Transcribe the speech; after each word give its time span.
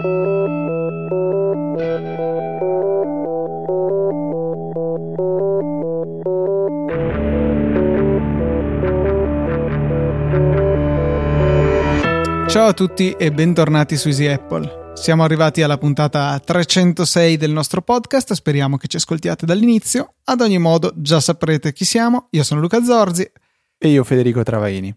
Ciao 0.00 0.06
a 12.68 12.72
tutti 12.72 13.10
e 13.12 13.32
bentornati 13.32 13.96
su 13.96 14.06
Easy 14.08 14.26
Apple. 14.26 14.92
Siamo 14.94 15.24
arrivati 15.24 15.62
alla 15.62 15.78
puntata 15.78 16.38
306 16.38 17.36
del 17.36 17.50
nostro 17.50 17.82
podcast, 17.82 18.34
speriamo 18.34 18.76
che 18.76 18.86
ci 18.86 18.96
ascoltiate 18.96 19.46
dall'inizio. 19.46 20.14
Ad 20.24 20.40
ogni 20.42 20.58
modo, 20.58 20.92
già 20.94 21.18
saprete 21.18 21.72
chi 21.72 21.84
siamo. 21.84 22.28
Io 22.30 22.44
sono 22.44 22.60
Luca 22.60 22.84
Zorzi. 22.84 23.28
E 23.76 23.88
io 23.88 24.04
Federico 24.04 24.44
Travaini. 24.44 24.96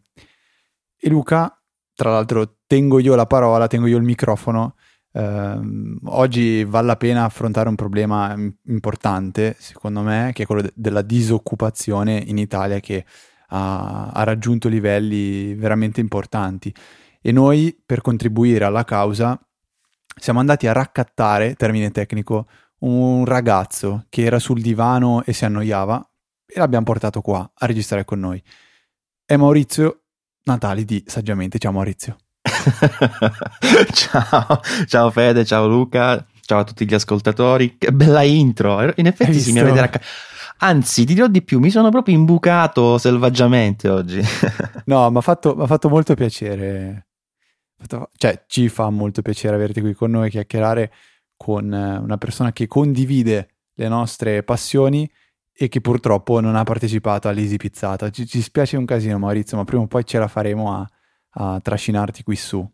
E 0.95 1.09
Luca, 1.09 1.59
tra 1.95 2.11
l'altro, 2.11 2.57
tengo 2.67 2.99
io 2.99 3.15
la 3.15 3.25
parola, 3.25 3.67
tengo 3.67 3.87
io 3.87 3.97
il 3.97 4.03
microfono. 4.03 4.75
Eh, 5.13 5.59
oggi 6.05 6.63
vale 6.63 6.87
la 6.87 6.95
pena 6.95 7.25
affrontare 7.25 7.69
un 7.69 7.75
problema 7.75 8.35
importante, 8.65 9.55
secondo 9.59 10.01
me, 10.01 10.31
che 10.33 10.43
è 10.43 10.45
quello 10.45 10.61
de- 10.61 10.73
della 10.75 11.01
disoccupazione 11.01 12.17
in 12.25 12.37
Italia 12.37 12.79
che 12.79 13.05
ha, 13.49 14.09
ha 14.09 14.23
raggiunto 14.23 14.69
livelli 14.69 15.53
veramente 15.55 15.99
importanti 15.99 16.73
e 17.21 17.31
noi 17.31 17.79
per 17.85 18.01
contribuire 18.01 18.65
alla 18.65 18.83
causa 18.83 19.39
siamo 20.15 20.39
andati 20.39 20.67
a 20.67 20.73
raccattare, 20.73 21.55
termine 21.55 21.91
tecnico, 21.91 22.47
un 22.79 23.25
ragazzo 23.25 24.05
che 24.09 24.23
era 24.23 24.39
sul 24.39 24.61
divano 24.61 25.23
e 25.23 25.33
si 25.33 25.45
annoiava 25.45 26.03
e 26.45 26.59
l'abbiamo 26.59 26.85
portato 26.85 27.21
qua 27.21 27.49
a 27.53 27.65
registrare 27.65 28.05
con 28.05 28.19
noi. 28.19 28.41
È 29.23 29.35
Maurizio 29.37 30.03
Natali 30.43 30.83
di 30.83 31.03
Saggiamente. 31.05 31.59
Ciao 31.59 31.71
Maurizio. 31.71 32.17
ciao, 33.93 34.61
ciao 34.87 35.11
Fede, 35.11 35.45
ciao 35.45 35.67
Luca, 35.67 36.25
ciao 36.41 36.59
a 36.59 36.63
tutti 36.63 36.85
gli 36.85 36.93
ascoltatori. 36.93 37.77
Che 37.77 37.91
bella 37.91 38.21
intro. 38.23 38.91
In 38.95 39.07
effetti 39.07 39.39
si 39.39 39.51
mi 39.51 39.59
avete 39.59 39.79
raccontato. 39.79 40.05
Anzi, 40.63 41.05
ti 41.05 41.15
dirò 41.15 41.27
di 41.27 41.41
più, 41.41 41.59
mi 41.59 41.71
sono 41.71 41.89
proprio 41.89 42.15
imbucato 42.15 42.97
selvaggiamente 42.97 43.89
oggi. 43.89 44.21
no, 44.85 45.09
mi 45.09 45.17
ha 45.17 45.21
fatto, 45.21 45.65
fatto 45.65 45.89
molto 45.89 46.13
piacere 46.13 47.07
cioè 48.15 48.43
ci 48.47 48.69
fa 48.69 48.89
molto 48.89 49.21
piacere 49.21 49.55
averti 49.55 49.81
qui 49.81 49.93
con 49.93 50.11
noi, 50.11 50.29
chiacchierare 50.29 50.91
con 51.35 51.73
eh, 51.73 51.97
una 51.97 52.17
persona 52.17 52.51
che 52.51 52.67
condivide 52.67 53.49
le 53.73 53.87
nostre 53.87 54.43
passioni 54.43 55.09
e 55.53 55.67
che 55.67 55.81
purtroppo 55.81 56.39
non 56.39 56.55
ha 56.55 56.63
partecipato 56.63 57.27
all'Easy 57.27 57.57
Pizzata. 57.57 58.09
Ci, 58.09 58.27
ci 58.27 58.41
spiace 58.41 58.77
un 58.77 58.85
casino 58.85 59.17
Maurizio, 59.17 59.57
ma 59.57 59.63
prima 59.63 59.83
o 59.83 59.87
poi 59.87 60.05
ce 60.05 60.19
la 60.19 60.27
faremo 60.27 60.73
a, 60.73 60.87
a 61.31 61.59
trascinarti 61.61 62.23
qui 62.23 62.35
su. 62.35 62.67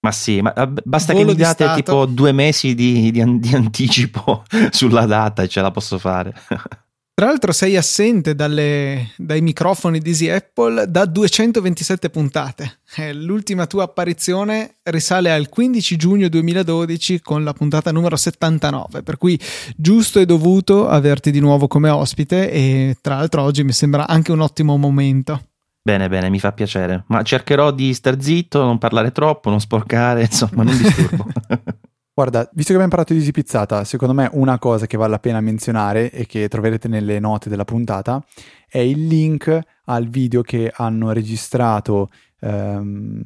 Ma 0.00 0.12
sì, 0.12 0.40
ma 0.40 0.52
eh, 0.52 0.68
basta 0.84 1.12
Volo 1.12 1.26
che 1.26 1.32
mi 1.32 1.38
date 1.38 1.72
tipo 1.74 2.06
due 2.06 2.32
mesi 2.32 2.74
di, 2.74 3.10
di, 3.10 3.38
di 3.40 3.54
anticipo 3.54 4.44
sulla 4.70 5.06
data 5.06 5.42
e 5.42 5.48
ce 5.48 5.60
la 5.60 5.70
posso 5.70 5.98
fare. 5.98 6.34
Tra 7.16 7.28
l'altro 7.28 7.52
sei 7.52 7.78
assente 7.78 8.34
dalle, 8.34 9.12
dai 9.16 9.40
microfoni 9.40 10.00
di 10.00 10.10
Easy 10.10 10.28
Apple 10.28 10.84
da 10.86 11.06
227 11.06 12.10
puntate. 12.10 12.80
Eh, 12.96 13.14
l'ultima 13.14 13.66
tua 13.66 13.84
apparizione 13.84 14.74
risale 14.82 15.32
al 15.32 15.48
15 15.48 15.96
giugno 15.96 16.28
2012 16.28 17.22
con 17.22 17.42
la 17.42 17.54
puntata 17.54 17.90
numero 17.90 18.16
79, 18.16 19.02
per 19.02 19.16
cui 19.16 19.40
giusto 19.74 20.20
e 20.20 20.26
dovuto 20.26 20.90
averti 20.90 21.30
di 21.30 21.40
nuovo 21.40 21.68
come 21.68 21.88
ospite 21.88 22.50
e 22.52 22.98
tra 23.00 23.16
l'altro 23.16 23.40
oggi 23.40 23.64
mi 23.64 23.72
sembra 23.72 24.06
anche 24.06 24.30
un 24.30 24.40
ottimo 24.40 24.76
momento. 24.76 25.45
Bene, 25.86 26.08
bene, 26.08 26.30
mi 26.30 26.40
fa 26.40 26.50
piacere, 26.50 27.04
ma 27.06 27.22
cercherò 27.22 27.70
di 27.70 27.94
star 27.94 28.20
zitto, 28.20 28.64
non 28.64 28.76
parlare 28.76 29.12
troppo, 29.12 29.50
non 29.50 29.60
sporcare, 29.60 30.22
insomma, 30.26 30.64
non 30.64 30.76
disturbo. 30.76 31.28
Guarda, 32.12 32.40
visto 32.54 32.70
che 32.70 32.72
abbiamo 32.72 32.88
parlato 32.88 33.12
di 33.12 33.20
Easy 33.20 33.30
Pizzata, 33.30 33.84
secondo 33.84 34.12
me 34.12 34.28
una 34.32 34.58
cosa 34.58 34.88
che 34.88 34.96
vale 34.96 35.12
la 35.12 35.20
pena 35.20 35.40
menzionare 35.40 36.10
e 36.10 36.26
che 36.26 36.48
troverete 36.48 36.88
nelle 36.88 37.20
note 37.20 37.48
della 37.48 37.64
puntata 37.64 38.20
è 38.68 38.78
il 38.78 39.06
link 39.06 39.60
al 39.84 40.08
video 40.08 40.42
che 40.42 40.72
hanno 40.74 41.12
registrato. 41.12 42.08
Um, 42.40 43.22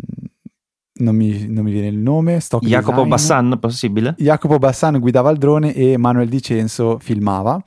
non, 1.01 1.17
mi, 1.17 1.47
non, 1.47 1.65
mi, 1.65 1.71
viene 1.71 1.87
il 1.87 1.97
nome. 1.97 2.41
Stock 2.41 2.63
Jacopo 2.67 3.05
design. 3.05 3.09
Bassan, 3.09 3.59
possibile? 3.59 4.15
Jacopo 4.19 4.59
Bassan 4.59 4.99
guidava 4.99 5.31
il 5.31 5.39
drone 5.39 5.73
e 5.73 5.97
Manuel 5.97 6.29
Dicenzo 6.29 6.99
filmava. 7.01 7.59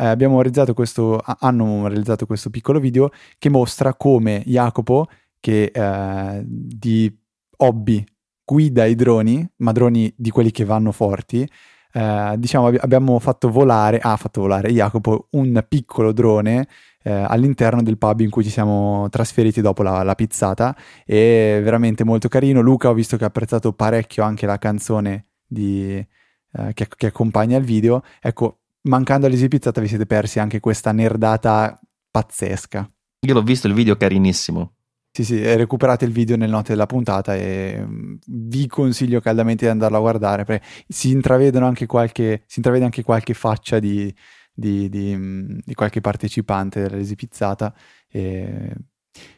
Eh, 0.00 0.06
abbiamo 0.06 0.36
realizzato 0.36 0.72
questo, 0.72 1.20
hanno 1.22 1.86
realizzato 1.86 2.24
questo 2.24 2.48
piccolo 2.48 2.80
video 2.80 3.10
che 3.38 3.50
mostra 3.50 3.92
come 3.92 4.42
Jacopo, 4.46 5.08
che 5.38 5.70
eh, 5.74 6.42
di 6.46 7.14
hobby 7.58 8.02
guida 8.42 8.86
i 8.86 8.94
droni, 8.94 9.46
ma 9.56 9.72
droni 9.72 10.10
di 10.16 10.30
quelli 10.30 10.50
che 10.52 10.64
vanno 10.64 10.90
forti, 10.90 11.46
eh, 11.92 12.34
diciamo 12.38 12.68
abbiamo 12.68 13.18
fatto 13.18 13.50
volare, 13.50 13.98
ha 14.00 14.16
fatto 14.16 14.40
volare 14.40 14.70
Jacopo 14.72 15.28
un 15.32 15.62
piccolo 15.68 16.12
drone 16.12 16.66
eh, 17.02 17.10
all'interno 17.12 17.82
del 17.82 17.98
pub 17.98 18.20
in 18.20 18.30
cui 18.30 18.44
ci 18.44 18.50
siamo 18.50 19.08
trasferiti 19.10 19.60
dopo 19.60 19.82
la, 19.82 20.02
la 20.02 20.14
pizzata 20.14 20.74
e 21.04 21.60
veramente 21.62 22.04
molto 22.04 22.28
carino. 22.28 22.62
Luca 22.62 22.88
ho 22.88 22.94
visto 22.94 23.18
che 23.18 23.24
ha 23.24 23.26
apprezzato 23.26 23.74
parecchio 23.74 24.22
anche 24.22 24.46
la 24.46 24.56
canzone 24.56 25.26
di, 25.46 25.94
eh, 26.52 26.72
che, 26.74 26.88
che, 26.96 27.06
accompagna 27.06 27.58
il 27.58 27.64
video. 27.64 28.02
Ecco, 28.20 28.59
mancando 28.82 29.28
Pizzata 29.28 29.80
vi 29.80 29.88
siete 29.88 30.06
persi 30.06 30.38
anche 30.38 30.60
questa 30.60 30.92
nerdata 30.92 31.80
pazzesca. 32.10 32.90
Io 33.26 33.34
l'ho 33.34 33.42
visto 33.42 33.66
il 33.66 33.74
video 33.74 33.96
carissimo. 33.96 34.74
Sì, 35.12 35.24
sì, 35.24 35.56
recuperate 35.56 36.04
il 36.04 36.12
video 36.12 36.36
nelle 36.36 36.52
note 36.52 36.70
della 36.70 36.86
puntata 36.86 37.34
e 37.34 37.82
mm, 37.84 38.14
vi 38.26 38.68
consiglio 38.68 39.20
caldamente 39.20 39.64
di 39.64 39.70
andarlo 39.70 39.96
a 39.96 40.00
guardare 40.00 40.44
perché 40.44 40.64
si, 40.86 41.10
intravedono 41.10 41.66
anche 41.66 41.86
qualche, 41.86 42.44
si 42.46 42.60
intravede 42.60 42.84
anche 42.84 43.02
qualche 43.02 43.34
faccia 43.34 43.80
di, 43.80 44.14
di, 44.52 44.88
di, 44.88 45.16
mm, 45.16 45.58
di 45.64 45.74
qualche 45.74 46.00
partecipante 46.00 46.88
Pizzata 47.16 47.74
e 48.08 48.72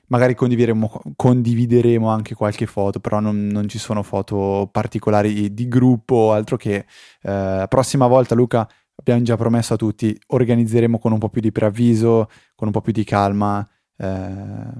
magari 0.08 0.34
condivideremo, 0.34 1.00
condivideremo, 1.16 2.08
anche 2.08 2.34
qualche 2.34 2.66
foto, 2.66 3.00
però 3.00 3.20
non, 3.20 3.46
non, 3.46 3.66
ci 3.68 3.78
sono 3.78 4.02
foto 4.02 4.68
particolari 4.70 5.54
di 5.54 5.68
gruppo 5.68 6.14
o 6.14 6.32
altro 6.32 6.56
che 6.56 6.84
eh, 7.22 7.64
prossima 7.68 8.06
volta 8.06 8.34
Luca 8.34 8.68
abbiamo 8.96 9.22
già 9.22 9.36
promesso 9.36 9.74
a 9.74 9.76
tutti 9.76 10.18
organizzeremo 10.26 10.98
con 10.98 11.12
un 11.12 11.18
po' 11.18 11.28
più 11.28 11.40
di 11.40 11.52
preavviso, 11.52 12.28
con 12.54 12.68
un 12.68 12.72
po' 12.72 12.80
più 12.80 12.92
di 12.92 13.04
calma. 13.04 13.66
Eh, 13.96 14.72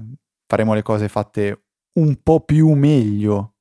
faremo 0.47 0.73
le 0.73 0.81
cose 0.81 1.07
fatte 1.09 1.65
un 1.93 2.19
po' 2.21 2.41
più 2.41 2.69
meglio 2.71 3.53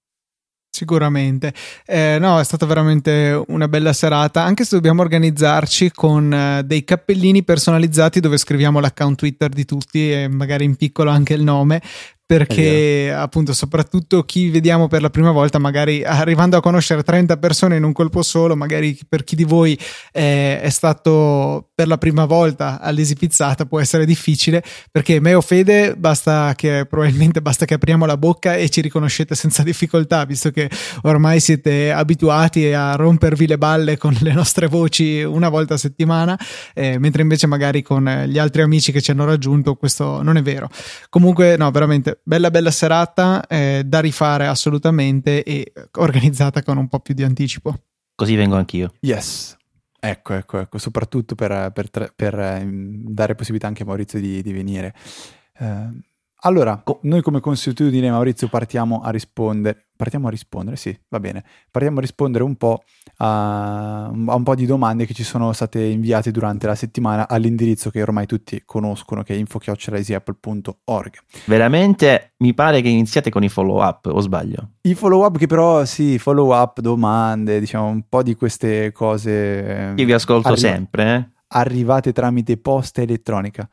Sicuramente, 0.75 1.53
eh, 1.85 2.17
no, 2.19 2.41
è 2.41 2.45
stata 2.45 2.65
veramente 2.65 3.45
una 3.49 3.69
bella 3.69 3.93
serata, 3.93 4.43
anche 4.43 4.65
se 4.65 4.75
dobbiamo 4.75 5.03
organizzarci 5.03 5.91
con 5.93 6.33
eh, 6.33 6.63
dei 6.65 6.83
cappellini 6.83 7.45
personalizzati 7.45 8.21
dove 8.21 8.39
scriviamo 8.39 8.81
l'account 8.81 9.19
Twitter 9.19 9.51
di 9.51 9.67
tutti 9.67 10.11
e 10.11 10.29
magari 10.29 10.65
in 10.65 10.77
piccolo 10.77 11.11
anche 11.11 11.35
il 11.35 11.43
nome, 11.43 11.83
perché 12.37 13.13
appunto 13.15 13.53
soprattutto 13.53 14.23
chi 14.23 14.49
vediamo 14.49 14.89
per 14.89 15.03
la 15.03 15.11
prima 15.11 15.33
volta 15.33 15.59
magari 15.59 16.03
arrivando 16.03 16.57
a 16.57 16.63
conoscere 16.63 17.03
30 17.03 17.37
persone 17.37 17.77
in 17.77 17.83
un 17.83 17.93
colpo 17.93 18.23
solo 18.23 18.57
magari 18.57 18.99
per 19.07 19.23
chi 19.23 19.37
di 19.37 19.45
voi 19.45 19.79
è, 20.11 20.59
è 20.63 20.71
stato 20.71 21.69
per 21.75 21.89
la 21.89 21.99
prima 21.99 22.25
volta 22.25 22.81
all'Easy 22.81 23.17
Pizzata 23.17 23.67
può 23.67 23.81
essere 23.81 24.07
difficile 24.07 24.63
perché 24.91 25.21
me 25.21 25.35
o 25.35 25.43
Fede 25.43 25.95
basta 25.95 26.55
che 26.57 26.87
probabilmente 26.89 27.43
basta 27.43 27.67
che 27.67 27.75
apriamo 27.75 28.07
la 28.07 28.17
bocca 28.17 28.57
e 28.57 28.71
ci 28.71 28.81
riconoscete 28.81 29.35
senza 29.35 29.63
difficoltà 29.63 30.25
visto 30.25 30.51
che 30.51 30.71
ormai 31.03 31.39
siete 31.39 31.93
abituati 31.93 32.73
a 32.73 32.95
rompervi 32.95 33.47
le 33.47 33.59
balle 33.59 33.99
con 33.99 34.17
le 34.21 34.33
nostre 34.33 34.69
voci 34.69 35.23
una 35.23 35.51
volta 35.51 35.75
a 35.75 35.77
settimana 35.77 36.39
eh, 36.73 36.99
mentre 36.99 37.21
invece 37.21 37.47
magari 37.47 37.83
con 37.83 38.25
gli 38.27 38.39
altri 38.39 38.63
amici 38.63 38.91
che 38.91 39.03
ci 39.03 39.11
hanno 39.11 39.27
raggiunto 39.27 39.75
questo 39.75 40.23
non 40.23 40.39
è 40.39 40.43
vero. 40.43 40.71
Comunque 41.11 41.57
no 41.59 41.71
veramente 41.71 42.21
bella 42.23 42.51
bella 42.51 42.71
serata 42.71 43.47
eh, 43.47 43.83
da 43.85 44.01
rifare 44.01 44.47
assolutamente 44.47 45.43
e 45.43 45.73
organizzata 45.99 46.63
con 46.63 46.77
un 46.77 46.89
po' 46.89 47.01
più 47.01 47.15
di 47.15 47.23
anticipo. 47.23 47.75
Così 48.15 48.35
vengo 48.37 48.57
anch'io. 48.57 48.93
Yes. 49.01 49.57
Ecco, 50.05 50.35
ecco, 50.35 50.59
ecco, 50.59 50.79
soprattutto 50.79 51.37
per, 51.37 51.71
per, 51.73 52.13
per, 52.15 52.39
ehm, 52.39 53.05
dare 53.05 53.37
possibilità 53.37 53.69
anche 53.69 53.85
a 53.85 53.87
Maurizio 53.87 54.19
di, 54.19 54.43
di 54.43 54.53
venire. 54.53 54.95
Eh, 55.59 55.89
allora, 56.45 56.83
noi 57.03 57.23
come 57.23 57.39
consuetudine, 57.41 58.11
Maurizio, 58.11 58.49
partiamo 58.49 59.01
a 59.03 59.11
rispondere. 59.11 59.87
Partiamo 59.97 60.27
a 60.27 60.31
rispondere, 60.31 60.77
sì, 60.77 60.97
va 61.09 61.21
bene. 61.21 61.45
Partiamo 61.71 61.99
a 61.99 62.01
rispondere 62.01 62.43
un 62.43 62.57
po' 62.57 62.83
a, 63.19 64.07
a, 64.07 64.11
un 64.11 64.43
po' 64.43 64.57
di 64.57 64.67
domande 64.67 65.07
che 65.07 65.15
ci 65.15 65.23
sono 65.23 65.53
state 65.53 65.81
inviate 65.81 66.33
durante 66.33 66.67
la 66.67 66.75
settimana 66.75 67.29
all'indirizzo 67.29 67.91
che 67.91 68.03
ormai 68.03 68.27
tutti 68.27 68.61
conoscono, 68.65 69.23
che 69.23 69.35
è 69.35 69.37
info.easyapple.org. 69.37 71.19
Veramente 71.45 72.33
mi 72.39 72.53
pare 72.55 72.81
che 72.81 72.89
iniziate 72.89 73.31
con 73.31 73.45
i 73.45 73.49
follow 73.49 73.81
up, 73.81 74.07
o 74.07 74.19
sbaglio? 74.19 74.71
I 74.81 74.95
follow 74.95 75.25
up 75.25 75.39
che 75.39 75.47
però, 75.47 75.85
sì, 75.85 76.19
follow 76.19 76.53
up, 76.53 76.81
domande, 76.81 77.61
diciamo 77.61 77.87
un 77.87 78.03
po' 78.09 78.25
di 78.25 78.35
queste 78.35 78.91
cose. 78.91 79.93
Io 79.95 80.05
vi 80.05 80.13
ascolto 80.13 80.49
arri- 80.49 80.59
sempre, 80.59 81.15
eh? 81.15 81.29
Arrivate 81.55 82.13
tramite 82.13 82.57
posta 82.57 83.01
elettronica. 83.03 83.69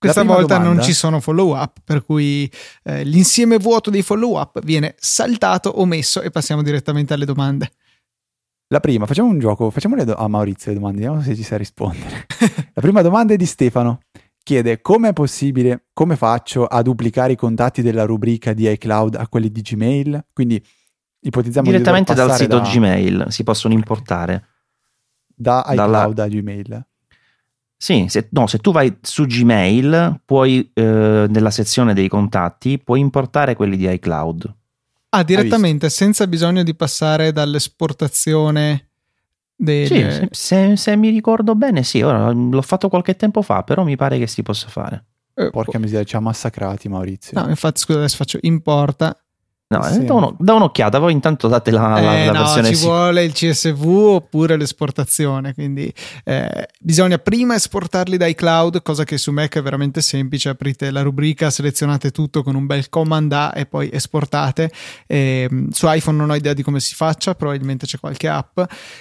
Questa 0.00 0.22
volta 0.22 0.56
domanda... 0.56 0.74
non 0.74 0.82
ci 0.82 0.94
sono 0.94 1.20
follow 1.20 1.54
up, 1.54 1.76
per 1.84 2.06
cui 2.06 2.50
eh, 2.84 3.04
l'insieme 3.04 3.58
vuoto 3.58 3.90
dei 3.90 4.00
follow 4.00 4.40
up 4.40 4.58
viene 4.64 4.94
saltato, 4.98 5.78
omesso 5.78 6.22
e 6.22 6.30
passiamo 6.30 6.62
direttamente 6.62 7.12
alle 7.12 7.26
domande. 7.26 7.70
La 8.68 8.80
prima, 8.80 9.04
facciamo 9.04 9.28
un 9.28 9.38
gioco, 9.38 9.68
facciamole 9.68 10.02
a 10.04 10.26
Maurizio 10.26 10.70
le 10.70 10.78
domande, 10.78 11.02
vediamo 11.02 11.20
se 11.20 11.36
ci 11.36 11.42
sa 11.42 11.58
rispondere. 11.58 12.24
La 12.72 12.80
prima 12.80 13.02
domanda 13.02 13.34
è 13.34 13.36
di 13.36 13.44
Stefano. 13.44 14.00
Chiede 14.42 14.80
come 14.80 15.10
è 15.10 15.12
possibile, 15.12 15.88
come 15.92 16.16
faccio 16.16 16.64
a 16.64 16.80
duplicare 16.80 17.32
i 17.32 17.36
contatti 17.36 17.82
della 17.82 18.04
rubrica 18.06 18.54
di 18.54 18.70
iCloud 18.70 19.16
a 19.16 19.28
quelli 19.28 19.52
di 19.52 19.60
Gmail? 19.60 20.28
Quindi 20.32 20.64
ipotizziamo 21.20 21.70
direttamente 21.70 22.14
di 22.14 22.18
dal 22.18 22.34
sito 22.36 22.58
da, 22.58 22.66
Gmail 22.66 23.26
si 23.28 23.44
possono 23.44 23.74
importare 23.74 24.46
da 25.26 25.62
iCloud 25.68 26.14
Dalla... 26.14 26.22
a 26.22 26.28
Gmail. 26.28 26.88
Sì, 27.82 28.04
se, 28.08 28.28
no, 28.32 28.46
se 28.46 28.58
tu 28.58 28.72
vai 28.72 28.94
su 29.00 29.24
Gmail, 29.24 30.20
puoi, 30.26 30.70
eh, 30.74 31.24
nella 31.26 31.50
sezione 31.50 31.94
dei 31.94 32.08
contatti, 32.08 32.78
puoi 32.78 33.00
importare 33.00 33.56
quelli 33.56 33.78
di 33.78 33.90
iCloud. 33.90 34.54
Ah, 35.08 35.22
direttamente, 35.22 35.88
senza 35.88 36.26
bisogno 36.26 36.62
di 36.62 36.74
passare 36.74 37.32
dall'esportazione 37.32 38.90
delle... 39.56 39.86
Sì, 39.86 39.94
se, 39.94 40.28
se, 40.30 40.76
se, 40.76 40.96
mi 40.96 41.08
ricordo 41.08 41.54
bene, 41.54 41.82
sì, 41.82 42.02
ora 42.02 42.30
l'ho 42.30 42.60
fatto 42.60 42.90
qualche 42.90 43.16
tempo 43.16 43.40
fa, 43.40 43.62
però 43.62 43.82
mi 43.82 43.96
pare 43.96 44.18
che 44.18 44.26
si 44.26 44.42
possa 44.42 44.68
fare. 44.68 45.06
Eh, 45.32 45.48
Porca 45.48 45.78
miseria, 45.78 46.04
ci 46.04 46.16
ha 46.16 46.20
massacrati 46.20 46.86
Maurizio. 46.90 47.40
No, 47.40 47.48
infatti, 47.48 47.80
scusa, 47.80 48.00
adesso 48.00 48.16
faccio 48.16 48.38
importa 48.42 49.18
No, 49.72 49.84
sì. 49.84 50.04
da, 50.04 50.14
uno, 50.14 50.34
da, 50.36 50.54
un'occhiata, 50.54 50.98
voi 50.98 51.12
intanto 51.12 51.46
date 51.46 51.70
la, 51.70 51.90
la, 51.90 52.22
eh, 52.22 52.26
la 52.26 52.32
no, 52.32 52.38
versione. 52.40 52.74
Ci 52.74 52.82
vuole 52.82 53.22
il 53.22 53.32
CSV 53.32 53.86
oppure 53.86 54.56
l'esportazione. 54.56 55.54
Quindi 55.54 55.94
eh, 56.24 56.66
bisogna 56.80 57.18
prima 57.18 57.54
esportarli 57.54 58.16
dai 58.16 58.34
cloud, 58.34 58.82
cosa 58.82 59.04
che 59.04 59.16
su 59.16 59.30
Mac 59.30 59.56
è 59.56 59.62
veramente 59.62 60.00
semplice. 60.00 60.48
Aprite 60.48 60.90
la 60.90 61.02
rubrica, 61.02 61.50
selezionate 61.50 62.10
tutto 62.10 62.42
con 62.42 62.56
un 62.56 62.66
bel 62.66 62.88
command 62.88 63.30
A 63.30 63.52
e 63.54 63.66
poi 63.66 63.90
esportate. 63.92 64.72
Eh, 65.06 65.48
su 65.70 65.86
iPhone 65.88 66.16
non 66.16 66.30
ho 66.30 66.34
idea 66.34 66.52
di 66.52 66.64
come 66.64 66.80
si 66.80 66.96
faccia, 66.96 67.36
probabilmente 67.36 67.86
c'è 67.86 68.00
qualche 68.00 68.26
app. 68.26 68.58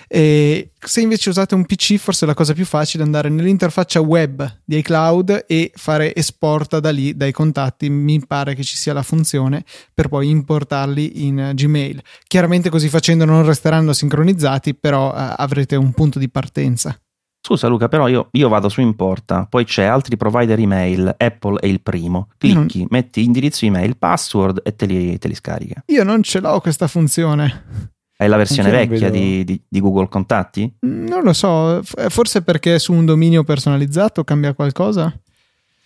Se 0.07 1.01
invece 1.01 1.29
usate 1.29 1.55
un 1.55 1.65
PC, 1.65 1.95
forse 1.95 2.27
la 2.27 2.35
cosa 2.35 2.53
più 2.53 2.65
facile 2.65 3.01
è 3.01 3.05
andare 3.07 3.29
nell'interfaccia 3.29 4.01
web 4.01 4.59
di 4.63 4.77
iCloud 4.77 5.45
e 5.47 5.71
fare 5.73 6.13
esporta 6.13 6.79
da 6.79 6.91
lì, 6.91 7.17
dai 7.17 7.31
contatti. 7.31 7.89
Mi 7.89 8.23
pare 8.23 8.53
che 8.53 8.63
ci 8.63 8.77
sia 8.77 8.93
la 8.93 9.01
funzione 9.01 9.63
per 9.95 10.09
poi 10.09 10.29
importare 10.29 10.57
portarli 10.59 11.25
in 11.25 11.51
Gmail. 11.53 12.01
Chiaramente 12.27 12.69
così 12.69 12.89
facendo 12.89 13.23
non 13.23 13.45
resteranno 13.45 13.93
sincronizzati, 13.93 14.75
però 14.75 15.13
eh, 15.13 15.33
avrete 15.37 15.77
un 15.77 15.93
punto 15.93 16.19
di 16.19 16.29
partenza. 16.29 16.99
Scusa 17.41 17.67
Luca, 17.67 17.87
però 17.87 18.09
io, 18.09 18.27
io, 18.31 18.49
vado 18.49 18.67
su 18.67 18.81
Importa, 18.81 19.47
poi 19.49 19.63
c'è 19.63 19.85
altri 19.85 20.17
provider 20.17 20.59
email, 20.59 21.15
Apple 21.17 21.59
è 21.59 21.67
il 21.67 21.81
primo. 21.81 22.27
Clicchi, 22.37 22.79
non... 22.79 22.87
metti 22.89 23.23
indirizzo 23.23 23.65
email, 23.65 23.95
password 23.97 24.61
e 24.63 24.75
te 24.75 24.85
li, 24.85 25.17
te 25.17 25.29
li 25.29 25.35
scarica. 25.35 25.81
Io 25.85 26.03
non 26.03 26.21
ce 26.21 26.41
l'ho 26.41 26.59
questa 26.59 26.87
funzione. 26.87 27.87
È 28.17 28.27
la 28.27 28.35
versione 28.35 28.69
vecchia 28.69 29.09
di, 29.09 29.45
di, 29.45 29.61
di, 29.65 29.79
Google 29.79 30.09
Contatti? 30.09 30.69
Mm, 30.85 31.07
non 31.07 31.23
lo 31.23 31.31
so, 31.31 31.81
forse 31.81 32.41
perché 32.41 32.77
su 32.77 32.91
un 32.91 33.05
dominio 33.05 33.45
personalizzato 33.45 34.25
cambia 34.25 34.53
qualcosa? 34.53 35.05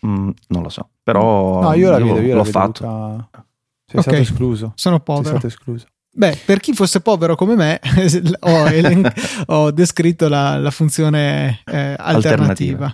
Mm, 0.05 0.29
non 0.47 0.63
lo 0.63 0.69
so, 0.69 0.89
però 1.03 1.61
no, 1.61 1.73
io, 1.73 1.91
la 1.91 1.99
io 1.99 2.05
vedo, 2.05 2.25
io 2.25 2.35
l'ho 2.35 2.43
la 2.43 2.49
fatto. 2.49 2.83
Luca... 2.83 3.45
Sei 3.85 3.99
okay. 3.99 4.13
stato 4.13 4.17
escluso. 4.17 4.73
Sono 4.75 4.99
povero. 4.99 5.23
Sei 5.23 5.37
stato 5.37 5.47
escluso. 5.47 5.85
Beh, 6.15 6.37
per 6.45 6.59
chi 6.59 6.73
fosse 6.73 7.01
povero 7.01 7.35
come 7.35 7.55
me, 7.55 7.79
ho, 8.41 8.67
elen- 8.67 9.11
ho 9.47 9.71
descritto 9.71 10.27
la, 10.27 10.57
la 10.59 10.71
funzione 10.71 11.61
eh, 11.65 11.95
alternativa. 11.97 12.93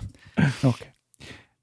Ok. 0.62 0.88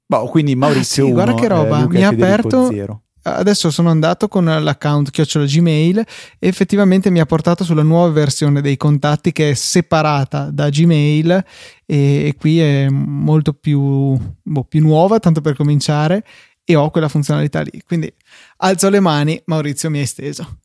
Boh, 0.06 0.26
quindi 0.26 0.54
Maurizio 0.54 1.04
sì, 1.04 1.10
1, 1.10 1.12
guarda 1.12 1.34
che 1.34 1.48
roba, 1.48 1.82
eh, 1.82 1.88
mi 1.88 2.04
ha 2.04 2.08
aperto 2.08 3.02
adesso 3.22 3.70
sono 3.70 3.90
andato 3.90 4.28
con 4.28 4.44
l'account 4.44 5.10
chiocciola 5.10 5.44
Gmail 5.44 5.98
e 6.38 6.48
effettivamente 6.48 7.10
mi 7.10 7.20
ha 7.20 7.26
portato 7.26 7.64
sulla 7.64 7.82
nuova 7.82 8.10
versione 8.10 8.60
dei 8.60 8.76
contatti 8.76 9.32
che 9.32 9.50
è 9.50 9.54
separata 9.54 10.50
da 10.50 10.68
Gmail 10.68 11.44
e, 11.84 12.26
e 12.26 12.34
qui 12.38 12.60
è 12.60 12.88
molto 12.88 13.52
più, 13.52 14.18
boh, 14.42 14.64
più 14.64 14.80
nuova, 14.80 15.18
tanto 15.18 15.40
per 15.40 15.56
cominciare, 15.56 16.24
e 16.70 16.76
ho 16.76 16.90
quella 16.90 17.08
funzionalità 17.08 17.62
lì. 17.62 17.82
Quindi 17.86 18.12
alzo 18.58 18.90
le 18.90 19.00
mani, 19.00 19.40
Maurizio 19.46 19.88
mi 19.88 20.00
ha 20.00 20.02
esteso. 20.02 20.58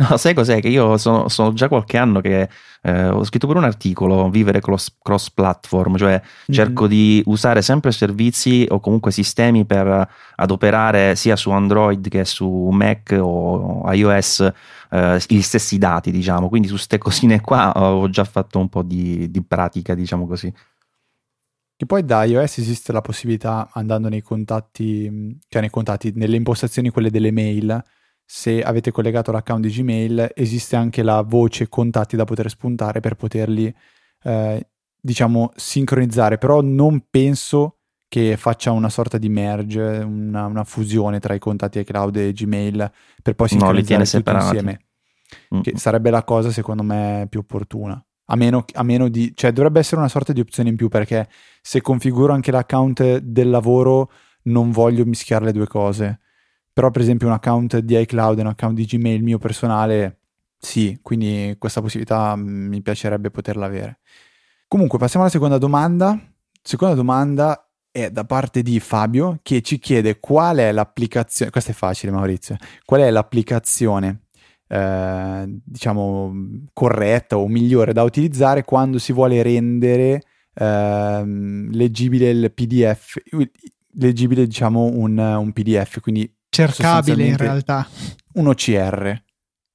No, 0.00 0.16
sai 0.16 0.32
cos'è? 0.32 0.62
Che 0.62 0.68
io 0.68 0.96
sono, 0.96 1.28
sono 1.28 1.52
già 1.52 1.68
qualche 1.68 1.98
anno 1.98 2.22
che 2.22 2.48
eh, 2.80 3.08
ho 3.08 3.22
scritto 3.22 3.46
pure 3.46 3.58
un 3.58 3.66
articolo, 3.66 4.30
vivere 4.30 4.62
cross, 4.62 4.96
cross 5.02 5.28
platform, 5.28 5.98
cioè 5.98 6.12
mm-hmm. 6.12 6.22
cerco 6.48 6.86
di 6.86 7.22
usare 7.26 7.60
sempre 7.60 7.92
servizi 7.92 8.66
o 8.70 8.80
comunque 8.80 9.12
sistemi 9.12 9.66
per 9.66 10.08
adoperare 10.36 11.14
sia 11.16 11.36
su 11.36 11.50
Android 11.50 12.08
che 12.08 12.24
su 12.24 12.70
Mac 12.72 13.14
o 13.20 13.84
iOS 13.92 14.50
eh, 14.90 15.20
gli 15.28 15.42
stessi 15.42 15.76
dati, 15.76 16.10
diciamo. 16.10 16.48
Quindi 16.48 16.68
su 16.68 16.74
queste 16.76 16.96
cosine 16.96 17.42
qua 17.42 17.72
ho 17.72 18.08
già 18.08 18.24
fatto 18.24 18.58
un 18.58 18.70
po' 18.70 18.82
di, 18.82 19.30
di 19.30 19.42
pratica, 19.42 19.94
diciamo 19.94 20.26
così. 20.26 20.50
Che 21.80 21.86
poi 21.86 22.04
da 22.04 22.24
iOS 22.24 22.58
esiste 22.58 22.92
la 22.92 23.00
possibilità, 23.00 23.70
andando 23.72 24.10
nei 24.10 24.20
contatti, 24.20 25.38
cioè 25.48 25.62
nei 25.62 25.70
contatti, 25.70 26.12
nelle 26.14 26.36
impostazioni 26.36 26.90
quelle 26.90 27.08
delle 27.10 27.30
mail, 27.30 27.82
se 28.22 28.60
avete 28.60 28.90
collegato 28.90 29.32
l'account 29.32 29.64
di 29.64 29.72
Gmail, 29.72 30.32
esiste 30.34 30.76
anche 30.76 31.02
la 31.02 31.22
voce 31.22 31.70
contatti 31.70 32.16
da 32.16 32.24
poter 32.24 32.50
spuntare 32.50 33.00
per 33.00 33.14
poterli, 33.14 33.74
eh, 34.24 34.68
diciamo, 35.00 35.52
sincronizzare. 35.56 36.36
Però 36.36 36.60
non 36.60 37.06
penso 37.08 37.78
che 38.08 38.36
faccia 38.36 38.72
una 38.72 38.90
sorta 38.90 39.16
di 39.16 39.30
merge, 39.30 39.80
una, 39.80 40.44
una 40.44 40.64
fusione 40.64 41.18
tra 41.18 41.32
i 41.32 41.38
contatti 41.38 41.78
iCloud 41.78 42.14
e 42.16 42.32
Gmail 42.34 42.92
per 43.22 43.34
poi 43.34 43.48
sincronizzare 43.48 44.04
no, 44.04 44.10
tutto 44.10 44.30
insieme. 44.32 44.80
Mm-hmm. 45.54 45.62
Che 45.62 45.78
sarebbe 45.78 46.10
la 46.10 46.24
cosa, 46.24 46.50
secondo 46.50 46.82
me, 46.82 47.26
più 47.30 47.40
opportuna. 47.40 48.04
A 48.32 48.36
meno, 48.36 48.64
a 48.74 48.82
meno, 48.84 49.08
di, 49.08 49.32
cioè 49.34 49.52
dovrebbe 49.52 49.80
essere 49.80 49.96
una 49.96 50.08
sorta 50.08 50.32
di 50.32 50.40
opzione 50.40 50.68
in 50.68 50.76
più 50.76 50.88
perché 50.88 51.28
se 51.60 51.80
configuro 51.80 52.32
anche 52.32 52.52
l'account 52.52 53.18
del 53.18 53.50
lavoro 53.50 54.10
non 54.42 54.70
voglio 54.70 55.04
mischiare 55.04 55.46
le 55.46 55.52
due 55.52 55.66
cose. 55.66 56.20
Però 56.72 56.90
per 56.90 57.02
esempio 57.02 57.26
un 57.26 57.32
account 57.32 57.78
di 57.78 57.98
iCloud 57.98 58.38
e 58.38 58.42
un 58.42 58.46
account 58.46 58.76
di 58.76 58.84
Gmail 58.84 59.22
mio 59.22 59.38
personale, 59.38 60.20
sì, 60.58 60.98
quindi 61.02 61.56
questa 61.58 61.80
possibilità 61.80 62.36
mm, 62.36 62.68
mi 62.68 62.80
piacerebbe 62.82 63.30
poterla 63.30 63.66
avere. 63.66 63.98
Comunque 64.68 64.98
passiamo 64.98 65.24
alla 65.24 65.34
seconda 65.34 65.58
domanda. 65.58 66.18
Seconda 66.62 66.94
domanda 66.94 67.68
è 67.90 68.10
da 68.10 68.24
parte 68.24 68.62
di 68.62 68.78
Fabio 68.78 69.40
che 69.42 69.62
ci 69.62 69.80
chiede 69.80 70.20
qual 70.20 70.58
è 70.58 70.70
l'applicazione, 70.70 71.50
questa 71.50 71.72
è 71.72 71.74
facile 71.74 72.12
Maurizio, 72.12 72.56
qual 72.84 73.00
è 73.00 73.10
l'applicazione 73.10 74.26
eh, 74.72 75.44
diciamo 75.64 76.32
corretta 76.72 77.36
o 77.36 77.48
migliore 77.48 77.92
da 77.92 78.04
utilizzare 78.04 78.62
quando 78.62 78.98
si 78.98 79.12
vuole 79.12 79.42
rendere 79.42 80.22
eh, 80.54 81.24
leggibile 81.72 82.30
il 82.30 82.52
PDF, 82.54 83.16
leggibile 83.94 84.46
diciamo 84.46 84.84
un, 84.84 85.18
un 85.18 85.52
PDF, 85.52 86.00
quindi 86.00 86.32
cercabile 86.48 87.24
in 87.24 87.36
realtà. 87.36 87.86
Un 88.34 88.46
OCR 88.46 89.22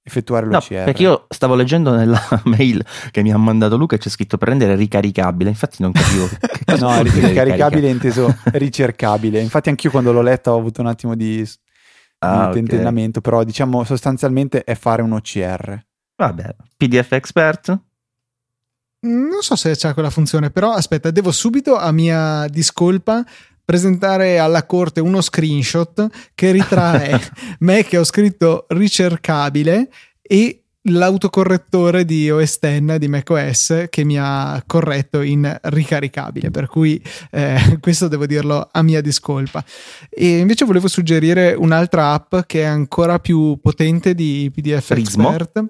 effettuare 0.08 0.46
l'OCR. 0.46 0.77
No, 0.77 0.84
perché 0.86 1.01
io 1.01 1.25
stavo 1.29 1.55
leggendo 1.55 1.93
nella 1.96 2.22
mail 2.46 2.86
che 3.10 3.24
mi 3.24 3.31
ha 3.31 3.38
mandato 3.38 3.75
Luca 3.75 3.96
e 3.96 3.98
c'è 4.00 4.10
scritto 4.10 4.38
per 4.38 4.50
rendere 4.50 4.75
ricaricabile, 4.75 5.50
infatti 5.50 5.81
non 5.81 5.91
capivo 5.91 6.29
No, 6.79 7.01
ricaricabile 7.01 7.89
inteso 7.89 8.34
ricercabile. 8.53 9.39
Infatti 9.39 9.69
anch'io 9.69 9.89
quando 9.89 10.12
l'ho 10.12 10.22
letta 10.22 10.53
ho 10.53 10.58
avuto 10.58 10.81
un 10.81 10.88
attimo 10.88 11.15
di 11.15 11.43
ah, 12.25 12.48
di 12.48 12.53
tentennamento, 12.53 13.20
okay. 13.20 13.32
però 13.32 13.44
diciamo 13.44 13.84
sostanzialmente 13.84 14.63
è 14.63 14.75
fare 14.75 15.01
un 15.01 15.13
OCR. 15.13 15.86
Vabbè, 16.15 16.55
PDF 16.77 17.12
Expert? 17.12 17.79
Non 19.01 19.41
so 19.41 19.55
se 19.55 19.75
c'è 19.75 19.94
quella 19.94 20.10
funzione, 20.10 20.50
però 20.50 20.72
aspetta, 20.72 21.12
devo 21.12 21.32
subito 21.32 21.75
a 21.77 21.91
mia 21.91 22.48
discolpa 22.48 23.24
presentare 23.63 24.38
alla 24.38 24.65
corte 24.65 25.00
uno 25.01 25.22
screenshot 25.22 26.08
che 26.36 26.51
ritrae 26.51 27.20
me 27.60 27.84
che 27.84 27.98
ho 27.98 28.03
scritto 28.03 28.65
ricercabile 28.70 29.89
e 30.22 30.64
l'autocorrettore 30.88 32.06
di 32.06 32.30
OS 32.30 32.60
X 32.60 32.96
di 32.98 33.08
macOS 33.08 33.86
che 33.89 34.04
mi 34.04 34.18
ha 34.20 34.62
corretto 34.65 35.22
in 35.22 35.58
ricaricabile 35.63 36.51
per 36.51 36.68
cui 36.68 37.01
eh, 37.32 37.77
questo 37.82 38.08
devo 38.08 38.25
dirlo 38.25 38.68
a 38.72 38.82
mia 38.82 39.01
discolpa. 39.01 39.63
E 40.10 40.39
invece 40.39 40.65
volevo 40.65 40.88
suggerire 40.88 41.54
un'altra 41.54 42.13
app 42.13 42.36
che 42.46 42.62
è 42.62 42.65
ancora 42.65 43.20
più 43.20 43.58
potente 43.62 44.13
di 44.13 44.51
PDF 44.54 44.88
Prismo? 44.88 45.30
Expert. 45.30 45.63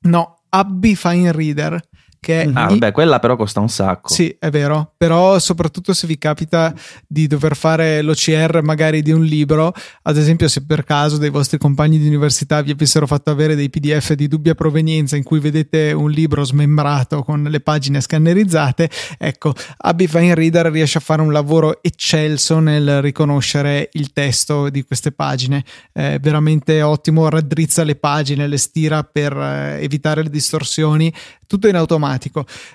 No 0.00 0.38
Abby 0.50 0.94
Fine 0.94 1.32
Reader 1.32 1.80
Che 2.24 2.50
ah, 2.54 2.68
vabbè, 2.68 2.90
quella 2.90 3.18
però 3.18 3.36
costa 3.36 3.60
un 3.60 3.68
sacco. 3.68 4.08
Sì, 4.08 4.34
è 4.38 4.48
vero, 4.48 4.94
però 4.96 5.38
soprattutto 5.38 5.92
se 5.92 6.06
vi 6.06 6.16
capita 6.16 6.72
di 7.06 7.26
dover 7.26 7.54
fare 7.54 8.00
l'OCR 8.00 8.62
magari 8.62 9.02
di 9.02 9.10
un 9.10 9.22
libro, 9.22 9.74
ad 10.04 10.16
esempio 10.16 10.48
se 10.48 10.64
per 10.64 10.84
caso 10.84 11.18
dei 11.18 11.28
vostri 11.28 11.58
compagni 11.58 11.98
di 11.98 12.06
università 12.06 12.62
vi 12.62 12.70
avessero 12.70 13.06
fatto 13.06 13.30
avere 13.30 13.54
dei 13.54 13.68
PDF 13.68 14.14
di 14.14 14.26
dubbia 14.26 14.54
provenienza 14.54 15.16
in 15.16 15.22
cui 15.22 15.38
vedete 15.38 15.92
un 15.92 16.10
libro 16.10 16.44
smembrato 16.44 17.22
con 17.24 17.42
le 17.42 17.60
pagine 17.60 18.00
scannerizzate, 18.00 18.88
ecco, 19.18 19.52
Abby 19.76 20.06
Fine 20.06 20.34
Reader 20.34 20.70
riesce 20.70 20.96
a 20.96 21.02
fare 21.02 21.20
un 21.20 21.30
lavoro 21.30 21.82
eccelso 21.82 22.58
nel 22.58 23.02
riconoscere 23.02 23.90
il 23.92 24.14
testo 24.14 24.70
di 24.70 24.82
queste 24.82 25.12
pagine, 25.12 25.62
è 25.92 26.18
veramente 26.22 26.80
ottimo, 26.80 27.28
raddrizza 27.28 27.84
le 27.84 27.96
pagine, 27.96 28.46
le 28.46 28.56
stira 28.56 29.02
per 29.02 29.36
eh, 29.36 29.82
evitare 29.82 30.22
le 30.22 30.30
distorsioni, 30.30 31.12
tutto 31.46 31.68
in 31.68 31.76
automatico. 31.76 32.12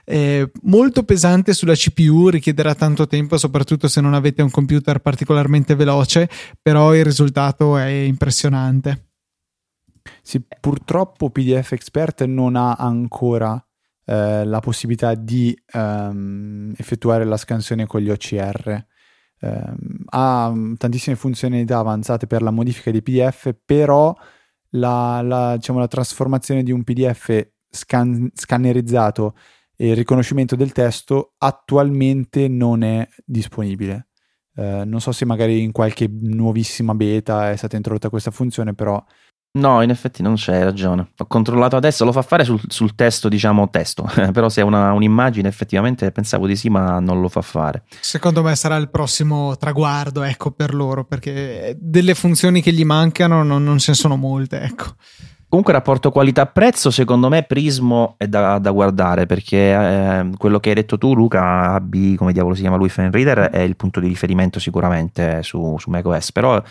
Eh, 0.06 0.52
molto 0.64 1.04
pesante 1.04 1.54
sulla 1.54 1.76
CPU, 1.76 2.30
richiederà 2.30 2.76
tanto 2.76 3.08
tempo, 3.08 3.38
soprattutto 3.38 3.88
se 3.88 4.02
non 4.02 4.14
avete 4.14 4.42
un 4.42 4.52
computer 4.52 5.00
particolarmente 5.00 5.76
veloce, 5.76 6.30
però 6.62 6.96
il 6.96 7.04
risultato 7.04 7.78
è 7.78 7.88
impressionante. 7.88 9.10
Sì, 10.22 10.44
purtroppo 10.60 11.30
PDF 11.30 11.72
Expert 11.72 12.24
non 12.26 12.56
ha 12.56 12.74
ancora 12.74 13.64
eh, 14.06 14.44
la 14.44 14.60
possibilità 14.60 15.14
di 15.14 15.56
um, 15.74 16.74
effettuare 16.78 17.26
la 17.26 17.38
scansione 17.38 17.86
con 17.86 18.02
gli 18.02 18.10
OCR. 18.10 18.88
Um, 19.42 19.78
ha 20.08 20.52
tantissime 20.78 21.16
funzionalità 21.16 21.78
avanzate 21.78 22.28
per 22.28 22.42
la 22.42 22.52
modifica 22.52 22.92
dei 22.92 23.04
PDF, 23.04 23.56
però 23.64 24.16
la, 24.72 25.22
la, 25.22 25.56
diciamo, 25.56 25.80
la 25.80 25.88
trasformazione 25.88 26.64
di 26.64 26.72
un 26.72 26.84
PDF 26.84 27.48
scan- 27.70 28.30
scannerizzato 28.34 29.36
e 29.76 29.90
il 29.90 29.96
riconoscimento 29.96 30.56
del 30.56 30.72
testo 30.72 31.34
attualmente 31.38 32.48
non 32.48 32.84
è 32.84 33.08
disponibile. 33.26 34.08
Uh, 34.56 34.84
non 34.84 35.00
so 35.00 35.12
se 35.12 35.24
magari 35.26 35.62
in 35.62 35.72
qualche 35.72 36.10
nuovissima 36.10 36.94
beta 36.94 37.50
è 37.52 37.56
stata 37.56 37.78
introdotta 37.78 38.10
questa 38.10 38.32
funzione, 38.32 38.74
però 38.74 39.02
No, 39.52 39.82
in 39.82 39.90
effetti 39.90 40.22
non 40.22 40.36
c'è, 40.36 40.64
ragione. 40.64 41.10
Ho 41.18 41.26
controllato 41.26 41.76
adesso, 41.76 42.06
lo 42.06 42.12
fa 42.12 42.22
fare 42.22 42.44
sul, 42.44 42.62
sul 42.68 42.94
testo, 42.94 43.30
diciamo 43.30 43.70
testo, 43.72 44.08
però 44.32 44.48
se 44.48 44.62
è 44.62 44.64
una, 44.64 44.94
un'immagine 44.94 45.48
effettivamente 45.48 46.12
pensavo 46.12 46.46
di 46.46 46.56
sì, 46.56 46.70
ma 46.70 47.00
non 47.00 47.20
lo 47.20 47.30
fa 47.30 47.42
fare. 47.42 47.84
Secondo 48.00 48.44
me 48.44 48.56
sarà 48.56 48.76
il 48.76 48.92
prossimo 48.92 49.58
traguardo, 49.58 50.22
ecco, 50.22 50.52
per 50.52 50.76
loro, 50.76 51.04
perché 51.04 51.76
delle 51.80 52.14
funzioni 52.14 52.62
che 52.62 52.72
gli 52.72 52.86
mancano 52.86 53.42
non, 53.42 53.64
non 53.64 53.80
ce 53.80 53.92
ne 53.92 53.98
sono 53.98 54.18
molte, 54.18 54.60
ecco. 54.62 54.94
Comunque 55.50 55.74
rapporto 55.74 56.12
qualità-prezzo, 56.12 56.92
secondo 56.92 57.28
me 57.28 57.42
Prismo 57.42 58.14
è 58.18 58.28
da, 58.28 58.60
da 58.60 58.70
guardare 58.70 59.26
perché 59.26 59.58
eh, 59.58 60.30
quello 60.38 60.60
che 60.60 60.70
hai 60.70 60.76
detto 60.76 61.00
tu 61.00 61.16
Luca, 61.16 61.72
AB, 61.72 62.14
come 62.18 62.34
diavolo 62.34 62.54
si 62.54 62.62
chiama 62.62 62.78
lui, 62.78 62.88
Fan 62.88 63.12
Reader, 63.12 63.50
è 63.50 63.62
il 63.62 63.76
punto 63.76 64.00
di 64.00 64.08
riferimento 64.08 64.60
sicuramente 64.60 65.42
su, 65.42 65.76
su 65.80 65.90
macOS, 65.90 66.32
però 66.34 66.56
è 66.56 66.62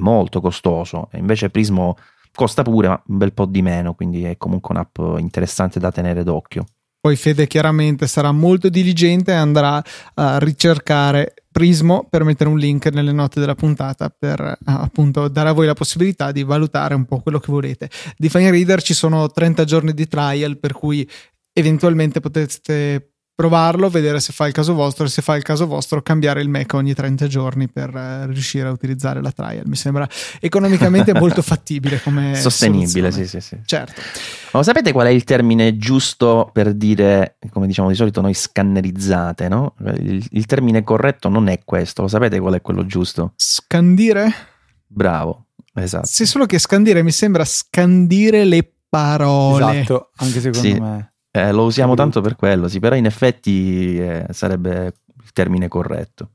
molto 0.00 0.40
costoso, 0.40 1.08
invece 1.12 1.50
Prismo 1.50 1.96
costa 2.34 2.64
pure 2.64 2.88
ma 2.88 3.00
un 3.06 3.16
bel 3.16 3.32
po' 3.32 3.46
di 3.46 3.62
meno, 3.62 3.94
quindi 3.94 4.24
è 4.24 4.36
comunque 4.36 4.74
un'app 4.74 5.18
interessante 5.18 5.78
da 5.78 5.92
tenere 5.92 6.24
d'occhio. 6.24 6.64
Poi 7.00 7.16
Fede 7.16 7.46
chiaramente 7.46 8.06
sarà 8.06 8.32
molto 8.32 8.68
diligente 8.68 9.30
e 9.30 9.36
andrà 9.36 9.82
a 10.14 10.38
ricercare 10.38 11.34
Prismo 11.56 12.06
per 12.10 12.22
mettere 12.22 12.50
un 12.50 12.58
link 12.58 12.86
nelle 12.88 13.12
note 13.12 13.40
della 13.40 13.54
puntata 13.54 14.10
per 14.10 14.40
eh, 14.40 14.56
appunto 14.64 15.28
dare 15.28 15.48
a 15.48 15.52
voi 15.52 15.64
la 15.64 15.72
possibilità 15.72 16.30
di 16.30 16.42
valutare 16.42 16.94
un 16.94 17.06
po' 17.06 17.20
quello 17.20 17.38
che 17.38 17.50
volete. 17.50 17.88
Di 18.16 18.28
Fine 18.28 18.50
Reader 18.50 18.82
ci 18.82 18.92
sono 18.92 19.30
30 19.30 19.64
giorni 19.64 19.94
di 19.94 20.06
trial 20.06 20.58
per 20.58 20.72
cui 20.72 21.08
eventualmente 21.54 22.20
potete 22.20 23.15
provarlo, 23.36 23.90
vedere 23.90 24.18
se 24.18 24.32
fa 24.32 24.46
il 24.46 24.54
caso 24.54 24.72
vostro 24.72 25.04
e 25.04 25.08
se 25.08 25.20
fa 25.20 25.36
il 25.36 25.42
caso 25.42 25.66
vostro 25.66 26.00
cambiare 26.00 26.40
il 26.40 26.48
Mac 26.48 26.72
ogni 26.72 26.94
30 26.94 27.26
giorni 27.26 27.68
per 27.68 27.94
uh, 27.94 28.24
riuscire 28.26 28.66
a 28.66 28.70
utilizzare 28.70 29.20
la 29.20 29.30
trial. 29.30 29.64
Mi 29.66 29.76
sembra 29.76 30.08
economicamente 30.40 31.12
molto 31.20 31.42
fattibile 31.42 32.00
come 32.00 32.34
sostenibile, 32.34 33.12
soluzione. 33.12 33.26
sì, 33.26 33.40
sì, 33.40 33.46
sì. 33.46 33.58
Certo. 33.66 34.00
Ma 34.52 34.62
sapete 34.62 34.90
qual 34.92 35.06
è 35.08 35.10
il 35.10 35.24
termine 35.24 35.76
giusto 35.76 36.48
per 36.50 36.72
dire, 36.72 37.36
come 37.50 37.66
diciamo 37.66 37.88
di 37.88 37.94
solito 37.94 38.22
noi 38.22 38.32
scannerizzate, 38.32 39.48
no? 39.48 39.74
Il, 39.98 40.26
il 40.30 40.46
termine 40.46 40.82
corretto 40.82 41.28
non 41.28 41.48
è 41.48 41.60
questo, 41.62 42.00
lo 42.02 42.08
sapete 42.08 42.40
qual 42.40 42.54
è 42.54 42.62
quello 42.62 42.86
giusto? 42.86 43.34
Scandire? 43.36 44.32
Bravo, 44.86 45.48
esatto. 45.74 46.06
Sì, 46.06 46.24
solo 46.24 46.46
che 46.46 46.58
scandire 46.58 47.02
mi 47.02 47.12
sembra 47.12 47.44
scandire 47.44 48.44
le 48.46 48.66
parole. 48.88 49.80
Esatto, 49.80 50.10
anche 50.16 50.40
secondo 50.40 50.58
Sì. 50.66 50.80
me. 50.80 51.10
Eh, 51.36 51.52
lo 51.52 51.64
usiamo 51.64 51.94
tanto 51.94 52.22
per 52.22 52.34
quello, 52.34 52.66
sì, 52.66 52.80
però 52.80 52.96
in 52.96 53.04
effetti 53.04 53.98
eh, 53.98 54.26
sarebbe 54.30 54.94
il 55.22 55.32
termine 55.32 55.68
corretto. 55.68 56.30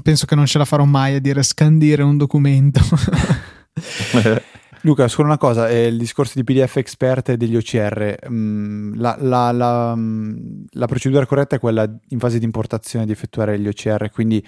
Penso 0.00 0.26
che 0.26 0.36
non 0.36 0.46
ce 0.46 0.58
la 0.58 0.64
farò 0.64 0.84
mai 0.84 1.16
a 1.16 1.20
dire 1.20 1.42
scandire 1.42 2.04
un 2.04 2.16
documento. 2.16 2.80
Luca, 4.82 5.08
solo 5.08 5.26
una 5.26 5.38
cosa, 5.38 5.68
eh, 5.68 5.86
il 5.86 5.98
discorso 5.98 6.34
di 6.36 6.44
PDF 6.44 6.76
Expert 6.76 7.30
e 7.30 7.36
degli 7.36 7.56
OCR, 7.56 8.28
mm, 8.30 8.94
la, 8.96 9.16
la- 9.18 9.50
la, 9.50 9.94
mm, 9.96 10.64
la 10.70 10.86
procedura 10.86 11.26
corretta 11.26 11.56
è 11.56 11.58
quella 11.58 11.90
in 12.10 12.18
fase 12.20 12.38
di 12.38 12.44
importazione 12.44 13.06
di 13.06 13.12
effettuare 13.12 13.58
gli 13.58 13.66
OCR, 13.66 14.10
quindi 14.10 14.46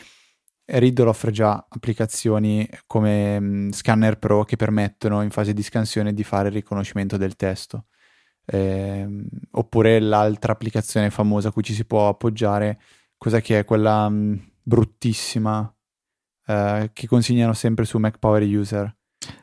Riddle 0.66 1.08
offre 1.08 1.32
già 1.32 1.66
applicazioni 1.68 2.68
come 2.86 3.40
mm, 3.40 3.70
Scanner 3.70 4.18
Pro 4.18 4.44
che 4.44 4.56
permettono 4.56 5.22
in 5.22 5.30
fase 5.30 5.52
di 5.52 5.62
scansione 5.62 6.12
di 6.12 6.22
fare 6.22 6.48
il 6.48 6.54
riconoscimento 6.54 7.16
del 7.16 7.34
testo. 7.34 7.86
Ehm, 8.46 9.26
oppure 9.52 9.98
l'altra 10.00 10.52
applicazione 10.52 11.10
famosa 11.10 11.48
a 11.48 11.52
cui 11.52 11.62
ci 11.62 11.74
si 11.74 11.84
può 11.84 12.08
appoggiare, 12.08 12.80
cosa 13.16 13.40
che 13.40 13.58
è 13.60 13.64
quella 13.64 14.08
mm, 14.08 14.34
bruttissima 14.62 15.70
eh, 16.48 16.90
che 16.92 17.06
consigliano 17.08 17.52
sempre 17.54 17.84
su 17.84 17.98
Mac 17.98 18.18
Power 18.18 18.42
User. 18.42 18.94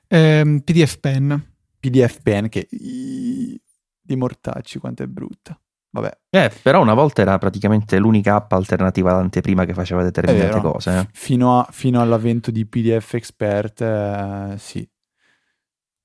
Ehm, 0.07 0.59
PDF 0.61 0.97
Pen. 0.99 1.51
PDF 1.79 2.21
Pen 2.21 2.47
che 2.49 2.67
i- 2.71 3.59
di 4.01 4.15
mortacci 4.15 4.79
quanto 4.79 5.03
è 5.03 5.07
brutta. 5.07 5.57
Vabbè, 5.91 6.17
Eh, 6.29 6.51
però 6.63 6.81
una 6.81 6.93
volta 6.95 7.21
era 7.21 7.37
praticamente 7.37 7.99
l'unica 7.99 8.35
app 8.35 8.51
alternativa 8.53 9.11
all'anteprima 9.11 9.63
che 9.65 9.73
faceva 9.73 10.01
determinate 10.01 10.59
cose. 10.61 10.97
eh. 10.97 11.07
Fino, 11.11 11.59
a- 11.59 11.67
fino 11.71 12.01
all'avvento 12.01 12.49
di 12.51 12.65
PDF 12.65 13.13
Expert, 13.13 13.81
eh, 13.81 14.55
sì. 14.57 14.89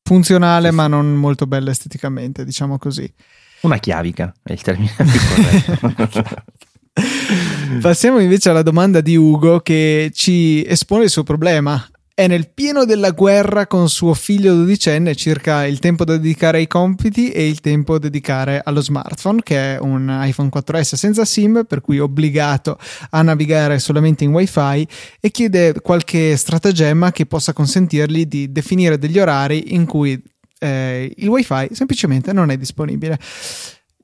Funzionale 0.09 0.71
ma 0.71 0.87
non 0.87 1.15
molto 1.15 1.47
bella 1.47 1.71
esteticamente, 1.71 2.47
diciamo 2.47 2.79
così. 2.79 3.13
Una 3.61 3.77
chiavica 3.77 4.33
è 4.43 4.53
il 4.53 4.63
termine 4.63 4.91
più 4.97 5.85
corretto. 5.85 6.43
Passiamo 7.81 8.19
invece 8.19 8.49
alla 8.51 8.63
domanda 8.63 9.03
di 9.03 9.17
Ugo 9.17 9.61
che 9.61 10.11
ci 10.15 10.65
espone 10.67 11.05
il 11.05 11.11
suo 11.11 11.23
problema. 11.23 11.87
È 12.19 12.27
nel 12.27 12.49
pieno 12.49 12.85
della 12.85 13.13
guerra 13.13 13.69
con 13.69 13.89
suo 13.89 14.13
figlio 14.13 14.53
dodicenne 14.53 15.15
circa 15.15 15.65
il 15.65 15.79
tempo 15.79 16.05
da 16.05 16.17
dedicare 16.17 16.59
ai 16.59 16.67
compiti 16.67 17.31
e 17.31 17.47
il 17.47 17.61
tempo 17.61 17.93
da 17.93 18.09
dedicare 18.09 18.61
allo 18.65 18.81
smartphone, 18.81 19.41
che 19.41 19.77
è 19.77 19.79
un 19.79 20.13
iPhone 20.25 20.51
4S 20.53 20.97
senza 20.97 21.25
SIM, 21.25 21.65
per 21.65 21.81
cui 21.81 22.01
obbligato 22.01 22.77
a 23.11 23.23
navigare 23.23 23.79
solamente 23.79 24.25
in 24.25 24.33
WiFi 24.33 24.89
e 25.21 25.31
chiede 25.31 25.75
qualche 25.81 26.37
stratagemma 26.37 27.13
che 27.13 27.25
possa 27.25 27.53
consentirgli 27.53 28.27
di 28.27 28.51
definire 28.51 28.99
degli 28.99 29.21
orari 29.21 29.75
in 29.75 29.87
cui 29.87 30.21
eh, 30.59 31.15
il 31.19 31.29
WiFi 31.29 31.69
semplicemente 31.71 32.33
non 32.33 32.51
è 32.51 32.57
disponibile. 32.57 33.17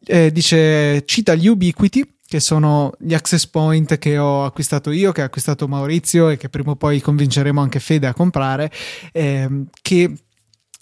Eh, 0.06 0.30
dice, 0.30 1.04
cita 1.04 1.34
gli 1.34 1.48
Ubiquiti, 1.48 2.13
che 2.26 2.40
sono 2.40 2.92
gli 2.98 3.14
access 3.14 3.46
point 3.46 3.98
che 3.98 4.18
ho 4.18 4.44
acquistato 4.44 4.90
io, 4.90 5.12
che 5.12 5.22
ha 5.22 5.26
acquistato 5.26 5.68
Maurizio 5.68 6.28
e 6.30 6.36
che 6.36 6.48
prima 6.48 6.72
o 6.72 6.76
poi 6.76 7.00
convinceremo 7.00 7.60
anche 7.60 7.80
Fede 7.80 8.06
a 8.06 8.14
comprare, 8.14 8.70
ehm, 9.12 9.66
che 9.82 10.14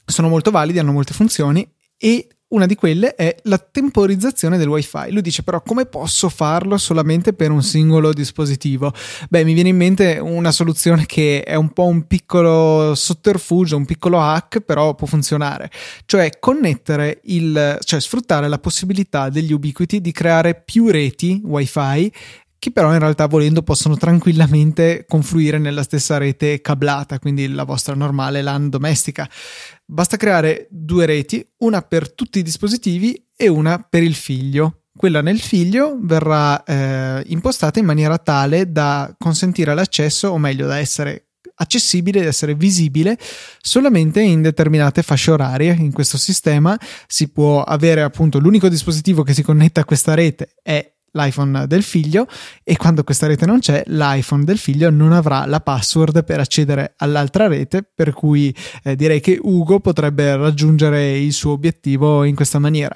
sono 0.04 0.28
molto 0.28 0.50
validi, 0.50 0.78
hanno 0.78 0.92
molte 0.92 1.14
funzioni 1.14 1.68
e 1.96 2.28
una 2.52 2.66
di 2.66 2.75
quelle 2.75 3.14
è 3.14 3.35
la 3.44 3.59
temporizzazione 3.59 4.59
del 4.59 4.68
wifi. 4.68 5.11
Lui 5.11 5.23
dice 5.23 5.42
però 5.42 5.62
come 5.62 5.87
posso 5.87 6.28
farlo 6.28 6.78
solamente 6.78 7.32
per 7.32 7.50
un 7.50 7.62
singolo 7.62 8.12
dispositivo? 8.12 8.92
Beh, 9.28 9.44
mi 9.44 9.54
viene 9.54 9.71
in 9.71 9.76
mente 9.76 10.18
una 10.18 10.52
soluzione 10.52 11.04
che 11.06 11.42
è 11.42 11.54
un 11.54 11.71
po' 11.73 11.87
un 11.87 12.06
piccolo 12.06 12.94
sotterfugio, 12.94 13.76
un 13.76 13.85
piccolo 13.85 14.21
hack, 14.21 14.61
però 14.61 14.94
può 14.94 15.06
funzionare. 15.06 15.71
Cioè 16.06 16.38
connettere 16.38 17.21
il, 17.25 17.78
cioè 17.82 18.00
sfruttare 18.00 18.49
la 18.49 18.59
possibilità 18.59 19.28
degli 19.28 19.52
Ubiquiti 19.52 20.00
di 20.00 20.12
creare 20.12 20.54
più 20.54 20.88
reti 20.88 21.40
wifi 21.44 22.12
che 22.62 22.71
però 22.71 22.92
in 22.92 23.00
realtà 23.00 23.26
volendo 23.26 23.64
possono 23.64 23.97
tranquillamente 23.97 25.04
confluire 25.09 25.59
nella 25.59 25.82
stessa 25.82 26.16
rete 26.16 26.61
cablata, 26.61 27.18
quindi 27.18 27.49
la 27.49 27.64
vostra 27.64 27.97
normale 27.97 28.40
LAN 28.40 28.68
domestica. 28.68 29.28
Basta 29.85 30.17
creare 30.17 30.69
due 30.71 31.07
reti, 31.07 31.47
una 31.59 31.83
per 31.83 32.12
tutti 32.12 32.39
i 32.39 32.43
dispositivi 32.43 33.29
e 33.37 33.49
una 33.49 33.79
per 33.79 34.03
il 34.03 34.15
figlio. 34.15 34.85
Quella 34.95 35.23
nel 35.23 35.41
figlio 35.41 35.99
verrà 36.01 36.62
eh, 36.65 37.23
impostata 37.27 37.79
in 37.79 37.87
maniera 37.87 38.19
tale 38.19 38.71
da 38.71 39.15
consentire 39.19 39.75
l'accesso, 39.75 40.29
o 40.29 40.39
meglio, 40.39 40.67
da 40.67 40.79
essere 40.79 41.29
accessibile, 41.57 42.21
di 42.21 42.27
essere 42.27 42.55
visibile 42.55 43.19
solamente 43.61 44.21
in 44.21 44.43
determinate 44.43 45.03
fasce 45.03 45.31
orarie. 45.31 45.73
In 45.73 45.93
questo 45.93 46.19
sistema 46.19 46.79
si 47.07 47.29
può 47.31 47.62
avere 47.62 48.03
appunto 48.03 48.39
l'unico 48.39 48.69
dispositivo 48.69 49.23
che 49.23 49.35
si 49.35 49.43
connette 49.43 49.81
a 49.81 49.85
questa 49.85 50.15
rete 50.15 50.55
è 50.62 50.93
l'iPhone 51.12 51.66
del 51.66 51.83
figlio 51.83 52.26
e 52.62 52.76
quando 52.76 53.04
questa 53.04 53.26
rete 53.26 53.47
non 53.47 53.61
c'è 53.61 53.83
l'iPhone 53.87 54.45
del 54.45 54.59
figlio 54.59 54.90
non 54.90 55.12
avrà 55.12 55.47
la 55.47 55.61
password 55.61 56.25
per 56.25 56.40
accedere 56.40 56.95
all'altra 56.97 57.47
rete 57.47 57.83
per 57.83 58.12
cui 58.12 58.54
eh, 58.83 58.97
direi 58.97 59.21
che 59.21 59.38
Ugo 59.40 59.81
potrebbe 59.81 60.37
raggiungere 60.37 61.19
il 61.19 61.33
suo 61.33 61.52
obiettivo 61.52 62.25
in 62.25 62.35
questa 62.35 62.59
maniera. 62.59 62.95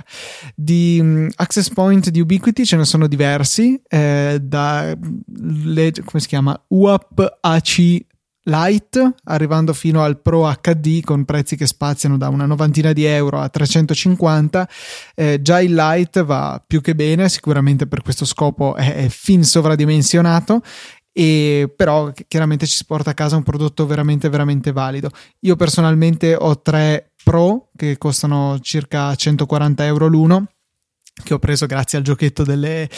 Di 0.54 0.98
um, 1.00 1.28
access 1.36 1.70
point 1.70 2.10
di 2.10 2.20
Ubiquiti 2.20 2.64
ce 2.64 2.76
ne 2.76 2.84
sono 2.84 3.06
diversi 3.06 3.80
eh, 3.88 4.38
da 4.40 4.96
le, 5.36 5.92
come 6.04 6.20
si 6.20 6.28
chiama? 6.28 6.58
UAP 6.68 7.38
AC 7.40 8.04
Lite, 8.48 9.14
arrivando 9.24 9.72
fino 9.72 10.02
al 10.02 10.20
Pro 10.20 10.48
HD 10.60 11.02
con 11.02 11.24
prezzi 11.24 11.56
che 11.56 11.66
spaziano 11.66 12.16
da 12.16 12.28
una 12.28 12.46
novantina 12.46 12.92
di 12.92 13.04
euro 13.04 13.40
a 13.40 13.48
350. 13.48 14.68
Eh, 15.16 15.42
già 15.42 15.60
il 15.60 15.74
Lite 15.74 16.22
va 16.22 16.62
più 16.64 16.80
che 16.80 16.94
bene, 16.94 17.28
sicuramente 17.28 17.88
per 17.88 18.02
questo 18.02 18.24
scopo 18.24 18.76
è, 18.76 18.94
è 18.94 19.08
fin 19.08 19.42
sovradimensionato. 19.44 20.62
E 21.12 21.72
però 21.74 22.12
chiaramente 22.28 22.66
ci 22.66 22.76
si 22.76 22.84
porta 22.84 23.10
a 23.10 23.14
casa 23.14 23.36
un 23.36 23.42
prodotto 23.42 23.84
veramente 23.86 24.28
veramente 24.28 24.70
valido. 24.70 25.10
Io 25.40 25.56
personalmente 25.56 26.36
ho 26.38 26.60
tre 26.60 27.12
Pro 27.24 27.70
che 27.74 27.98
costano 27.98 28.60
circa 28.60 29.12
140 29.12 29.84
euro 29.86 30.06
l'uno 30.06 30.46
che 31.22 31.34
ho 31.34 31.38
preso 31.38 31.66
grazie 31.66 31.98
al 31.98 32.04
giochetto 32.04 32.42
delle, 32.42 32.88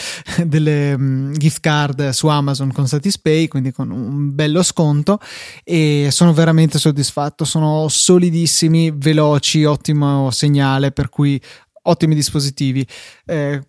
delle 0.43 0.93
um, 0.93 1.31
gift 1.33 1.61
card 1.61 2.09
su 2.09 2.27
Amazon 2.27 2.71
con 2.71 2.87
Satispay, 2.87 3.47
quindi 3.47 3.71
con 3.71 3.91
un 3.91 4.35
bello 4.35 4.61
sconto 4.61 5.19
e 5.63 6.09
sono 6.11 6.33
veramente 6.33 6.77
soddisfatto, 6.77 7.45
sono 7.45 7.87
solidissimi, 7.87 8.91
veloci, 8.93 9.63
ottimo 9.63 10.31
segnale, 10.31 10.91
per 10.91 11.09
cui 11.09 11.41
ottimi 11.83 12.13
dispositivi. 12.13 12.85
Eh, 13.25 13.61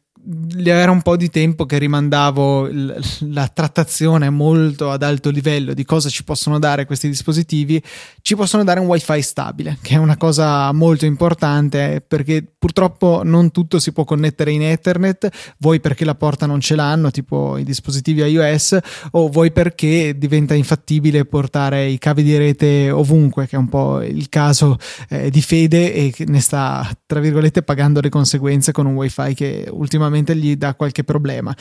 era 0.64 0.90
un 0.90 1.02
po' 1.02 1.16
di 1.16 1.30
tempo 1.30 1.66
che 1.66 1.78
rimandavo 1.78 2.68
la 3.30 3.48
trattazione 3.48 4.28
molto 4.30 4.90
ad 4.90 5.02
alto 5.02 5.30
livello 5.30 5.72
di 5.72 5.84
cosa 5.84 6.08
ci 6.08 6.24
possono 6.24 6.58
dare 6.58 6.84
questi 6.84 7.08
dispositivi. 7.08 7.82
Ci 8.20 8.36
possono 8.36 8.64
dare 8.64 8.80
un 8.80 8.86
wifi 8.86 9.22
stabile, 9.22 9.78
che 9.80 9.94
è 9.94 9.98
una 9.98 10.16
cosa 10.16 10.72
molto 10.72 11.06
importante 11.06 12.04
perché 12.06 12.44
purtroppo 12.58 13.22
non 13.24 13.50
tutto 13.50 13.78
si 13.78 13.92
può 13.92 14.04
connettere 14.04 14.52
in 14.52 14.62
Ethernet, 14.62 15.28
vuoi 15.58 15.80
perché 15.80 16.04
la 16.04 16.14
porta 16.14 16.46
non 16.46 16.60
ce 16.60 16.74
l'hanno, 16.74 17.10
tipo 17.10 17.56
i 17.56 17.64
dispositivi 17.64 18.22
iOS, 18.22 18.78
o 19.12 19.28
vuoi 19.28 19.52
perché 19.52 20.16
diventa 20.18 20.54
infattibile 20.54 21.24
portare 21.24 21.86
i 21.86 21.98
cavi 21.98 22.22
di 22.22 22.36
rete 22.36 22.90
ovunque, 22.90 23.46
che 23.46 23.56
è 23.56 23.58
un 23.58 23.68
po' 23.68 24.02
il 24.02 24.28
caso 24.28 24.76
eh, 25.08 25.30
di 25.30 25.40
Fede 25.40 25.94
e 25.94 26.14
ne 26.26 26.40
sta, 26.40 26.88
tra 27.06 27.20
virgolette, 27.20 27.62
pagando 27.62 28.00
le 28.00 28.10
conseguenze 28.10 28.72
con 28.72 28.86
un 28.86 28.94
wifi 28.94 29.34
che 29.34 29.66
ultimamente 29.70 30.09
sicuramente 30.10 30.36
gli 30.36 30.56
dà 30.56 30.74
qualche 30.74 31.04
problema. 31.04 31.54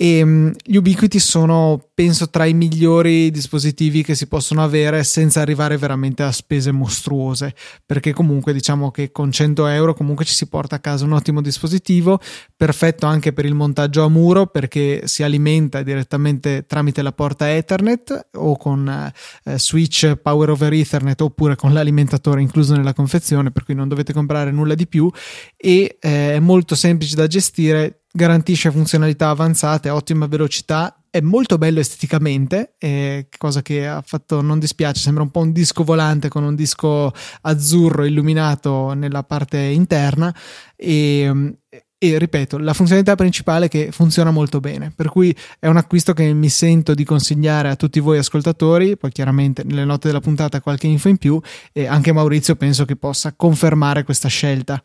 E 0.00 0.22
um, 0.22 0.52
gli 0.62 0.76
Ubiquiti 0.76 1.18
sono, 1.18 1.88
penso, 1.92 2.30
tra 2.30 2.44
i 2.44 2.54
migliori 2.54 3.32
dispositivi 3.32 4.04
che 4.04 4.14
si 4.14 4.28
possono 4.28 4.62
avere 4.62 5.02
senza 5.02 5.40
arrivare 5.40 5.76
veramente 5.76 6.22
a 6.22 6.30
spese 6.30 6.70
mostruose, 6.70 7.52
perché 7.84 8.12
comunque 8.12 8.52
diciamo 8.52 8.92
che 8.92 9.10
con 9.10 9.32
100 9.32 9.66
euro 9.66 9.94
comunque 9.94 10.24
ci 10.24 10.34
si 10.34 10.46
porta 10.46 10.76
a 10.76 10.78
casa 10.78 11.04
un 11.04 11.14
ottimo 11.14 11.42
dispositivo, 11.42 12.20
perfetto 12.56 13.06
anche 13.06 13.32
per 13.32 13.44
il 13.44 13.54
montaggio 13.54 14.04
a 14.04 14.08
muro 14.08 14.46
perché 14.46 15.08
si 15.08 15.24
alimenta 15.24 15.82
direttamente 15.82 16.64
tramite 16.68 17.02
la 17.02 17.10
porta 17.10 17.52
Ethernet 17.52 18.28
o 18.34 18.56
con 18.56 18.88
eh, 18.88 19.58
switch 19.58 20.14
power 20.14 20.50
over 20.50 20.72
Ethernet 20.74 21.20
oppure 21.22 21.56
con 21.56 21.72
l'alimentatore 21.72 22.40
incluso 22.40 22.76
nella 22.76 22.92
confezione, 22.92 23.50
per 23.50 23.64
cui 23.64 23.74
non 23.74 23.88
dovete 23.88 24.12
comprare 24.12 24.52
nulla 24.52 24.76
di 24.76 24.86
più 24.86 25.10
e 25.56 25.96
eh, 25.98 26.34
è 26.34 26.38
molto 26.38 26.76
semplice 26.76 27.16
da 27.16 27.26
gestire 27.26 27.97
garantisce 28.12 28.70
funzionalità 28.70 29.28
avanzate, 29.28 29.90
ottima 29.90 30.26
velocità, 30.26 30.98
è 31.10 31.20
molto 31.20 31.58
bello 31.58 31.80
esteticamente, 31.80 32.74
eh, 32.78 33.28
cosa 33.36 33.62
che 33.62 33.86
ha 33.86 34.02
fatto 34.04 34.40
non 34.42 34.58
dispiace, 34.58 35.00
sembra 35.00 35.22
un 35.22 35.30
po' 35.30 35.40
un 35.40 35.52
disco 35.52 35.84
volante 35.84 36.28
con 36.28 36.44
un 36.44 36.54
disco 36.54 37.12
azzurro 37.42 38.04
illuminato 38.04 38.92
nella 38.92 39.22
parte 39.24 39.58
interna 39.58 40.34
e, 40.76 41.56
e 42.00 42.18
ripeto, 42.18 42.58
la 42.58 42.74
funzionalità 42.74 43.14
principale 43.14 43.66
è 43.66 43.68
che 43.68 43.90
funziona 43.90 44.30
molto 44.30 44.60
bene, 44.60 44.92
per 44.94 45.08
cui 45.08 45.34
è 45.58 45.66
un 45.66 45.76
acquisto 45.76 46.12
che 46.12 46.32
mi 46.32 46.48
sento 46.48 46.94
di 46.94 47.04
consigliare 47.04 47.70
a 47.70 47.76
tutti 47.76 48.00
voi 48.00 48.18
ascoltatori, 48.18 48.96
poi 48.96 49.10
chiaramente 49.10 49.64
nelle 49.64 49.84
note 49.84 50.08
della 50.08 50.20
puntata 50.20 50.60
qualche 50.60 50.86
info 50.86 51.08
in 51.08 51.16
più 51.16 51.40
e 51.72 51.86
anche 51.86 52.12
Maurizio 52.12 52.54
penso 52.54 52.84
che 52.84 52.96
possa 52.96 53.34
confermare 53.34 54.04
questa 54.04 54.28
scelta. 54.28 54.80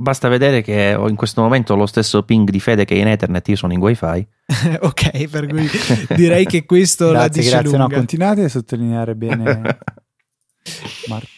Basta 0.00 0.28
vedere 0.28 0.62
che 0.62 0.94
ho 0.94 1.10
in 1.10 1.14
questo 1.14 1.42
momento 1.42 1.76
lo 1.76 1.84
stesso 1.84 2.22
ping 2.22 2.48
di 2.48 2.58
fede 2.58 2.86
che 2.86 2.94
in 2.94 3.06
Ethernet, 3.06 3.46
io 3.48 3.56
sono 3.56 3.74
in 3.74 3.80
wifi. 3.80 4.26
ok, 4.80 5.28
per 5.28 5.46
cui 5.46 5.68
direi 6.16 6.46
che 6.46 6.64
questo 6.64 7.10
grazie, 7.10 7.20
la 7.20 7.28
dice 7.28 7.50
grazie, 7.50 7.70
lunga. 7.70 7.86
no, 7.86 7.94
continuate 7.94 8.44
a 8.44 8.48
sottolineare 8.48 9.14
bene 9.14 9.44
Marco. 11.06 11.28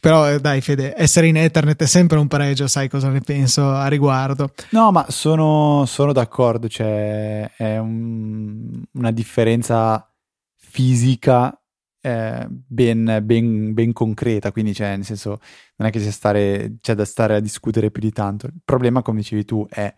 Però 0.00 0.28
eh, 0.28 0.40
dai 0.40 0.60
Fede, 0.60 0.94
essere 0.96 1.28
in 1.28 1.36
Ethernet 1.36 1.80
è 1.80 1.86
sempre 1.86 2.18
un 2.18 2.26
pregio, 2.26 2.66
sai 2.66 2.88
cosa 2.88 3.10
ne 3.10 3.20
penso 3.20 3.68
a 3.70 3.86
riguardo. 3.86 4.52
No, 4.70 4.90
ma 4.90 5.06
sono, 5.08 5.84
sono 5.86 6.12
d'accordo, 6.12 6.68
cioè 6.68 7.50
è 7.56 7.78
un, 7.78 8.82
una 8.92 9.10
differenza 9.12 10.08
fisica 10.56 11.57
eh, 12.08 12.46
ben, 12.48 13.20
ben, 13.22 13.74
ben, 13.74 13.92
concreta, 13.92 14.50
quindi 14.50 14.72
cioè, 14.72 14.96
nel 14.96 15.04
senso 15.04 15.40
non 15.76 15.88
è 15.88 15.90
che 15.90 16.00
c'è, 16.00 16.10
stare, 16.10 16.76
c'è, 16.80 16.94
da 16.94 17.04
stare 17.04 17.34
a 17.36 17.40
discutere 17.40 17.90
più 17.90 18.00
di 18.00 18.12
tanto. 18.12 18.46
Il 18.46 18.54
problema, 18.64 19.02
come 19.02 19.18
dicevi 19.18 19.44
tu, 19.44 19.66
è 19.68 19.92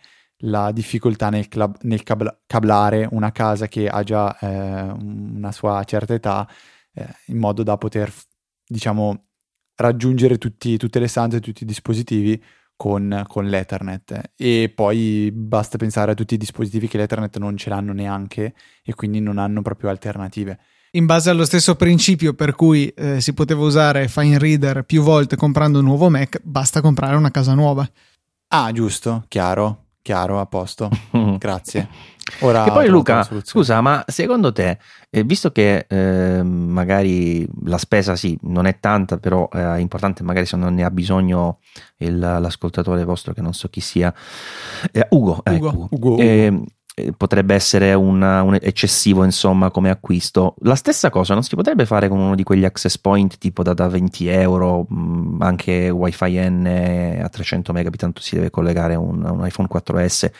la 0.45 0.73
difficoltà 0.73 1.29
nel, 1.31 1.47
club, 1.49 1.77
nel 1.83 2.03
cabla, 2.03 2.37
cablare 2.47 3.07
una 3.13 3.31
casa 3.31 3.69
che 3.69 3.89
ha 3.89 4.03
già 4.03 4.37
eh, 4.39 4.91
una 4.99 5.53
sua 5.53 5.85
certa 5.85 6.15
età 6.15 6.49
eh, 6.95 7.07
in 7.27 7.39
modo 7.39 7.63
da 7.63 7.77
poter, 7.77 8.13
diciamo, 8.67 9.27
raggiungere 9.77 10.39
tutti, 10.39 10.77
tutte 10.77 10.99
le 10.99 11.07
stanze, 11.09 11.41
tutti 11.41 11.63
i 11.63 11.67
dispositivi 11.67 12.43
con, 12.77 13.25
con, 13.29 13.47
l'Ethernet 13.47 14.33
e 14.37 14.73
poi 14.75 15.31
basta 15.33 15.77
pensare 15.79 16.13
a 16.13 16.15
tutti 16.15 16.35
i 16.35 16.39
dispositivi 16.39 16.89
che 16.89 16.99
l'Ethernet 16.99 17.39
non 17.39 17.57
ce 17.57 17.71
l'hanno 17.71 17.93
neanche 17.93 18.55
e 18.83 18.95
quindi 18.95 19.21
non 19.21 19.39
hanno 19.39 19.63
proprio 19.63 19.91
alternative 19.91 20.59
in 20.93 21.07
base 21.07 21.31
allo 21.31 21.45
stesso 21.45 21.77
principio 21.77 22.35
per 22.35 22.55
cui 22.55 22.89
eh, 22.89 23.21
si 23.21 23.33
poteva 23.33 23.63
usare 23.63 24.09
Fine 24.09 24.39
Reader 24.39 24.85
più 24.85 25.03
volte 25.03 25.37
comprando 25.37 25.79
un 25.79 25.85
nuovo 25.85 26.09
Mac, 26.11 26.41
basta 26.43 26.81
comprare 26.81 27.17
una 27.17 27.31
casa 27.31 27.55
nuova. 27.55 27.89
Ah, 28.49 28.73
giusto, 28.73 29.25
chiaro, 29.29 29.85
chiaro, 30.03 30.41
a 30.41 30.47
posto. 30.47 30.91
Grazie. 31.39 31.89
Ora 32.41 32.65
e 32.65 32.71
poi 32.71 32.89
Luca, 32.89 33.27
scusa, 33.43 33.81
ma 33.81 34.05
secondo 34.07 34.53
te, 34.53 34.79
eh, 35.11 35.25
visto 35.25 35.51
che 35.51 35.87
eh, 35.89 36.43
magari 36.43 37.47
la 37.65 37.79
spesa 37.79 38.15
sì, 38.17 38.39
non 38.43 38.67
è 38.67 38.79
tanta, 38.79 39.19
però 39.19 39.49
è 39.49 39.79
importante 39.79 40.23
magari 40.23 40.47
se 40.47 40.57
non 40.57 40.75
ne 40.75 40.85
ha 40.85 40.91
bisogno 40.91 41.59
il, 41.99 42.19
l'ascoltatore 42.19 43.05
vostro, 43.05 43.33
che 43.33 43.43
non 43.43 43.53
so 43.53 43.69
chi 43.69 43.81
sia, 43.81 44.13
eh, 44.93 45.07
Ugo, 45.11 45.31
Ugo. 45.31 45.43
Ecco, 45.45 45.89
Ugo, 45.91 46.13
Ugo. 46.15 46.69
Eh, 47.01 47.13
potrebbe 47.17 47.55
essere 47.55 47.95
una, 47.95 48.43
un 48.43 48.55
eccessivo 48.61 49.25
insomma 49.25 49.71
come 49.71 49.91
acquisto 49.91 50.55
la 50.61 50.75
stessa 50.75 51.11
cosa 51.11 51.35
non 51.35 51.43
si 51.43 51.55
potrebbe 51.55 51.87
fare 51.87 52.09
con 52.09 52.19
uno 52.19 52.35
di 52.35 52.43
quegli 52.43 52.65
access 52.65 52.99
point 52.99 53.39
tipo 53.39 53.63
da, 53.63 53.73
da 53.75 53.89
20 53.89 54.29
euro 54.29 54.87
mh, 54.89 54.97
mm, 54.97 55.43
anche 55.43 55.91
wifi 55.91 56.39
n 56.39 57.21
a 57.23 57.29
300 57.29 57.73
megabit 57.73 58.01
tanto 58.01 58.21
si 58.21 58.35
deve 58.35 58.51
collegare 58.51 58.95
un, 58.95 59.25
un 59.25 59.47
iPhone 59.47 59.69
4S 59.73 60.31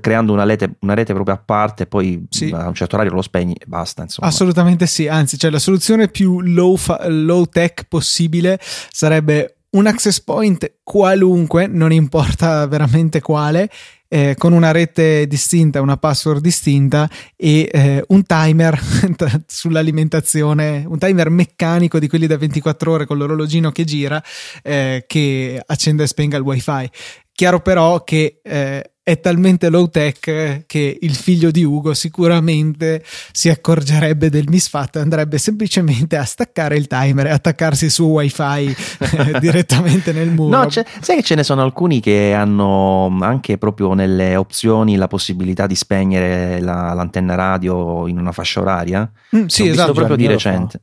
creando 0.00 0.32
una 0.32 0.44
rete, 0.44 0.76
una 0.80 0.94
rete, 0.94 1.12
proprio 1.12 1.34
a 1.34 1.38
parte, 1.38 1.86
poi 1.86 2.24
sì. 2.28 2.52
a 2.54 2.68
un 2.68 2.74
certo 2.74 2.94
orario 2.94 3.12
lo 3.12 3.20
spegni 3.20 3.54
e 3.54 3.64
basta. 3.66 4.02
Insomma. 4.02 4.28
Assolutamente 4.28 4.86
sì, 4.86 5.08
anzi, 5.08 5.36
cioè 5.36 5.50
la 5.50 5.58
soluzione 5.58 6.06
più 6.06 6.40
low, 6.40 6.76
fa- 6.76 7.08
low 7.08 7.46
tech 7.46 7.86
possibile 7.88 8.60
sarebbe 8.60 9.56
un 9.70 9.86
access 9.86 10.20
point 10.20 10.74
qualunque, 10.84 11.66
non 11.66 11.92
importa 11.92 12.64
veramente 12.66 13.20
quale, 13.20 13.68
eh, 14.12 14.34
con 14.36 14.52
una 14.52 14.72
rete 14.72 15.26
distinta, 15.26 15.80
una 15.80 15.96
password 15.96 16.42
distinta 16.42 17.08
e 17.34 17.70
eh, 17.72 18.04
un 18.08 18.24
timer 18.24 18.78
sull'alimentazione, 19.46 20.84
un 20.86 20.98
timer 20.98 21.30
meccanico 21.30 21.98
di 21.98 22.08
quelli 22.08 22.26
da 22.26 22.36
24 22.36 22.92
ore 22.92 23.06
con 23.06 23.16
l'orologino 23.16 23.72
che 23.72 23.84
gira, 23.84 24.22
eh, 24.62 25.04
che 25.06 25.62
accende 25.64 26.02
e 26.02 26.06
spenga 26.06 26.36
il 26.36 26.42
wifi. 26.42 26.90
Chiaro 27.32 27.60
però 27.60 28.04
che 28.04 28.40
eh, 28.42 28.91
è 29.04 29.18
talmente 29.18 29.68
low 29.68 29.88
tech 29.88 30.64
che 30.66 30.98
il 31.00 31.14
figlio 31.14 31.50
di 31.50 31.64
Ugo 31.64 31.92
sicuramente 31.92 33.02
si 33.32 33.48
accorgerebbe 33.48 34.30
del 34.30 34.44
misfatto 34.48 34.98
e 34.98 35.02
andrebbe 35.02 35.38
semplicemente 35.38 36.16
a 36.16 36.24
staccare 36.24 36.76
il 36.76 36.86
timer 36.86 37.26
e 37.26 37.30
attaccarsi 37.30 37.90
su 37.90 38.04
wifi 38.04 38.42
eh, 38.72 39.40
direttamente 39.40 40.12
nel 40.12 40.30
muro. 40.30 40.56
No, 40.56 40.70
sai 40.70 41.16
che 41.16 41.22
ce 41.22 41.34
ne 41.34 41.42
sono 41.42 41.62
alcuni 41.62 41.98
che 41.98 42.32
hanno 42.32 43.16
anche 43.20 43.58
proprio 43.58 43.94
nelle 43.94 44.36
opzioni 44.36 44.94
la 44.94 45.08
possibilità 45.08 45.66
di 45.66 45.74
spegnere 45.74 46.60
la, 46.60 46.92
l'antenna 46.92 47.34
radio 47.34 48.06
in 48.06 48.18
una 48.18 48.30
fascia 48.30 48.60
oraria? 48.60 49.10
Mm, 49.36 49.46
sì, 49.46 49.66
esatto. 49.66 49.94
proprio 49.94 50.16
di 50.16 50.26
recente 50.26 50.82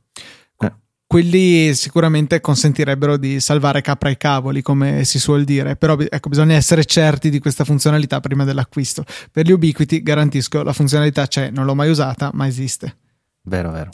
quelli 1.10 1.74
sicuramente 1.74 2.40
consentirebbero 2.40 3.16
di 3.16 3.40
salvare 3.40 3.80
capra 3.80 4.10
ai 4.10 4.16
cavoli, 4.16 4.62
come 4.62 5.04
si 5.04 5.18
suol 5.18 5.42
dire, 5.42 5.74
però 5.74 5.96
ecco, 5.98 6.28
bisogna 6.28 6.54
essere 6.54 6.84
certi 6.84 7.30
di 7.30 7.40
questa 7.40 7.64
funzionalità 7.64 8.20
prima 8.20 8.44
dell'acquisto. 8.44 9.04
Per 9.32 9.44
gli 9.44 9.50
Ubiquiti 9.50 10.04
garantisco 10.04 10.62
la 10.62 10.72
funzionalità 10.72 11.26
c'è, 11.26 11.50
non 11.50 11.64
l'ho 11.64 11.74
mai 11.74 11.90
usata, 11.90 12.30
ma 12.32 12.46
esiste. 12.46 12.96
Vero, 13.42 13.72
vero. 13.72 13.90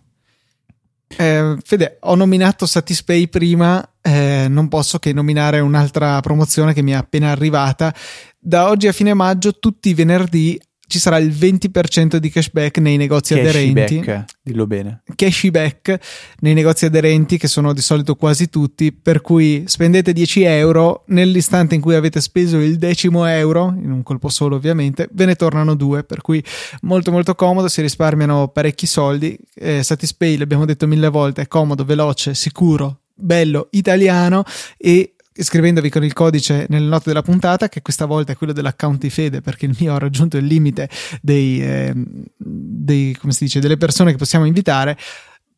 Eh, 1.07 1.57
Fede, 1.64 1.96
ho 2.00 2.14
nominato 2.16 2.66
Satispay 2.66 3.29
prima, 3.29 3.94
eh, 4.02 4.44
non 4.50 4.68
posso 4.68 4.98
che 4.98 5.14
nominare 5.14 5.61
un'altra 5.61 6.20
promozione 6.20 6.74
che 6.74 6.83
mi 6.83 6.90
è 6.90 6.96
appena 6.96 7.31
arrivata. 7.31 7.94
Da 8.38 8.68
oggi 8.68 8.88
a 8.88 8.92
fine 8.92 9.14
maggio, 9.14 9.59
tutti 9.59 9.88
i 9.88 9.94
venerdì 9.94 10.61
ci 10.88 10.99
sarà 10.99 11.18
il 11.18 11.31
20% 11.31 12.16
di 12.16 12.31
cashback 12.31 12.79
nei 12.79 12.96
negozi 12.96 13.35
cashback, 13.35 13.57
aderenti. 13.57 14.25
Dillo 14.42 14.66
bene. 14.66 15.03
Cashback 15.14 15.99
nei 16.40 16.55
negozi 16.55 16.85
aderenti, 16.85 17.38
che 17.38 17.49
sono 17.49 17.72
di 17.72 17.81
solito 17.81 18.14
quasi 18.14 18.49
tutti, 18.49 18.92
per 18.92 19.20
cui 19.20 19.64
spendete 19.66 20.12
10 20.12 20.42
euro, 20.42 21.05
nell'istante 21.07 21.75
in 21.75 21.81
cui 21.81 21.94
avete 21.94 22.20
speso 22.20 22.59
il 22.59 22.77
decimo 22.77 23.25
euro, 23.27 23.75
in 23.77 23.90
un 23.90 24.03
colpo 24.03 24.29
solo 24.29 24.57
ovviamente, 24.57 25.09
ve 25.12 25.25
ne 25.25 25.35
tornano 25.35 25.75
due, 25.75 26.05
per 26.05 26.20
cui 26.20 26.42
molto 26.83 27.11
molto 27.11 27.35
comodo, 27.35 27.68
si 27.68 27.81
risparmiano 27.81 28.49
parecchi 28.49 28.87
soldi. 28.87 29.37
Eh, 29.55 29.83
Satispay, 29.83 30.37
l'abbiamo 30.37 30.64
detto 30.64 30.87
mille 30.87 31.09
volte, 31.09 31.42
è 31.42 31.49
comodo, 31.49 31.85
veloce, 31.85 32.35
sicuro, 32.35 33.01
bello, 33.12 33.68
italiano 33.70 34.44
e 34.77 35.15
iscrivendovi 35.37 35.90
con 35.90 36.05
il 36.05 36.12
codice 36.12 36.66
nelle 36.68 36.87
note 36.87 37.05
della 37.07 37.22
puntata, 37.22 37.68
che 37.68 37.83
questa 37.83 38.07
volta 38.07 38.33
è 38.33 38.37
quello 38.37 38.53
dell'account 38.53 39.01
di 39.01 39.11
fede, 39.11 39.40
perché 39.40 39.66
il 39.66 39.77
mio 39.79 39.94
ha 39.94 39.99
raggiunto 39.99 40.37
il 40.37 40.44
limite 40.44 40.88
dei, 41.20 41.62
eh, 41.62 41.92
dei, 42.37 43.16
dice, 43.38 43.61
delle 43.61 43.77
persone 43.77 44.12
che 44.12 44.16
possiamo 44.16 44.44
invitare. 44.44 44.96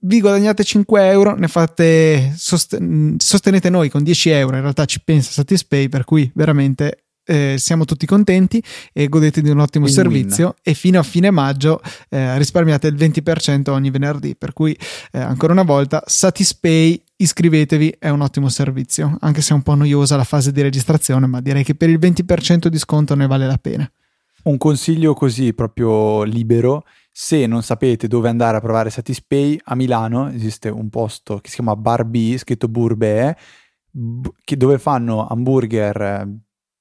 Vi 0.01 0.21
guadagnate 0.21 0.62
5 0.62 1.09
euro, 1.09 1.35
ne 1.35 1.49
fate 1.49 2.33
sostenete 2.37 3.69
noi 3.69 3.88
con 3.88 4.05
10 4.05 4.31
euro. 4.31 4.57
In 4.57 4.62
realtà 4.62 4.85
ci 4.85 5.01
pensa 5.03 5.33
Satispay, 5.33 5.88
per 5.88 6.05
cui 6.05 6.31
veramente 6.35 7.08
eh, 7.29 7.57
siamo 7.59 7.85
tutti 7.85 8.07
contenti 8.07 8.62
e 8.93 9.09
godete 9.09 9.43
di 9.43 9.51
un 9.51 9.61
ottimo 9.61 9.85
win 9.85 9.95
servizio 9.95 10.45
win. 10.47 10.55
e 10.62 10.75
fino 10.75 10.99
a 10.99 11.03
fine 11.03 11.31
maggio 11.31 11.81
eh, 12.09 12.38
risparmiate 12.38 12.87
il 12.88 12.95
20% 12.95 13.69
ogni 13.71 13.91
venerdì 13.91 14.35
per 14.35 14.55
cui 14.55 14.77
eh, 15.12 15.21
ancora 15.21 15.53
una 15.53 15.62
volta 15.62 16.03
Satispay 16.07 17.03
iscrivetevi, 17.21 17.97
è 17.99 18.09
un 18.11 18.21
ottimo 18.21 18.49
servizio, 18.49 19.17
anche 19.21 19.43
se 19.43 19.53
è 19.53 19.57
un 19.57 19.62
po' 19.62 19.75
noiosa 19.75 20.17
la 20.17 20.25
fase 20.25 20.53
di 20.53 20.62
registrazione, 20.62 21.27
ma 21.27 21.41
direi 21.41 21.64
che 21.64 21.75
per 21.75 21.91
il 21.91 21.99
20% 21.99 22.69
di 22.69 22.79
sconto 22.79 23.14
ne 23.17 23.27
vale 23.27 23.47
la 23.47 23.59
pena. 23.59 23.91
Un 24.45 24.57
consiglio 24.57 25.14
così 25.14 25.53
proprio 25.53 26.23
libero, 26.23 26.85
se 27.11 27.47
non 27.47 27.62
sapete 27.64 28.07
dove 28.07 28.29
andare 28.29 28.57
a 28.57 28.61
provare 28.61 28.91
Satispay, 28.91 29.59
a 29.64 29.75
Milano 29.75 30.31
esiste 30.31 30.69
un 30.69 30.88
posto 30.91 31.38
che 31.38 31.49
si 31.49 31.57
chiama 31.57 31.75
Barbie, 31.75 32.38
scritto 32.38 32.69
Bourbet, 32.69 33.37
dove 33.91 34.79
fanno 34.79 35.27
hamburger 35.27 36.29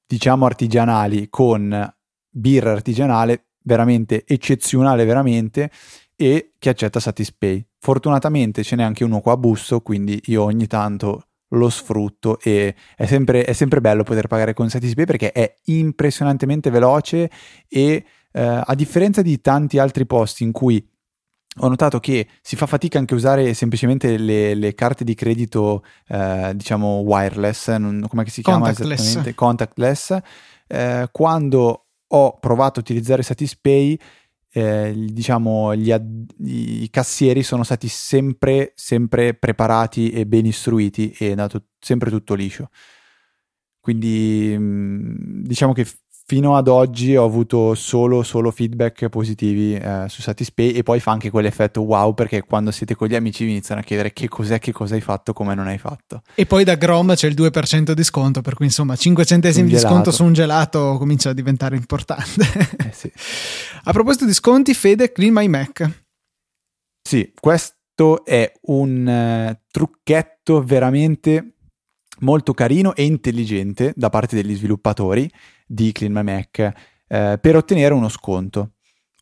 diciamo 0.08 0.46
artigianali 0.46 1.28
con 1.30 1.94
birra 2.30 2.72
artigianale 2.72 3.48
veramente 3.64 4.24
eccezionale 4.26 5.04
veramente 5.06 5.70
e 6.16 6.54
che 6.58 6.70
accetta 6.70 7.00
Satispay. 7.00 7.64
Fortunatamente 7.80 8.64
ce 8.64 8.76
n'è 8.76 8.84
anche 8.84 9.04
uno 9.04 9.20
qua 9.20 9.34
a 9.34 9.38
Busso, 9.38 9.82
quindi 9.82 10.20
io 10.26 10.44
ogni 10.44 10.66
tanto 10.66 11.24
lo 11.52 11.70
sfrutto 11.70 12.40
e 12.42 12.76
è 12.96 13.06
sempre, 13.06 13.46
è 13.46 13.54
sempre 13.54 13.82
bello 13.82 14.04
poter 14.04 14.28
pagare 14.28 14.54
con 14.54 14.70
Satispay 14.70 15.06
perché 15.06 15.32
è 15.32 15.54
impressionantemente 15.66 16.70
veloce 16.70 17.30
e 17.68 18.06
eh, 18.32 18.62
a 18.66 18.76
differenza 18.76 19.22
di 19.22 19.40
tanti 19.42 19.78
altri 19.78 20.06
posti 20.06 20.44
in 20.44 20.52
cui 20.52 20.86
ho 21.60 21.68
notato 21.68 22.00
che 22.00 22.28
si 22.42 22.56
fa 22.56 22.66
fatica 22.66 23.00
anche 23.00 23.14
a 23.14 23.18
usare 23.18 23.54
semplicemente 23.54 24.18
le, 24.18 24.54
le 24.54 24.74
carte 24.76 25.04
di 25.04 25.16
credito, 25.16 25.84
eh, 26.08 26.52
diciamo 26.56 27.00
wireless, 27.00 27.76
come 28.08 28.28
si 28.28 28.42
chiama 28.42 28.66
contactless. 28.66 29.00
esattamente? 29.00 29.36
Contactless. 29.36 30.18
Eh, 30.68 31.10
quando 31.12 31.86
ho 32.08 32.40
provato 32.40 32.80
a 32.80 32.82
utilizzare 32.82 33.24
Satispay, 33.24 33.98
eh, 34.52 34.94
diciamo, 34.96 35.76
gli 35.76 35.92
ad- 35.92 36.34
i 36.40 36.90
cassieri 36.90 37.44
sono 37.44 37.64
stati 37.64 37.88
sempre, 37.88 38.72
sempre 38.76 39.34
preparati 39.34 40.10
e 40.10 40.26
ben 40.26 40.46
istruiti 40.46 41.12
e 41.12 41.28
è 41.28 41.30
andato 41.32 41.66
sempre 41.80 42.10
tutto 42.10 42.34
liscio. 42.34 42.70
Quindi 43.80 44.54
mm, 44.58 45.44
diciamo 45.44 45.74
che 45.74 45.88
fino 46.30 46.58
ad 46.58 46.68
oggi 46.68 47.16
ho 47.16 47.24
avuto 47.24 47.74
solo, 47.74 48.22
solo 48.22 48.52
feedback 48.52 49.08
positivi 49.08 49.76
eh, 49.76 50.08
su 50.10 50.22
Satispay 50.22 50.72
e 50.72 50.84
poi 50.84 51.00
fa 51.00 51.12
anche 51.12 51.30
quell'effetto 51.30 51.80
wow 51.80 52.14
perché 52.14 52.44
quando 52.44 52.72
siete 52.72 52.96
con 52.96 53.08
gli 53.08 53.16
amici 53.16 53.46
vi 53.46 53.52
iniziano 53.52 53.80
a 53.80 53.84
chiedere 53.84 54.12
che 54.12 54.28
cos'è, 54.28 54.60
che 54.60 54.74
cosa 54.74 54.96
hai 54.96 55.02
fatto, 55.02 55.32
come 55.32 55.56
non 55.56 55.68
hai 55.68 55.78
fatto. 55.78 56.24
E 56.36 56.46
poi 56.46 56.66
da 56.66 56.76
Grom 56.76 57.16
c'è 57.16 57.28
il 57.28 57.34
2% 57.34 57.94
di 57.94 58.04
sconto, 58.04 58.42
per 58.42 58.56
cui 58.56 58.66
insomma 58.66 58.98
5 58.98 59.24
centesimi 59.24 59.70
di 59.70 59.80
sconto 59.80 60.12
su 60.12 60.26
un 60.26 60.34
gelato 60.34 60.98
comincia 60.98 61.30
a 61.30 61.34
diventare 61.34 61.78
importante. 61.78 62.46
Eh 62.78 62.92
sì. 62.92 63.10
a 63.86 63.92
proposito 63.94 64.26
di 64.26 64.34
sconti, 64.34 64.74
Fede, 64.74 65.14
Clean 65.14 65.32
My 65.32 65.48
Mac. 65.48 65.90
Sì, 67.02 67.32
questo 67.40 68.26
è 68.26 68.52
un 68.64 69.08
uh, 69.08 69.58
trucchetto 69.72 70.62
veramente 70.62 71.54
molto 72.20 72.54
carino 72.54 72.94
e 72.96 73.06
intelligente 73.06 73.94
da 73.96 74.10
parte 74.10 74.36
degli 74.36 74.56
sviluppatori 74.56 75.32
di 75.68 75.92
Clean 75.92 76.14
My 76.14 76.24
Mac 76.24 76.60
eh, 77.08 77.38
per 77.40 77.56
ottenere 77.56 77.94
uno 77.94 78.10
sconto. 78.10 78.72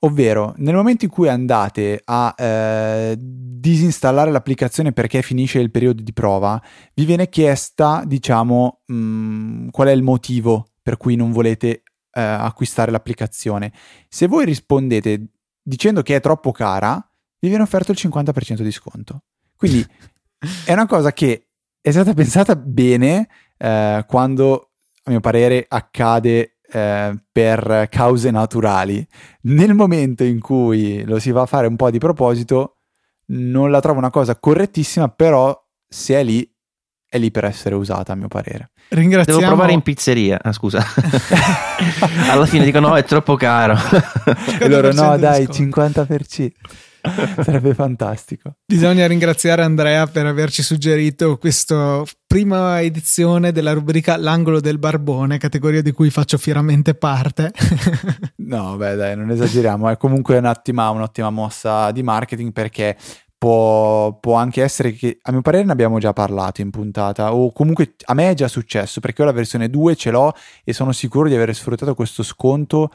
Ovvero, 0.01 0.53
nel 0.58 0.75
momento 0.75 1.05
in 1.05 1.12
cui 1.12 1.27
andate 1.27 1.99
a 2.03 2.36
eh, 2.38 3.15
disinstallare 3.17 4.29
l'applicazione 4.29 4.91
perché 4.91 5.23
finisce 5.23 5.60
il 5.60 5.71
periodo 5.71 6.03
di 6.03 6.13
prova, 6.13 6.62
vi 6.93 7.05
viene 7.05 7.27
chiesta, 7.27 8.03
diciamo, 8.05 8.81
mh, 8.86 8.95
mm, 8.95 9.67
qual 9.69 9.88
è 9.88 9.91
il 9.91 10.03
motivo 10.03 10.67
per 10.81 10.97
cui 10.97 11.15
non 11.15 11.31
volete 11.31 11.81
eh, 12.12 12.21
acquistare 12.21 12.91
l'applicazione. 12.91 13.73
Se 14.08 14.27
voi 14.27 14.45
rispondete 14.45 15.27
dicendo 15.63 16.03
che 16.03 16.17
è 16.17 16.21
troppo 16.21 16.51
cara, 16.51 17.03
vi 17.39 17.47
viene 17.47 17.63
offerto 17.63 17.91
il 17.91 17.97
50% 17.99 18.62
di 18.62 18.71
sconto. 18.71 19.23
Quindi 19.55 19.84
è 20.65 20.73
una 20.73 20.86
cosa 20.86 21.12
che 21.13 21.47
è 21.81 21.91
stata 21.91 22.13
pensata 22.13 22.55
bene 22.55 23.27
eh, 23.58 24.05
quando 24.08 24.75
a 25.08 25.12
mio 25.12 25.20
parere, 25.20 25.65
accade 25.68 26.58
eh, 26.72 27.15
per 27.32 27.88
cause 27.89 28.32
naturali. 28.32 29.06
Nel 29.41 29.74
momento 29.74 30.24
in 30.24 30.39
cui 30.39 31.04
lo 31.04 31.20
si 31.20 31.32
va 31.32 31.44
a 31.44 31.46
fare 31.46 31.68
un 31.68 31.76
po' 31.76 31.91
di 31.91 32.00
proposito, 32.00 32.78
non 33.28 33.70
la 33.70 33.80
trovo 33.80 34.00
una 34.00 34.10
cosa 34.10 34.38
correttissima, 34.38 35.10
però 35.10 35.56
se 35.88 36.15
è 36.15 36.24
lì, 36.24 36.48
è 37.08 37.18
lì 37.18 37.30
per 37.30 37.46
essere 37.46 37.76
usata, 37.76 38.13
a 38.13 38.15
mio 38.15 38.28
parere. 38.28 38.72
Ringraziamo... 38.89 39.39
Devo 39.39 39.52
provare 39.52 39.74
in 39.74 39.82
pizzeria. 39.82 40.39
Ah, 40.41 40.52
scusa. 40.52 40.84
Alla 42.30 42.46
fine 42.46 42.65
dicono: 42.65 42.89
no, 42.89 42.98
è 42.98 43.04
troppo 43.04 43.36
caro. 43.36 43.76
e 44.60 44.68
loro: 44.68 44.91
no, 44.91 45.18
dai, 45.18 45.46
50%. 45.46 46.52
Sarebbe 47.44 47.74
fantastico. 47.74 48.56
Bisogna 48.65 49.08
ringraziare 49.08 49.62
Andrea 49.62 50.08
per 50.08 50.26
averci 50.26 50.63
suggerito 50.63 51.38
questa 51.38 52.04
prima 52.26 52.82
edizione 52.82 53.52
della 53.52 53.74
rubrica 53.74 54.18
L'angolo 54.18 54.60
del 54.60 54.80
barbone, 54.80 55.38
categoria 55.38 55.82
di 55.82 55.91
cui 55.91 56.10
faccio 56.10 56.38
fieramente 56.38 56.96
parte. 56.96 57.52
no, 58.38 58.76
beh, 58.76 58.96
dai, 58.96 59.15
non 59.15 59.30
esageriamo. 59.30 59.89
È 59.89 59.98
comunque 59.98 60.38
un'ottima, 60.38 60.89
un'ottima 60.89 61.30
mossa 61.30 61.91
di 61.91 62.04
marketing 62.04 62.52
perché 62.52 62.98
Può, 63.38 64.18
può, 64.20 64.36
anche 64.36 64.63
essere 64.63 64.94
che 64.94 65.20
a 65.22 65.32
mio 65.32 65.41
parere 65.41 65.65
ne 65.65 65.72
abbiamo 65.74 66.00
già 66.00 66.13
parlato 66.13 66.62
in 66.62 66.72
puntata 66.72 67.36
o 67.36 67.52
comunque 67.52 67.94
a 68.06 68.13
me 68.15 68.32
è 68.32 68.34
già 68.34 68.48
successo 68.48 69.02
perché 69.02 69.22
ho 69.22 69.26
la 69.26 69.34
versione 69.34 69.70
2 69.70 69.96
ce 69.96 70.10
l'ho 70.10 70.34
e 70.63 70.74
sono 70.74 70.94
sicuro 70.94 71.28
di 71.28 71.36
aver 71.36 71.54
sfruttato 71.54 71.94
questo 71.94 72.24
sconto 72.24 72.91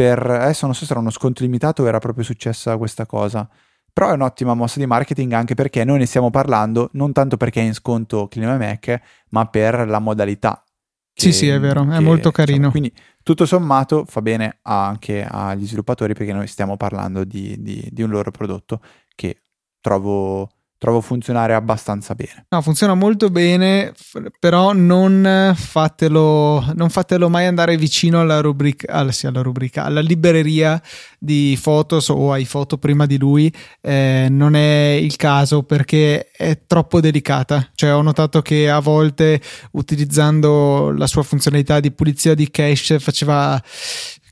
per 0.00 0.24
adesso 0.30 0.64
non 0.64 0.74
so 0.74 0.86
se 0.86 0.92
era 0.92 1.00
uno 1.00 1.10
sconto 1.10 1.42
limitato 1.42 1.82
o 1.82 1.86
era 1.86 1.98
proprio 1.98 2.24
successa 2.24 2.78
questa 2.78 3.04
cosa. 3.04 3.46
Però 3.92 4.08
è 4.08 4.14
un'ottima 4.14 4.54
mossa 4.54 4.78
di 4.78 4.86
marketing 4.86 5.30
anche 5.32 5.54
perché 5.54 5.84
noi 5.84 5.98
ne 5.98 6.06
stiamo 6.06 6.30
parlando 6.30 6.88
non 6.92 7.12
tanto 7.12 7.36
perché 7.36 7.60
è 7.60 7.64
in 7.64 7.74
sconto 7.74 8.26
Clima 8.26 8.56
Mac, 8.56 8.98
ma 9.30 9.46
per 9.48 9.86
la 9.86 9.98
modalità. 9.98 10.64
Che, 11.12 11.20
sì, 11.20 11.32
sì, 11.32 11.48
è 11.48 11.60
vero, 11.60 11.84
che, 11.86 11.96
è 11.96 12.00
molto 12.00 12.30
carino. 12.30 12.68
Insomma, 12.68 12.70
quindi 12.70 12.94
tutto 13.22 13.44
sommato 13.44 14.06
fa 14.06 14.22
bene 14.22 14.60
anche 14.62 15.22
agli 15.22 15.66
sviluppatori 15.66 16.14
perché 16.14 16.32
noi 16.32 16.46
stiamo 16.46 16.78
parlando 16.78 17.24
di, 17.24 17.60
di, 17.60 17.86
di 17.92 18.02
un 18.02 18.08
loro 18.08 18.30
prodotto 18.30 18.80
che 19.14 19.42
trovo, 19.82 20.48
trovo 20.80 21.02
funzionare 21.02 21.52
abbastanza 21.52 22.14
bene. 22.14 22.46
No, 22.48 22.62
funziona 22.62 22.94
molto 22.94 23.28
bene, 23.28 23.92
però 24.38 24.72
non 24.72 25.52
fatelo, 25.54 26.72
non 26.74 26.88
fatelo 26.88 27.28
mai 27.28 27.44
andare 27.44 27.76
vicino 27.76 28.18
alla 28.18 28.40
rubrica, 28.40 28.90
alla, 28.90 29.12
sì, 29.12 29.26
alla, 29.26 29.42
rubrica, 29.42 29.84
alla 29.84 30.00
libreria 30.00 30.80
di 31.18 31.58
Photos 31.62 32.08
o 32.08 32.32
ai 32.32 32.46
foto 32.46 32.78
prima 32.78 33.04
di 33.04 33.18
lui. 33.18 33.52
Eh, 33.82 34.28
non 34.30 34.56
è 34.56 34.98
il 34.98 35.16
caso 35.16 35.64
perché 35.64 36.30
è 36.30 36.60
troppo 36.66 37.00
delicata. 37.00 37.68
Cioè, 37.74 37.92
ho 37.92 38.00
notato 38.00 38.40
che 38.40 38.70
a 38.70 38.80
volte 38.80 39.38
utilizzando 39.72 40.92
la 40.92 41.06
sua 41.06 41.22
funzionalità 41.22 41.78
di 41.78 41.92
pulizia 41.92 42.34
di 42.34 42.50
cache 42.50 42.98
faceva 42.98 43.62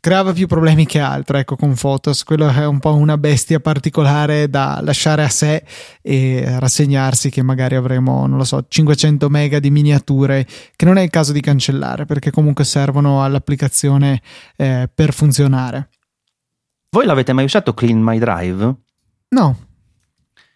creava 0.00 0.32
più 0.32 0.46
problemi 0.46 0.86
che 0.86 0.98
altro 0.98 1.38
ecco 1.38 1.56
con 1.56 1.74
Photos 1.74 2.24
quello 2.24 2.48
è 2.48 2.66
un 2.66 2.78
po' 2.78 2.94
una 2.94 3.18
bestia 3.18 3.60
particolare 3.60 4.48
da 4.48 4.80
lasciare 4.82 5.22
a 5.22 5.28
sé 5.28 5.64
e 6.02 6.58
rassegnarsi 6.58 7.30
che 7.30 7.42
magari 7.42 7.74
avremo 7.74 8.26
non 8.26 8.38
lo 8.38 8.44
so 8.44 8.64
500 8.66 9.28
mega 9.28 9.58
di 9.58 9.70
miniature 9.70 10.46
che 10.74 10.84
non 10.84 10.98
è 10.98 11.02
il 11.02 11.10
caso 11.10 11.32
di 11.32 11.40
cancellare 11.40 12.04
perché 12.04 12.30
comunque 12.30 12.64
servono 12.64 13.22
all'applicazione 13.22 14.22
eh, 14.56 14.88
per 14.92 15.12
funzionare 15.12 15.88
voi 16.90 17.06
l'avete 17.06 17.32
mai 17.32 17.44
usato 17.44 17.74
Clean 17.74 18.00
My 18.00 18.18
Drive? 18.18 18.74
no 19.28 19.58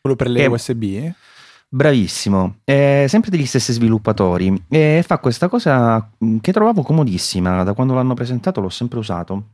quello 0.01 0.17
per 0.17 0.29
le 0.29 0.45
è... 0.45 0.47
USB? 0.47 1.13
Bravissimo, 1.75 2.57
è 2.65 3.07
sempre 3.09 3.31
degli 3.31 3.47
stessi 3.47 3.73
sviluppatori. 3.73 4.65
E 4.69 5.03
fa 5.07 5.17
questa 5.17 5.49
cosa 5.49 6.07
che 6.43 6.53
trovavo 6.53 6.83
comodissima 6.83 7.63
da 7.63 7.73
quando 7.73 7.95
l'hanno 7.95 8.13
presentato, 8.13 8.61
l'ho 8.61 8.69
sempre 8.69 8.99
usato, 8.99 9.45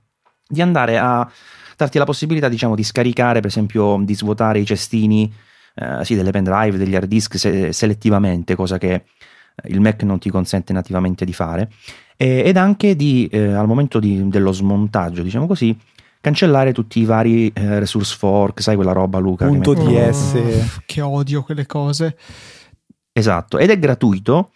di 0.44 0.60
andare 0.60 0.98
a 0.98 1.30
darti 1.76 1.96
la 1.96 2.02
possibilità, 2.02 2.48
diciamo, 2.48 2.74
di 2.74 2.82
scaricare, 2.82 3.38
per 3.38 3.50
esempio, 3.50 4.02
di 4.02 4.16
svuotare 4.16 4.58
i 4.58 4.64
cestini 4.64 5.32
eh, 5.76 6.04
sì, 6.04 6.16
delle 6.16 6.32
pendrive, 6.32 6.76
degli 6.76 6.96
hard 6.96 7.06
disk 7.06 7.38
se- 7.38 7.72
selettivamente, 7.72 8.56
cosa 8.56 8.78
che 8.78 9.04
il 9.66 9.80
Mac 9.80 10.02
non 10.02 10.18
ti 10.18 10.28
consente 10.28 10.72
nativamente 10.72 11.24
di 11.24 11.32
fare, 11.32 11.70
ed 12.16 12.56
anche 12.56 12.96
di, 12.96 13.28
eh, 13.30 13.52
al 13.52 13.68
momento 13.68 14.00
di, 14.00 14.28
dello 14.28 14.50
smontaggio, 14.50 15.22
diciamo 15.22 15.46
così, 15.46 15.78
cancellare 16.20 16.72
tutti 16.72 17.00
i 17.00 17.04
vari 17.04 17.52
eh, 17.52 17.78
resource 17.78 18.16
fork, 18.16 18.60
sai 18.60 18.74
quella 18.74 18.92
roba 18.92 19.18
Luca? 19.18 19.46
Punto 19.46 19.72
che 19.72 19.82
DS. 19.82 20.34
Oh, 20.34 20.82
che 20.86 21.00
odio 21.00 21.42
quelle 21.42 21.66
cose. 21.66 22.16
Esatto, 23.12 23.58
ed 23.58 23.70
è 23.70 23.78
gratuito 23.78 24.50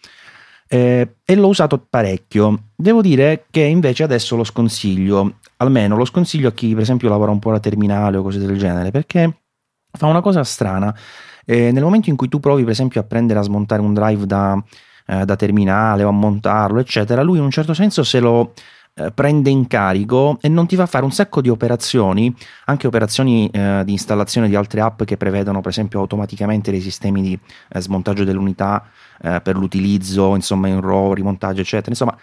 eh, 0.73 1.17
e 1.23 1.35
l'ho 1.35 1.47
usato 1.47 1.85
parecchio. 1.87 2.69
Devo 2.75 3.01
dire 3.01 3.45
che 3.51 3.61
invece 3.61 4.03
adesso 4.03 4.35
lo 4.35 4.43
sconsiglio, 4.43 5.35
almeno 5.57 5.95
lo 5.95 6.05
sconsiglio 6.05 6.47
a 6.47 6.53
chi 6.53 6.73
per 6.73 6.81
esempio 6.81 7.09
lavora 7.09 7.31
un 7.31 7.39
po' 7.39 7.49
alla 7.49 7.59
terminale 7.59 8.17
o 8.17 8.23
cose 8.23 8.39
del 8.39 8.57
genere, 8.57 8.89
perché 8.89 9.41
fa 9.91 10.07
una 10.07 10.21
cosa 10.21 10.43
strana. 10.43 10.95
Eh, 11.45 11.71
nel 11.71 11.83
momento 11.83 12.09
in 12.09 12.15
cui 12.15 12.29
tu 12.29 12.39
provi 12.39 12.63
per 12.63 12.71
esempio 12.71 13.01
a 13.01 13.03
prendere 13.03 13.39
a 13.39 13.43
smontare 13.43 13.81
un 13.81 13.93
drive 13.93 14.25
da, 14.25 14.63
eh, 15.05 15.25
da 15.25 15.35
terminale 15.35 16.03
o 16.03 16.09
a 16.09 16.11
montarlo, 16.11 16.79
eccetera, 16.79 17.21
lui 17.21 17.37
in 17.37 17.43
un 17.43 17.51
certo 17.51 17.73
senso 17.73 18.03
se 18.03 18.19
lo 18.19 18.53
eh, 18.95 19.11
prende 19.11 19.49
in 19.49 19.67
carico 19.67 20.37
e 20.39 20.49
non 20.49 20.67
ti 20.67 20.75
fa 20.75 20.85
fare 20.85 21.03
un 21.03 21.11
sacco 21.11 21.41
di 21.41 21.49
operazioni, 21.49 22.33
anche 22.65 22.87
operazioni 22.87 23.49
eh, 23.49 23.81
di 23.83 23.91
installazione 23.91 24.47
di 24.47 24.55
altre 24.55 24.81
app 24.81 25.03
che 25.03 25.17
prevedono 25.17 25.61
per 25.61 25.71
esempio 25.71 25.99
automaticamente 25.99 26.71
dei 26.71 26.81
sistemi 26.81 27.21
di 27.21 27.39
eh, 27.69 27.81
smontaggio 27.81 28.23
dell'unità 28.23 28.87
eh, 29.21 29.41
per 29.41 29.55
l'utilizzo, 29.55 30.35
insomma 30.35 30.67
in 30.67 30.79
RAW, 30.79 31.13
rimontaggio 31.13 31.61
eccetera, 31.61 31.89
insomma 31.89 32.17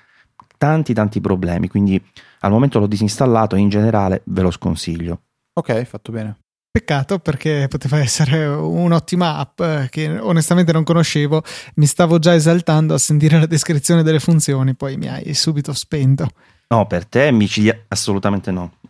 tanti 0.56 0.94
tanti 0.94 1.20
problemi, 1.20 1.68
quindi 1.68 2.02
al 2.40 2.50
momento 2.50 2.78
l'ho 2.78 2.87
disinstallato 2.87 3.56
e 3.56 3.61
in 3.61 3.68
generale 3.68 4.22
ve 4.26 4.42
lo 4.42 4.50
sconsiglio. 4.50 5.22
Ok, 5.54 5.83
fatto 5.85 6.12
bene. 6.12 6.37
Peccato 6.70 7.18
perché 7.18 7.66
poteva 7.68 7.98
essere 7.98 8.44
un'ottima 8.46 9.38
app 9.38 9.61
eh, 9.61 9.88
che 9.90 10.18
onestamente 10.20 10.70
non 10.70 10.85
conoscevo, 10.85 11.42
mi 11.74 11.87
stavo 11.87 12.20
già 12.20 12.33
esaltando 12.33 12.94
a 12.94 12.98
sentire 12.98 13.40
la 13.40 13.46
descrizione 13.46 14.04
delle 14.04 14.20
funzioni, 14.20 14.76
poi 14.76 14.96
mi 14.96 15.09
hai 15.09 15.35
subito 15.35 15.72
spento. 15.72 16.28
No, 16.72 16.87
per 16.87 17.04
te 17.04 17.33
micidia 17.33 17.76
assolutamente 17.88 18.52
no. 18.52 18.74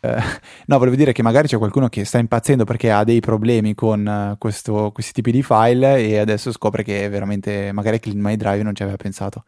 eh, 0.00 0.22
no, 0.66 0.78
volevo 0.78 0.94
dire 0.94 1.12
che 1.12 1.22
magari 1.22 1.48
c'è 1.48 1.56
qualcuno 1.56 1.88
che 1.88 2.04
sta 2.04 2.18
impazzendo 2.18 2.64
perché 2.64 2.90
ha 2.90 3.02
dei 3.02 3.20
problemi 3.20 3.74
con 3.74 4.32
uh, 4.32 4.36
questo, 4.36 4.90
questi 4.92 5.12
tipi 5.12 5.32
di 5.32 5.42
file 5.42 5.96
e 6.00 6.18
adesso 6.18 6.52
scopre 6.52 6.82
che 6.82 7.08
veramente 7.08 7.72
magari 7.72 7.98
Clean 7.98 8.18
My 8.18 8.36
Drive 8.36 8.62
non 8.62 8.74
ci 8.74 8.82
aveva 8.82 8.98
pensato. 8.98 9.44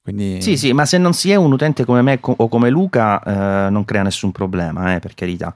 Quindi... 0.00 0.40
Sì, 0.40 0.56
sì, 0.56 0.72
ma 0.72 0.86
se 0.86 0.98
non 0.98 1.14
si 1.14 1.32
è 1.32 1.34
un 1.34 1.50
utente 1.50 1.84
come 1.84 2.00
me 2.00 2.20
o 2.22 2.46
come 2.46 2.70
Luca 2.70 3.20
eh, 3.66 3.70
non 3.70 3.84
crea 3.84 4.04
nessun 4.04 4.30
problema, 4.30 4.94
eh, 4.94 5.00
per 5.00 5.14
carità. 5.14 5.52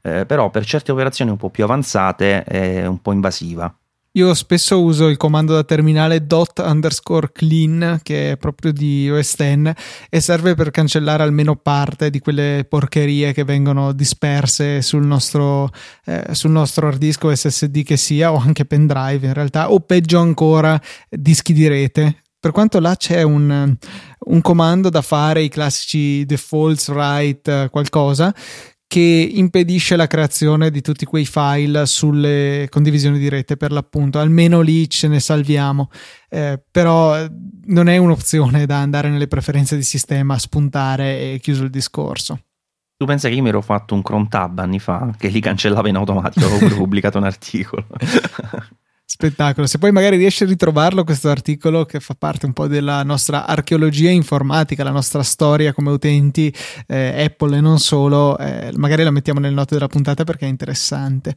Eh, 0.00 0.24
però 0.24 0.48
per 0.48 0.64
certe 0.64 0.90
operazioni 0.90 1.30
un 1.30 1.36
po' 1.36 1.50
più 1.50 1.64
avanzate 1.64 2.44
è 2.44 2.86
un 2.86 3.02
po' 3.02 3.12
invasiva. 3.12 3.70
Io 4.14 4.34
spesso 4.34 4.82
uso 4.82 5.06
il 5.06 5.16
comando 5.16 5.54
da 5.54 5.62
terminale 5.62 6.26
dot 6.26 6.58
underscore 6.58 7.30
clean 7.30 8.00
che 8.02 8.32
è 8.32 8.36
proprio 8.36 8.72
di 8.72 9.08
OS 9.08 9.36
X 9.36 9.72
e 10.08 10.20
serve 10.20 10.54
per 10.54 10.72
cancellare 10.72 11.22
almeno 11.22 11.54
parte 11.54 12.10
di 12.10 12.18
quelle 12.18 12.66
porcherie 12.68 13.32
che 13.32 13.44
vengono 13.44 13.92
disperse 13.92 14.82
sul 14.82 15.06
nostro, 15.06 15.70
eh, 16.06 16.34
sul 16.34 16.50
nostro 16.50 16.88
hard 16.88 16.98
disk 16.98 17.22
o 17.22 17.32
SSD 17.32 17.84
che 17.84 17.96
sia 17.96 18.32
o 18.32 18.36
anche 18.36 18.64
pendrive 18.64 19.28
in 19.28 19.32
realtà 19.32 19.70
o 19.70 19.78
peggio 19.78 20.18
ancora 20.18 20.80
dischi 21.08 21.52
di 21.52 21.68
rete. 21.68 22.22
Per 22.40 22.50
quanto 22.50 22.80
là 22.80 22.96
c'è 22.96 23.22
un, 23.22 23.76
un, 24.18 24.40
comando 24.40 24.88
da 24.88 25.02
fare, 25.02 25.42
i 25.42 25.50
classici 25.50 26.24
defaults 26.24 26.88
write 26.88 27.68
qualcosa, 27.70 28.34
che 28.90 29.30
impedisce 29.34 29.94
la 29.94 30.08
creazione 30.08 30.72
di 30.72 30.80
tutti 30.80 31.04
quei 31.04 31.24
file 31.24 31.86
sulle 31.86 32.66
condivisioni 32.68 33.20
di 33.20 33.28
rete 33.28 33.56
per 33.56 33.70
l'appunto. 33.70 34.18
Almeno 34.18 34.62
lì 34.62 34.90
ce 34.90 35.06
ne 35.06 35.20
salviamo. 35.20 35.90
Eh, 36.28 36.60
però 36.68 37.24
non 37.66 37.86
è 37.86 37.98
un'opzione 37.98 38.66
da 38.66 38.80
andare 38.80 39.08
nelle 39.08 39.28
preferenze 39.28 39.76
di 39.76 39.84
sistema 39.84 40.36
spuntare 40.38 41.34
e 41.34 41.38
chiuso 41.40 41.62
il 41.62 41.70
discorso. 41.70 42.40
Tu 42.96 43.06
pensa 43.06 43.28
che 43.28 43.36
io 43.36 43.42
mi 43.42 43.50
ero 43.50 43.60
fatto 43.60 43.94
un 43.94 44.02
cron 44.02 44.28
tab 44.28 44.58
anni 44.58 44.80
fa 44.80 45.14
che 45.16 45.28
li 45.28 45.40
cancellava 45.40 45.88
in 45.88 45.94
automatico 45.94 46.46
avevo 46.52 46.74
pubblicato 46.74 47.16
un 47.16 47.24
articolo 47.24 47.86
Spettacolo. 49.12 49.66
Se 49.66 49.78
poi 49.78 49.90
magari 49.90 50.16
riesci 50.16 50.44
a 50.44 50.46
ritrovarlo, 50.46 51.02
questo 51.02 51.30
articolo 51.30 51.84
che 51.84 51.98
fa 51.98 52.14
parte 52.14 52.46
un 52.46 52.52
po' 52.52 52.68
della 52.68 53.02
nostra 53.02 53.44
archeologia 53.44 54.08
informatica, 54.08 54.84
la 54.84 54.92
nostra 54.92 55.24
storia 55.24 55.72
come 55.72 55.90
utenti 55.90 56.54
eh, 56.86 57.24
Apple 57.24 57.56
e 57.56 57.60
non 57.60 57.80
solo, 57.80 58.38
eh, 58.38 58.70
magari 58.76 59.02
la 59.02 59.10
mettiamo 59.10 59.40
nel 59.40 59.52
note 59.52 59.74
della 59.74 59.88
puntata 59.88 60.22
perché 60.22 60.46
è 60.46 60.48
interessante. 60.48 61.34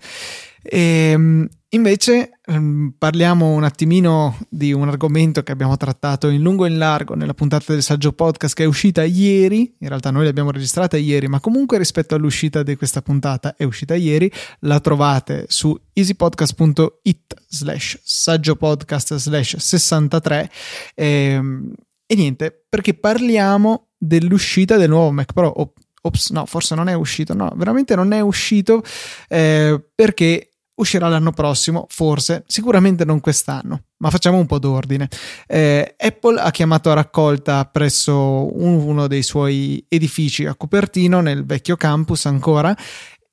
Ehm, 0.62 1.50
invece 1.74 2.40
ehm, 2.46 2.94
parliamo 2.98 3.52
un 3.52 3.64
attimino 3.64 4.38
di 4.50 4.74
un 4.74 4.88
argomento 4.88 5.44
che 5.44 5.52
abbiamo 5.52 5.76
trattato 5.78 6.30
in 6.30 6.42
lungo 6.42 6.66
e 6.66 6.70
in 6.70 6.78
largo 6.78 7.16
nella 7.16 7.34
puntata 7.34 7.74
del 7.74 7.84
saggio 7.84 8.14
podcast 8.14 8.56
che 8.56 8.64
è 8.64 8.68
uscita 8.68 9.04
ieri. 9.04 9.76
In 9.80 9.88
realtà 9.88 10.12
noi 10.12 10.26
l'abbiamo 10.26 10.52
registrata 10.52 10.98
ieri, 10.98 11.28
ma 11.28 11.40
comunque 11.40 11.78
rispetto 11.78 12.16
all'uscita 12.16 12.64
di 12.64 12.76
questa 12.76 13.02
puntata 13.02 13.56
è 13.56 13.64
uscita 13.64 13.96
ieri. 13.96 14.32
La 14.60 14.80
trovate 14.80 15.46
su 15.48 15.78
easypodcast.it 15.94 17.34
slash 17.48 18.00
saggio 18.04 18.56
podcast 18.56 19.16
slash 19.16 19.58
63. 19.58 20.52
E, 20.96 21.06
ehm, 21.06 21.74
e 22.06 22.16
niente, 22.16 22.66
perché 22.70 22.94
parliamo 22.94 23.88
dell'uscita 23.98 24.78
del 24.78 24.90
nuovo 24.90 25.12
Mac 25.12 25.34
Pro. 25.34 25.74
Ops, 26.06 26.32
no, 26.32 26.46
forse 26.46 26.76
non 26.76 26.90
è 26.90 26.94
uscito, 26.94 27.34
no, 27.34 27.52
veramente 27.56 27.96
non 27.96 28.12
è 28.12 28.20
uscito 28.20 28.84
eh, 29.30 29.82
perché 29.96 30.53
uscirà 30.76 31.08
l'anno 31.08 31.32
prossimo, 31.32 31.86
forse, 31.90 32.44
sicuramente 32.48 33.06
non 33.06 33.20
quest'anno, 33.20 33.84
ma 33.98 34.10
facciamo 34.10 34.38
un 34.38 34.46
po' 34.46 34.60
d'ordine. 34.60 35.08
Eh, 35.48 35.96
Apple 35.98 36.40
ha 36.40 36.52
chiamato 36.52 36.90
a 36.90 36.96
raccolta 36.96 37.66
presso 37.66 38.50
uno 38.58 39.08
dei 39.08 39.24
suoi 39.24 39.84
edifici 39.88 40.46
a 40.46 40.56
Cupertino, 40.56 41.22
nel 41.22 41.46
vecchio 41.46 41.76
campus 41.76 42.26
ancora, 42.26 42.76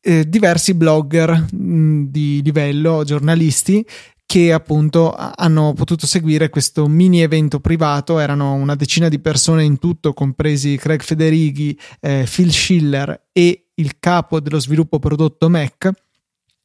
eh, 0.02 0.28
diversi 0.28 0.74
blogger 0.74 1.46
mh, 1.52 2.04
di 2.08 2.42
livello, 2.42 3.04
giornalisti, 3.04 3.86
che 4.30 4.52
appunto 4.52 5.12
hanno 5.12 5.72
potuto 5.72 6.06
seguire 6.06 6.50
questo 6.50 6.86
mini 6.86 7.20
evento 7.20 7.58
privato, 7.58 8.20
erano 8.20 8.52
una 8.52 8.76
decina 8.76 9.08
di 9.08 9.18
persone 9.18 9.64
in 9.64 9.78
tutto, 9.80 10.12
compresi 10.12 10.76
Craig 10.76 11.02
Federighi, 11.02 11.76
eh, 12.00 12.28
Phil 12.32 12.52
Schiller 12.52 13.28
e 13.32 13.70
il 13.74 13.98
capo 13.98 14.38
dello 14.38 14.60
sviluppo 14.60 15.00
prodotto 15.00 15.50
Mac 15.50 15.90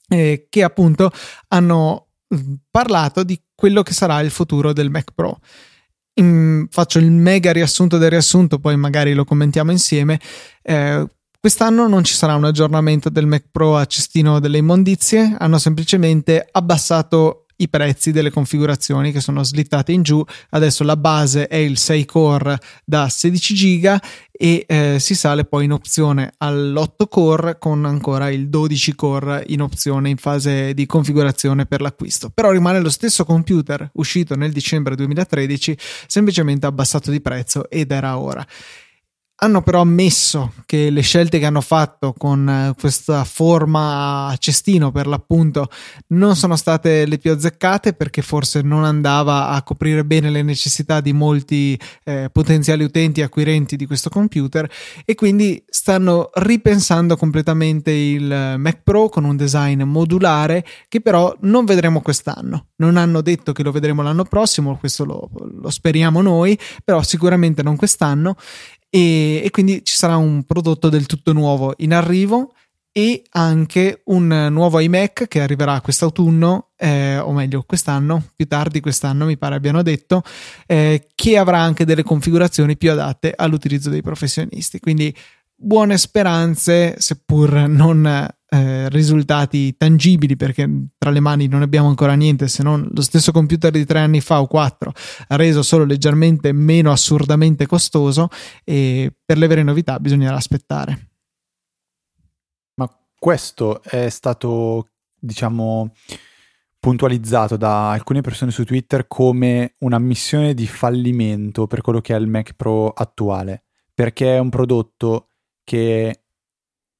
eh, 0.09 0.47
che 0.49 0.63
appunto 0.63 1.11
hanno 1.49 2.07
mm, 2.33 2.53
parlato 2.69 3.23
di 3.23 3.39
quello 3.55 3.83
che 3.83 3.93
sarà 3.93 4.19
il 4.19 4.31
futuro 4.31 4.73
del 4.73 4.89
Mac 4.89 5.11
Pro. 5.13 5.39
In, 6.17 6.67
faccio 6.69 6.99
il 6.99 7.11
mega 7.11 7.51
riassunto 7.51 7.97
del 7.97 8.09
riassunto, 8.09 8.59
poi 8.59 8.77
magari 8.77 9.13
lo 9.13 9.25
commentiamo 9.25 9.71
insieme. 9.71 10.19
Eh, 10.61 11.05
quest'anno 11.39 11.87
non 11.87 12.03
ci 12.03 12.13
sarà 12.13 12.35
un 12.35 12.45
aggiornamento 12.45 13.09
del 13.09 13.27
Mac 13.27 13.45
Pro 13.51 13.77
a 13.77 13.85
cestino 13.85 14.39
delle 14.39 14.57
immondizie, 14.57 15.35
hanno 15.37 15.57
semplicemente 15.57 16.47
abbassato 16.51 17.44
i 17.57 17.69
prezzi 17.69 18.11
delle 18.11 18.31
configurazioni 18.31 19.11
che 19.11 19.21
sono 19.21 19.43
slittate 19.43 19.91
in 19.91 20.03
giù. 20.03 20.23
Adesso 20.49 20.83
la 20.83 20.97
base 20.97 21.47
è 21.47 21.55
il 21.55 21.77
6 21.77 22.05
core 22.05 22.57
da 22.83 23.09
16 23.09 23.53
giga 23.53 24.01
e 24.31 24.65
eh, 24.67 24.97
si 24.99 25.15
sale 25.15 25.45
poi 25.45 25.65
in 25.65 25.71
opzione 25.71 26.33
all'8 26.37 27.07
core 27.07 27.57
con 27.57 27.85
ancora 27.85 28.29
il 28.29 28.49
12 28.49 28.95
core 28.95 29.43
in 29.47 29.61
opzione 29.61 30.09
in 30.09 30.17
fase 30.17 30.73
di 30.73 30.85
configurazione 30.85 31.65
per 31.65 31.81
l'acquisto. 31.81 32.29
Però 32.29 32.51
rimane 32.51 32.79
lo 32.79 32.89
stesso 32.89 33.23
computer 33.23 33.89
uscito 33.93 34.35
nel 34.35 34.51
dicembre 34.51 34.95
2013, 34.95 35.77
semplicemente 36.07 36.65
abbassato 36.65 37.11
di 37.11 37.21
prezzo 37.21 37.69
ed 37.69 37.91
era 37.91 38.17
ora. 38.17 38.45
Hanno 39.45 39.62
però 39.62 39.81
ammesso 39.81 40.53
che 40.65 40.89
le 40.89 41.01
scelte 41.01 41.38
che 41.38 41.45
hanno 41.45 41.62
fatto 41.62 42.15
con 42.17 42.49
eh, 42.49 42.73
questa 42.79 43.23
forma 43.25 44.25
a 44.25 44.36
cestino 44.38 44.91
per 44.91 45.05
l'appunto 45.05 45.69
non 46.08 46.36
sono 46.36 46.55
state 46.55 47.05
le 47.05 47.19
più 47.19 47.31
azzeccate 47.31 47.93
perché 47.93 48.23
forse 48.23 48.63
non 48.63 48.84
andava 48.84 49.49
a 49.49 49.62
coprire 49.62 50.03
bene 50.03 50.31
le 50.31 50.41
necessità 50.41 50.99
di 50.99 51.13
molti 51.13 51.79
eh, 52.05 52.29
potenziali 52.31 52.84
utenti 52.84 53.21
acquirenti 53.21 53.75
di 53.75 53.86
questo 53.86 54.10
computer 54.10 54.67
e 55.05 55.13
quindi 55.13 55.63
stanno 55.67 56.31
ripensando 56.34 57.15
completamente 57.15 57.91
il 57.91 58.55
Mac 58.58 58.79
Pro 58.84 59.10
con 59.10 59.25
un 59.25 59.36
design 59.36 59.84
modulare 59.84 60.65
che 60.88 61.01
però 61.01 61.36
non 61.41 61.65
vedremo 61.65 62.01
quest'anno. 62.01 62.69
Non 62.77 62.97
hanno 62.97 63.21
detto 63.21 63.51
che 63.51 63.62
lo 63.62 63.71
vedremo 63.71 64.01
l'anno 64.01 64.23
prossimo, 64.23 64.75
questo 64.77 65.05
lo, 65.05 65.29
lo 65.62 65.69
speriamo 65.69 66.23
noi, 66.23 66.60
però 66.84 67.03
sicuramente 67.03 67.62
non 67.62 67.75
quest'anno 67.75 68.36
e, 68.95 69.41
e 69.43 69.49
quindi 69.51 69.84
ci 69.84 69.93
sarà 69.93 70.15
un 70.15 70.43
prodotto 70.43 70.88
del 70.88 71.05
tutto 71.05 71.34
nuovo 71.34 71.73
in 71.79 71.93
arrivo 71.93 72.53
e 72.93 73.23
anche 73.31 74.03
un 74.05 74.47
nuovo 74.51 74.79
iMac 74.79 75.27
che 75.27 75.41
arriverà 75.41 75.81
quest'autunno, 75.81 76.69
eh, 76.77 77.17
o 77.17 77.34
meglio 77.34 77.63
quest'anno, 77.63 78.23
più 78.34 78.47
tardi 78.47 78.79
quest'anno 78.79 79.25
mi 79.25 79.38
pare 79.38 79.55
abbiano 79.55 79.81
detto, 79.81 80.23
eh, 80.65 81.10
che 81.13 81.38
avrà 81.38 81.60
anche 81.60 81.84
delle 81.84 82.03
configurazioni 82.03 82.77
più 82.77 82.89
adatte 82.89 83.34
all'utilizzo 83.36 83.89
dei 83.89 84.01
professionisti. 84.01 84.79
Quindi 84.79 85.13
buone 85.55 85.97
speranze, 85.97 86.95
seppur 86.99 87.67
non 87.67 88.05
eh, 88.05 88.89
risultati 88.89 89.75
tangibili 89.75 90.35
perché 90.35 90.69
tra 90.97 91.09
le 91.09 91.19
mani 91.19 91.47
non 91.47 91.61
abbiamo 91.61 91.87
ancora 91.87 92.13
niente 92.13 92.47
se 92.47 92.63
non 92.63 92.87
lo 92.91 93.01
stesso 93.01 93.31
computer 93.31 93.71
di 93.71 93.85
tre 93.85 93.99
anni 93.99 94.21
fa 94.21 94.39
o 94.39 94.47
quattro 94.47 94.93
reso 95.29 95.61
solo 95.63 95.83
leggermente 95.83 96.51
meno 96.51 96.91
assurdamente 96.91 97.65
costoso 97.65 98.29
e 98.63 99.13
per 99.25 99.37
le 99.37 99.47
vere 99.47 99.63
novità 99.63 99.99
bisognerà 99.99 100.35
aspettare. 100.35 101.09
Ma 102.75 102.89
questo 103.17 103.81
è 103.83 104.09
stato 104.09 104.89
diciamo 105.17 105.93
puntualizzato 106.79 107.57
da 107.57 107.89
alcune 107.89 108.21
persone 108.21 108.51
su 108.51 108.63
Twitter 108.63 109.07
come 109.07 109.73
una 109.79 109.97
missione 109.97 110.53
di 110.53 110.67
fallimento 110.67 111.65
per 111.65 111.81
quello 111.81 111.99
che 111.99 112.15
è 112.15 112.19
il 112.19 112.27
Mac 112.27 112.53
Pro 112.53 112.89
attuale 112.89 113.63
perché 113.95 114.35
è 114.35 114.39
un 114.39 114.49
prodotto 114.49 115.24
che 115.65 116.21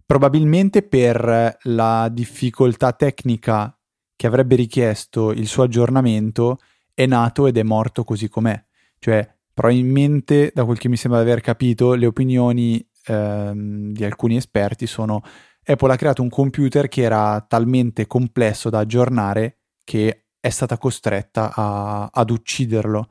probabilmente 0.06 0.82
per 0.84 1.58
la 1.62 2.10
difficoltà 2.12 2.92
tecnica 2.92 3.78
che 4.18 4.28
avrebbe 4.28 4.56
richiesto 4.56 5.32
il 5.32 5.48
suo 5.48 5.64
aggiornamento 5.64 6.60
è 6.94 7.06
nato 7.06 7.48
ed 7.48 7.58
è 7.58 7.64
morto 7.64 8.04
così 8.04 8.28
com'è. 8.28 8.62
Cioè, 9.00 9.34
probabilmente, 9.54 10.52
da 10.54 10.66
quel 10.66 10.78
che 10.78 10.90
mi 10.90 10.98
sembra 10.98 11.24
di 11.24 11.30
aver 11.30 11.42
capito, 11.42 11.94
le 11.94 12.06
opinioni 12.06 12.86
ehm, 13.06 13.94
di 13.94 14.04
alcuni 14.04 14.36
esperti 14.36 14.88
sono 14.88 15.22
Apple 15.68 15.92
ha 15.92 15.96
creato 15.96 16.22
un 16.22 16.30
computer 16.30 16.88
che 16.88 17.02
era 17.02 17.44
talmente 17.48 18.06
complesso 18.06 18.70
da 18.70 18.80
aggiornare 18.80 19.62
che 19.84 20.26
è 20.40 20.50
stata 20.50 20.78
costretta 20.78 21.52
a, 21.54 22.10
ad 22.12 22.30
ucciderlo 22.30 23.10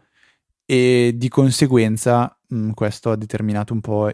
e 0.64 1.14
di 1.16 1.28
conseguenza 1.28 2.38
mh, 2.46 2.70
questo 2.70 3.10
ha 3.10 3.16
determinato 3.16 3.72
un 3.72 3.80
po' 3.80 4.08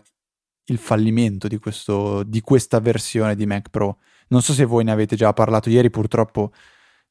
il 0.71 0.79
fallimento 0.79 1.49
di, 1.49 1.59
questo, 1.59 2.23
di 2.23 2.41
questa 2.41 2.81
versione 2.81 3.35
di 3.35 3.47
Mac 3.47 3.69
Pro. 3.71 3.99
Non 4.29 4.43
so 4.43 4.53
se 4.53 4.65
voi 4.65 4.85
ne 4.85 4.93
avete 4.93 5.17
già 5.17 5.33
parlato 5.33 5.69
ieri, 5.69 5.91
purtroppo 5.91 6.53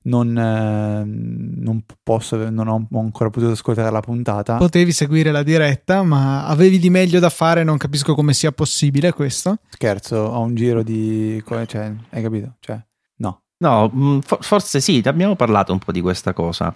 non, 0.01 0.37
eh, 0.37 1.03
non, 1.05 1.83
posso, 2.01 2.49
non 2.49 2.67
ho 2.67 2.87
ancora 2.93 3.29
potuto 3.29 3.51
ascoltare 3.51 3.91
la 3.91 3.99
puntata. 3.99 4.57
Potevi 4.57 4.91
seguire 4.91 5.31
la 5.31 5.43
diretta, 5.43 6.03
ma 6.03 6.45
avevi 6.45 6.79
di 6.79 6.89
meglio 6.89 7.19
da 7.19 7.29
fare, 7.29 7.63
non 7.63 7.77
capisco 7.77 8.15
come 8.15 8.33
sia 8.33 8.51
possibile 8.51 9.11
questo. 9.11 9.57
Scherzo, 9.69 10.15
ho 10.15 10.41
un 10.41 10.55
giro 10.55 10.81
di... 10.83 11.43
Cioè, 11.45 11.93
hai 12.09 12.21
capito? 12.21 12.55
Cioè, 12.59 12.81
no. 13.17 13.41
No, 13.57 13.91
mm, 13.93 14.19
forse 14.19 14.79
sì, 14.79 15.01
abbiamo 15.05 15.35
parlato 15.35 15.73
un 15.73 15.79
po' 15.79 15.91
di 15.91 15.99
questa 15.99 16.31
cosa, 16.31 16.73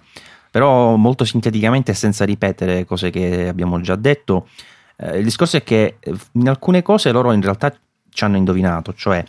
però 0.50 0.96
molto 0.96 1.24
sinteticamente 1.24 1.94
senza 1.94 2.26
ripetere 2.26 2.84
cose 2.84 3.08
che 3.08 3.48
abbiamo 3.48 3.80
già 3.80 3.96
detto. 3.96 4.46
Eh, 4.96 5.18
il 5.18 5.24
discorso 5.24 5.56
è 5.56 5.62
che 5.62 5.96
eh, 5.98 6.14
in 6.32 6.48
alcune 6.48 6.82
cose 6.82 7.10
loro 7.12 7.32
in 7.32 7.42
realtà 7.42 7.72
ci 8.10 8.24
hanno 8.24 8.36
indovinato, 8.36 8.94
cioè 8.94 9.24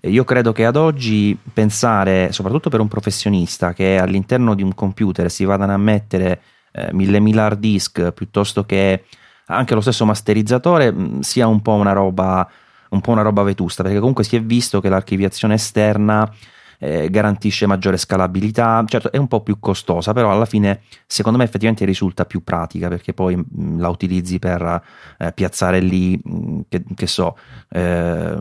eh, 0.00 0.10
io 0.10 0.24
credo 0.24 0.52
che 0.52 0.64
ad 0.64 0.76
oggi 0.76 1.36
pensare, 1.52 2.32
soprattutto 2.32 2.70
per 2.70 2.80
un 2.80 2.88
professionista, 2.88 3.72
che 3.72 3.98
all'interno 3.98 4.54
di 4.54 4.62
un 4.62 4.74
computer 4.74 5.30
si 5.30 5.44
vadano 5.44 5.72
a 5.72 5.78
mettere 5.78 6.40
eh, 6.72 6.92
mille 6.92 7.20
mila 7.20 7.44
hard 7.44 7.58
disk 7.58 8.12
piuttosto 8.12 8.64
che 8.64 9.04
anche 9.46 9.74
lo 9.74 9.80
stesso 9.80 10.04
masterizzatore 10.04 10.92
mm, 10.92 11.20
sia 11.20 11.46
un 11.46 11.62
po' 11.62 11.72
una 11.72 11.92
roba 11.92 12.48
un 12.90 13.00
po' 13.02 13.10
una 13.10 13.22
roba 13.22 13.42
vetusta 13.42 13.82
perché 13.82 13.98
comunque 13.98 14.24
si 14.24 14.36
è 14.36 14.42
visto 14.42 14.80
che 14.80 14.88
l'archiviazione 14.88 15.54
esterna 15.54 16.30
eh, 16.78 17.10
garantisce 17.10 17.66
maggiore 17.66 17.96
scalabilità, 17.96 18.84
certo 18.86 19.10
è 19.10 19.16
un 19.16 19.26
po' 19.26 19.42
più 19.42 19.58
costosa, 19.58 20.12
però 20.12 20.30
alla 20.30 20.44
fine 20.44 20.82
secondo 21.06 21.38
me 21.38 21.44
effettivamente 21.44 21.84
risulta 21.84 22.24
più 22.24 22.42
pratica 22.44 22.88
perché 22.88 23.12
poi 23.12 23.36
mh, 23.36 23.44
mm, 23.60 23.80
la 23.80 23.88
utilizzi 23.88 24.38
per 24.38 24.82
eh, 25.18 25.32
piazzare 25.32 25.80
lì, 25.80 26.18
mh, 26.22 26.36
mm, 26.36 26.60
che, 26.68 26.84
che, 26.94 27.06
so, 27.06 27.36
eh, 27.70 28.38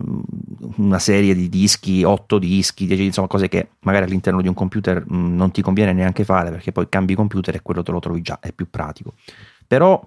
una 0.78 1.00
serie 1.00 1.34
di 1.34 1.50
dischi, 1.50 2.04
8 2.04 2.38
dischi, 2.38 2.86
10, 2.86 3.06
insomma 3.06 3.28
cose 3.28 3.48
che 3.48 3.70
magari 3.82 4.06
all'interno 4.06 4.42
di 4.42 4.48
un 4.48 4.54
computer 4.54 5.04
mh, 5.06 5.16
mm, 5.16 5.36
non 5.36 5.52
ti 5.52 5.62
conviene 5.62 5.94
neanche 5.94 6.24
fare 6.24 6.52
perché 6.52 6.72
poi 6.72 6.88
cambi 6.90 7.16
computer 7.16 7.56
e 7.56 7.62
quello 7.62 7.84
te 7.84 7.92
lo 7.92 8.00
trovi 8.00 8.22
già, 8.22 8.40
è 8.40 8.52
più 8.52 8.70
pratico. 8.70 9.14
Però 9.66 10.06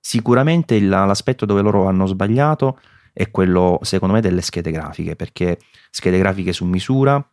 sicuramente 0.00 0.80
l'aspetto 0.80 1.46
dove 1.46 1.60
loro 1.62 1.86
hanno 1.86 2.06
sbagliato 2.06 2.78
è 3.12 3.30
quello 3.30 3.78
secondo 3.82 4.14
me 4.14 4.20
delle 4.20 4.42
schede 4.42 4.70
grafiche 4.70 5.16
perché 5.16 5.58
schede 5.90 6.18
grafiche 6.18 6.52
su 6.52 6.64
misura 6.64 7.24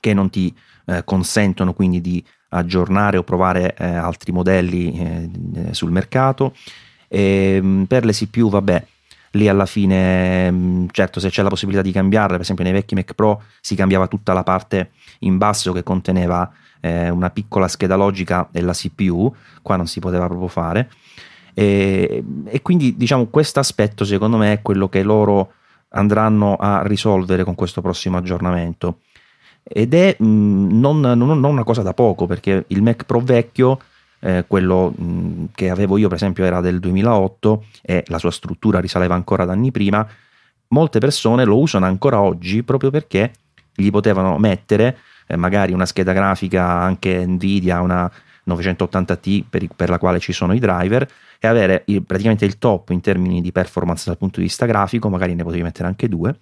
che 0.00 0.14
non 0.14 0.30
ti 0.30 0.54
eh, 0.86 1.02
consentono 1.04 1.72
quindi 1.72 2.00
di 2.00 2.24
aggiornare 2.50 3.16
o 3.16 3.22
provare 3.22 3.74
eh, 3.76 3.86
altri 3.86 4.32
modelli 4.32 4.92
eh, 4.98 5.74
sul 5.74 5.90
mercato. 5.90 6.54
E, 7.08 7.56
ehm, 7.56 7.84
per 7.86 8.04
le 8.04 8.12
CPU, 8.12 8.48
vabbè, 8.48 8.86
lì 9.32 9.48
alla 9.48 9.66
fine, 9.66 10.50
mm, 10.50 10.86
certo, 10.90 11.20
se 11.20 11.28
c'è 11.30 11.42
la 11.42 11.48
possibilità 11.48 11.82
di 11.82 11.92
cambiarle, 11.92 12.32
per 12.32 12.40
esempio 12.40 12.64
nei 12.64 12.72
vecchi 12.72 12.94
Mac 12.94 13.14
Pro 13.14 13.42
si 13.60 13.74
cambiava 13.74 14.06
tutta 14.08 14.32
la 14.32 14.42
parte 14.42 14.90
in 15.20 15.38
basso 15.38 15.72
che 15.72 15.82
conteneva 15.82 16.50
eh, 16.80 17.10
una 17.10 17.30
piccola 17.30 17.68
scheda 17.68 17.96
logica 17.96 18.48
e 18.52 18.60
la 18.60 18.72
CPU, 18.72 19.34
qua 19.62 19.76
non 19.76 19.86
si 19.86 20.00
poteva 20.00 20.26
proprio 20.26 20.48
fare. 20.48 20.90
E, 21.54 22.22
e 22.44 22.62
quindi, 22.62 22.96
diciamo, 22.96 23.26
questo 23.26 23.60
aspetto 23.60 24.04
secondo 24.04 24.36
me 24.36 24.52
è 24.52 24.62
quello 24.62 24.88
che 24.88 25.02
loro 25.02 25.52
andranno 25.90 26.56
a 26.56 26.82
risolvere 26.82 27.44
con 27.44 27.54
questo 27.54 27.80
prossimo 27.80 28.18
aggiornamento 28.18 28.98
ed 29.68 29.94
è 29.94 30.14
mh, 30.16 30.78
non, 30.78 31.00
non, 31.00 31.18
non, 31.18 31.44
una 31.44 31.64
cosa 31.64 31.82
da 31.82 31.92
poco 31.92 32.26
perché 32.26 32.64
il 32.68 32.82
Mac 32.82 33.04
Pro 33.04 33.18
vecchio, 33.18 33.80
eh, 34.20 34.44
quello 34.46 34.90
mh, 34.96 35.46
che 35.54 35.70
avevo 35.70 35.96
io 35.96 36.06
per 36.06 36.16
esempio 36.16 36.44
era 36.44 36.60
del 36.60 36.78
2008 36.78 37.64
e 37.82 38.04
la 38.06 38.18
sua 38.18 38.30
struttura 38.30 38.78
risaleva 38.78 39.14
ancora 39.14 39.42
ad 39.42 39.50
anni 39.50 39.72
prima, 39.72 40.06
molte 40.68 41.00
persone 41.00 41.44
lo 41.44 41.58
usano 41.58 41.86
ancora 41.86 42.20
oggi 42.20 42.62
proprio 42.62 42.90
perché 42.90 43.32
gli 43.74 43.90
potevano 43.90 44.38
mettere 44.38 44.98
eh, 45.26 45.36
magari 45.36 45.72
una 45.72 45.84
scheda 45.86 46.12
grafica 46.12 46.64
anche 46.64 47.26
Nvidia, 47.26 47.80
una 47.80 48.10
980T 48.48 49.44
per, 49.50 49.66
per, 49.74 49.88
la 49.88 49.98
quale 49.98 50.20
ci 50.20 50.32
sono 50.32 50.52
i 50.54 50.60
driver 50.60 51.08
e 51.40 51.48
avere 51.48 51.82
il, 51.86 52.04
praticamente 52.04 52.44
il 52.44 52.58
top 52.58 52.90
in 52.90 53.00
termini 53.00 53.40
di 53.40 53.50
performance 53.50 54.04
dal 54.06 54.16
punto 54.16 54.38
di 54.38 54.46
vista 54.46 54.64
grafico, 54.64 55.08
magari 55.08 55.34
ne 55.34 55.42
potevi 55.42 55.64
mettere 55.64 55.88
anche 55.88 56.08
due 56.08 56.36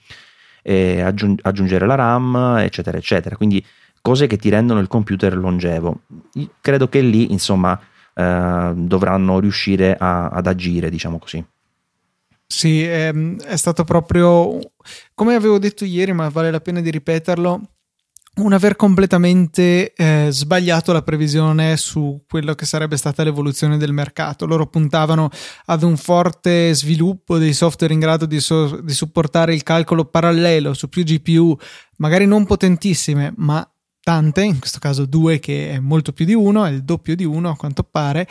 eh, 0.64 1.02
aggiung- 1.02 1.38
aggiungere 1.42 1.86
la 1.86 1.94
RAM, 1.94 2.56
eccetera, 2.58 2.96
eccetera. 2.96 3.36
Quindi 3.36 3.64
cose 4.00 4.26
che 4.26 4.36
ti 4.36 4.48
rendono 4.48 4.80
il 4.80 4.88
computer 4.88 5.36
longevo. 5.36 6.00
Credo 6.60 6.88
che 6.88 7.00
lì, 7.00 7.30
insomma, 7.30 7.78
eh, 8.14 8.72
dovranno 8.74 9.38
riuscire 9.38 9.94
a, 9.96 10.28
ad 10.28 10.46
agire, 10.46 10.90
diciamo 10.90 11.18
così. 11.18 11.44
Sì, 12.46 12.82
è, 12.82 13.08
ehm, 13.08 13.40
è 13.42 13.56
stato 13.56 13.84
proprio 13.84 14.58
come 15.14 15.34
avevo 15.34 15.58
detto 15.58 15.84
ieri, 15.84 16.12
ma 16.12 16.28
vale 16.28 16.50
la 16.50 16.60
pena 16.60 16.80
di 16.80 16.90
ripeterlo 16.90 17.68
un 18.36 18.52
aver 18.52 18.74
completamente 18.74 19.92
eh, 19.92 20.28
sbagliato 20.30 20.92
la 20.92 21.02
previsione 21.02 21.76
su 21.76 22.24
quello 22.28 22.54
che 22.54 22.66
sarebbe 22.66 22.96
stata 22.96 23.22
l'evoluzione 23.22 23.76
del 23.76 23.92
mercato. 23.92 24.46
Loro 24.46 24.66
puntavano 24.66 25.30
ad 25.66 25.82
un 25.82 25.96
forte 25.96 26.74
sviluppo 26.74 27.38
dei 27.38 27.52
software 27.52 27.92
in 27.92 28.00
grado 28.00 28.26
di, 28.26 28.40
so- 28.40 28.80
di 28.80 28.92
supportare 28.92 29.54
il 29.54 29.62
calcolo 29.62 30.06
parallelo 30.06 30.74
su 30.74 30.88
più 30.88 31.04
GPU, 31.04 31.56
magari 31.98 32.26
non 32.26 32.44
potentissime, 32.44 33.32
ma 33.36 33.66
tante, 34.00 34.42
in 34.42 34.58
questo 34.58 34.78
caso 34.80 35.06
due 35.06 35.38
che 35.38 35.72
è 35.72 35.78
molto 35.78 36.12
più 36.12 36.24
di 36.24 36.34
uno, 36.34 36.64
è 36.64 36.70
il 36.70 36.84
doppio 36.84 37.14
di 37.14 37.24
uno 37.24 37.50
a 37.50 37.56
quanto 37.56 37.84
pare, 37.84 38.28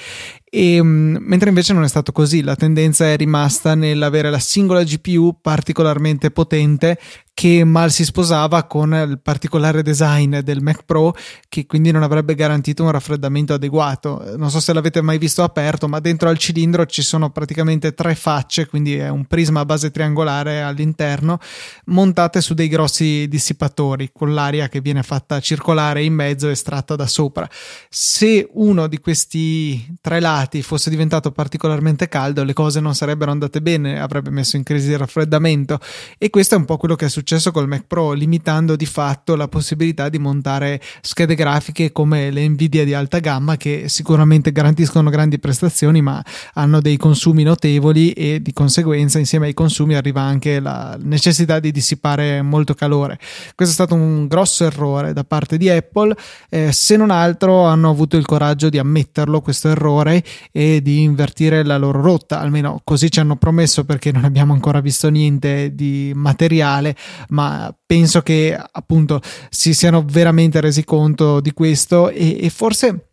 e, 0.56 0.80
um, 0.80 1.18
mentre 1.20 1.50
invece 1.50 1.74
non 1.74 1.84
è 1.84 1.88
stato 1.88 2.12
così, 2.12 2.44
la 2.44 2.56
tendenza 2.56 3.12
è 3.12 3.18
rimasta 3.18 3.74
nell'avere 3.74 4.30
la 4.30 4.38
singola 4.38 4.84
GPU 4.84 5.40
particolarmente 5.42 6.30
potente 6.30 7.00
che 7.34 7.64
mal 7.64 7.90
si 7.92 8.06
sposava 8.06 8.64
con 8.66 8.94
il 8.94 9.20
particolare 9.20 9.82
design 9.82 10.40
del 10.40 10.62
Mac 10.62 10.84
Pro 10.86 11.16
che 11.50 11.66
quindi 11.66 11.90
non 11.90 12.04
avrebbe 12.04 12.36
garantito 12.36 12.84
un 12.84 12.92
raffreddamento 12.92 13.54
adeguato. 13.54 14.36
Non 14.38 14.52
so 14.52 14.60
se 14.60 14.72
l'avete 14.72 15.02
mai 15.02 15.18
visto 15.18 15.42
aperto, 15.42 15.88
ma 15.88 16.00
dentro 16.00 16.30
al 16.30 16.38
cilindro 16.38 16.86
ci 16.86 17.02
sono 17.02 17.32
praticamente 17.32 17.94
tre 17.94 18.14
facce, 18.14 18.68
quindi 18.68 18.96
è 18.96 19.10
un 19.10 19.26
prisma 19.26 19.62
a 19.62 19.66
base 19.66 19.90
triangolare 19.90 20.62
all'interno, 20.62 21.40
montate 21.86 22.40
su 22.40 22.54
dei 22.54 22.68
grossi 22.68 23.28
dissipatori 23.28 24.12
con 24.14 24.34
l'aria 24.34 24.70
che 24.70 24.82
viene 24.82 25.02
fatta 25.02 25.40
circolare 25.40 26.04
in 26.04 26.14
mezzo 26.14 26.50
estratta 26.50 26.96
da 26.96 27.08
sopra. 27.08 27.50
Se 27.90 28.48
uno 28.54 28.88
di 28.88 29.00
questi 29.00 29.96
tre 30.02 30.20
lati 30.20 30.42
fosse 30.62 30.90
diventato 30.90 31.32
particolarmente 31.32 32.08
caldo, 32.08 32.44
le 32.44 32.54
cose 32.54 32.80
non 32.80 32.96
sarebbero 32.96 33.32
andate 33.32 33.62
bene, 33.62 34.00
avrebbe 34.00 34.30
messo 34.30 34.56
in 34.56 34.64
crisi 34.64 34.92
il 34.92 34.98
raffreddamento 34.98 35.80
e 36.18 36.30
questo 36.30 36.56
è 36.56 36.58
un 36.58 36.66
po' 36.66 36.78
quello 36.78 36.96
che 36.96 37.06
è 37.06 37.10
successo 37.10 37.22
successo 37.24 37.52
col 37.52 37.68
Mac 37.68 37.86
Pro, 37.88 38.12
limitando 38.12 38.76
di 38.76 38.86
fatto 38.86 39.36
la 39.36 39.48
possibilità 39.48 40.10
di 40.10 40.20
montare 40.20 40.82
schede 41.02 41.36
grafiche 41.36 41.92
come 41.92 42.30
le 42.32 42.48
Nvidia 42.48 42.84
di 42.84 42.94
alta 42.94 43.20
gamma 43.20 43.58
che 43.58 43.86
sicuramente 43.88 44.52
garantiscono 44.52 45.10
grandi 45.10 45.40
prestazioni 45.40 46.02
ma 46.02 46.24
hanno 46.54 46.80
dei 46.80 46.98
consumi 46.98 47.44
notevoli 47.44 48.12
e 48.12 48.42
di 48.42 48.54
conseguenza 48.54 49.20
insieme 49.20 49.48
ai 49.48 49.54
consumi 49.54 49.96
arriva 49.96 50.22
anche 50.22 50.60
la 50.60 50.98
necessità 51.02 51.60
di 51.60 51.72
dissipare 51.72 52.42
molto 52.42 52.74
calore. 52.74 53.18
Questo 53.56 53.74
è 53.74 53.86
stato 53.86 53.96
un 53.96 54.28
grosso 54.28 54.66
errore 54.66 55.14
da 55.14 55.24
parte 55.24 55.58
di 55.58 55.70
Apple, 55.70 56.16
eh, 56.50 56.72
se 56.72 56.98
non 56.98 57.10
altro 57.10 57.64
hanno 57.64 57.90
avuto 57.90 58.18
il 58.18 58.26
coraggio 58.26 58.70
di 58.70 58.78
ammetterlo 58.78 59.42
questo 59.42 59.70
errore 59.70 60.24
e 60.52 60.82
di 60.82 61.02
invertire 61.02 61.64
la 61.64 61.78
loro 61.78 62.02
rotta, 62.02 62.40
almeno 62.40 62.82
così 62.84 63.12
ci 63.12 63.20
hanno 63.20 63.36
promesso 63.36 63.86
perché 63.86 64.12
non 64.12 64.24
abbiamo 64.24 64.54
ancora 64.54 64.82
visto 64.82 65.10
niente 65.10 65.74
di 65.76 66.12
materiale, 66.16 66.96
ma 67.30 67.76
penso 67.86 68.22
che 68.22 68.58
appunto 68.72 69.22
si 69.50 69.74
siano 69.74 70.04
veramente 70.06 70.62
resi 70.62 70.84
conto 70.84 71.40
di 71.40 71.52
questo 71.52 72.10
e, 72.10 72.38
e 72.42 72.50
forse 72.50 73.08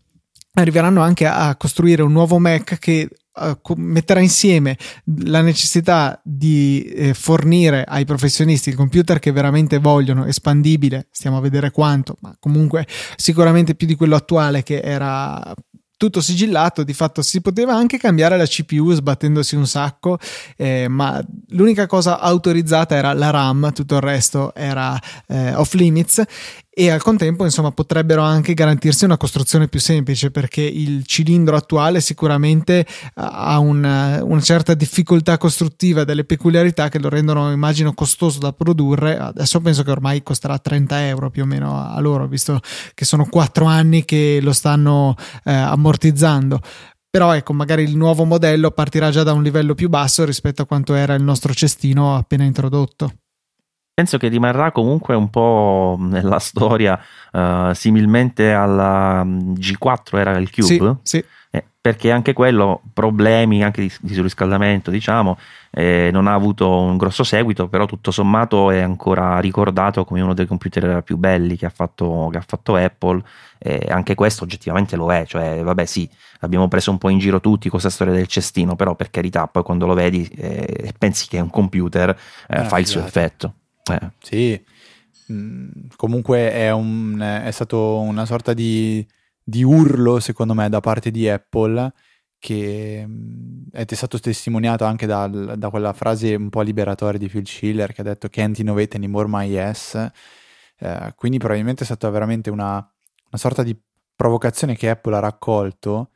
arriveranno 0.52 1.00
anche 1.00 1.26
a 1.26 1.54
costruire 1.56 2.02
un 2.02 2.12
nuovo 2.12 2.38
Mac 2.38 2.78
che 2.78 3.08
uh, 3.34 3.74
metterà 3.76 4.20
insieme 4.20 4.76
la 5.24 5.40
necessità 5.42 6.20
di 6.24 6.82
eh, 6.82 7.14
fornire 7.14 7.84
ai 7.84 8.04
professionisti 8.04 8.70
il 8.70 8.76
computer 8.76 9.18
che 9.18 9.32
veramente 9.32 9.78
vogliono, 9.78 10.24
espandibile, 10.24 11.08
stiamo 11.10 11.36
a 11.36 11.40
vedere 11.40 11.70
quanto, 11.70 12.16
ma 12.20 12.34
comunque 12.38 12.86
sicuramente 13.16 13.74
più 13.74 13.86
di 13.86 13.94
quello 13.94 14.16
attuale 14.16 14.62
che 14.62 14.80
era 14.80 15.54
tutto 16.00 16.22
sigillato, 16.22 16.82
di 16.82 16.94
fatto 16.94 17.20
si 17.20 17.42
poteva 17.42 17.74
anche 17.74 17.98
cambiare 17.98 18.38
la 18.38 18.46
CPU 18.46 18.90
sbattendosi 18.90 19.54
un 19.54 19.66
sacco, 19.66 20.18
eh, 20.56 20.88
ma 20.88 21.22
l'unica 21.48 21.86
cosa 21.86 22.20
autorizzata 22.20 22.94
era 22.94 23.12
la 23.12 23.28
RAM, 23.28 23.70
tutto 23.74 23.96
il 23.96 24.00
resto 24.00 24.54
era 24.54 24.98
eh, 25.26 25.54
off 25.54 25.74
limits 25.74 26.24
e 26.80 26.88
al 26.88 27.02
contempo 27.02 27.44
insomma 27.44 27.72
potrebbero 27.72 28.22
anche 28.22 28.54
garantirsi 28.54 29.04
una 29.04 29.18
costruzione 29.18 29.68
più 29.68 29.78
semplice 29.78 30.30
perché 30.30 30.62
il 30.62 31.04
cilindro 31.04 31.54
attuale 31.54 32.00
sicuramente 32.00 32.78
eh, 32.78 32.86
ha 33.14 33.58
una, 33.58 34.24
una 34.24 34.40
certa 34.40 34.72
difficoltà 34.72 35.36
costruttiva 35.36 36.04
delle 36.04 36.24
peculiarità 36.24 36.88
che 36.88 36.98
lo 36.98 37.10
rendono 37.10 37.52
immagino 37.52 37.92
costoso 37.92 38.38
da 38.38 38.54
produrre. 38.54 39.18
Adesso 39.18 39.60
penso 39.60 39.82
che 39.82 39.90
ormai 39.90 40.22
costerà 40.22 40.56
30 40.58 41.06
euro 41.08 41.28
più 41.28 41.42
o 41.42 41.46
meno 41.46 41.86
a 41.86 42.00
loro 42.00 42.26
visto 42.26 42.58
che 42.94 43.04
sono 43.04 43.26
4 43.26 43.66
anni 43.66 44.06
che 44.06 44.38
lo 44.40 44.54
stanno 44.54 45.16
eh, 45.44 45.52
ammortizzando. 45.52 46.60
Però 47.10 47.34
ecco 47.34 47.52
magari 47.52 47.82
il 47.82 47.94
nuovo 47.94 48.24
modello 48.24 48.70
partirà 48.70 49.10
già 49.10 49.22
da 49.22 49.34
un 49.34 49.42
livello 49.42 49.74
più 49.74 49.90
basso 49.90 50.24
rispetto 50.24 50.62
a 50.62 50.66
quanto 50.66 50.94
era 50.94 51.12
il 51.12 51.22
nostro 51.22 51.52
cestino 51.52 52.16
appena 52.16 52.44
introdotto 52.44 53.12
penso 54.00 54.16
che 54.16 54.28
rimarrà 54.28 54.72
comunque 54.72 55.14
un 55.14 55.28
po' 55.28 55.98
nella 56.00 56.38
storia 56.38 56.98
uh, 57.32 57.74
similmente 57.74 58.50
alla 58.50 59.22
mm, 59.22 59.52
G4 59.52 60.16
era 60.16 60.38
il 60.38 60.50
Cube? 60.50 60.96
Sì, 61.02 61.18
sì. 61.18 61.24
Eh, 61.50 61.64
perché 61.78 62.10
anche 62.10 62.32
quello 62.32 62.80
problemi 62.94 63.62
anche 63.62 63.82
di, 63.82 63.92
di 64.00 64.14
surriscaldamento 64.14 64.90
diciamo 64.90 65.36
eh, 65.72 66.08
non 66.12 66.28
ha 66.28 66.32
avuto 66.32 66.70
un 66.70 66.96
grosso 66.96 67.24
seguito 67.24 67.68
però 67.68 67.86
tutto 67.86 68.10
sommato 68.12 68.70
è 68.70 68.80
ancora 68.80 69.38
ricordato 69.40 70.04
come 70.04 70.20
uno 70.22 70.32
dei 70.32 70.46
computer 70.46 71.02
più 71.02 71.16
belli 71.16 71.56
che 71.56 71.66
ha 71.66 71.70
fatto, 71.70 72.28
che 72.30 72.38
ha 72.38 72.44
fatto 72.46 72.76
Apple 72.76 73.20
e 73.58 73.84
anche 73.90 74.14
questo 74.14 74.44
oggettivamente 74.44 74.96
lo 74.96 75.12
è 75.12 75.24
cioè 75.26 75.60
vabbè 75.62 75.84
sì 75.84 76.08
abbiamo 76.40 76.68
preso 76.68 76.90
un 76.90 76.98
po' 76.98 77.08
in 77.10 77.18
giro 77.18 77.40
tutti 77.40 77.68
questa 77.68 77.90
storia 77.90 78.14
del 78.14 78.28
cestino 78.28 78.76
però 78.76 78.94
per 78.94 79.10
carità 79.10 79.46
poi 79.48 79.62
quando 79.62 79.86
lo 79.86 79.94
vedi 79.94 80.26
eh, 80.36 80.94
pensi 80.96 81.26
che 81.28 81.38
è 81.38 81.40
un 81.40 81.50
computer 81.50 82.16
eh, 82.48 82.64
fa 82.64 82.78
il 82.78 82.86
suo 82.86 83.04
effetto 83.04 83.54
eh. 83.92 84.10
Sì, 84.20 84.64
mm, 85.32 85.68
comunque 85.96 86.52
è, 86.52 86.70
un, 86.70 87.18
è 87.20 87.50
stato 87.50 88.00
una 88.00 88.26
sorta 88.26 88.52
di, 88.54 89.06
di, 89.42 89.62
urlo, 89.62 90.20
secondo 90.20 90.54
me, 90.54 90.68
da 90.68 90.80
parte 90.80 91.10
di 91.10 91.28
Apple 91.28 91.92
che 92.38 93.04
mm, 93.06 93.66
è 93.72 93.84
stato 93.94 94.18
testimoniato 94.18 94.84
anche 94.84 95.06
dal, 95.06 95.54
da 95.56 95.70
quella 95.70 95.92
frase 95.92 96.34
un 96.34 96.48
po' 96.48 96.62
liberatoria 96.62 97.18
di 97.18 97.28
Phil 97.28 97.46
Schiller 97.46 97.92
che 97.92 98.00
ha 98.00 98.04
detto 98.04 98.28
can't 98.28 98.58
innovate 98.58 98.96
anymore 98.96 99.28
my 99.28 99.46
yes. 99.48 100.10
Eh, 100.78 101.12
quindi 101.16 101.38
probabilmente 101.38 101.82
è 101.82 101.86
stata 101.86 102.08
veramente 102.10 102.50
una, 102.50 102.74
una 102.76 103.38
sorta 103.38 103.62
di 103.62 103.78
provocazione 104.16 104.76
che 104.76 104.90
Apple 104.90 105.16
ha 105.16 105.20
raccolto 105.20 106.10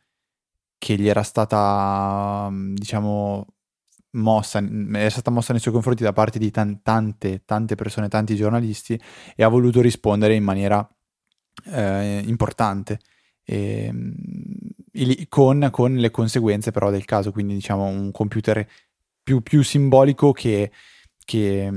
che 0.78 0.96
gli 0.96 1.08
era 1.08 1.22
stata, 1.22 2.48
mm, 2.50 2.74
diciamo, 2.74 3.46
mossa, 4.14 4.62
è 4.92 5.08
stata 5.08 5.30
mossa 5.30 5.52
nei 5.52 5.60
suoi 5.60 5.72
confronti 5.72 6.02
da 6.02 6.12
parte 6.12 6.38
di 6.38 6.50
tan- 6.50 6.82
tante, 6.82 7.42
tante 7.44 7.74
persone, 7.74 8.08
tanti 8.08 8.34
giornalisti 8.36 9.00
e 9.36 9.44
ha 9.44 9.48
voluto 9.48 9.80
rispondere 9.80 10.34
in 10.34 10.44
maniera 10.44 10.86
eh, 11.66 12.22
importante 12.26 12.98
e, 13.44 13.84
ehm, 13.84 14.14
con, 15.28 15.68
con, 15.70 15.94
le 15.94 16.10
conseguenze 16.10 16.70
però 16.70 16.90
del 16.90 17.04
caso, 17.04 17.32
quindi 17.32 17.54
diciamo 17.54 17.84
un 17.84 18.10
computer 18.10 18.66
più, 19.22 19.42
più 19.42 19.62
simbolico 19.62 20.32
che, 20.32 20.70
che, 21.24 21.70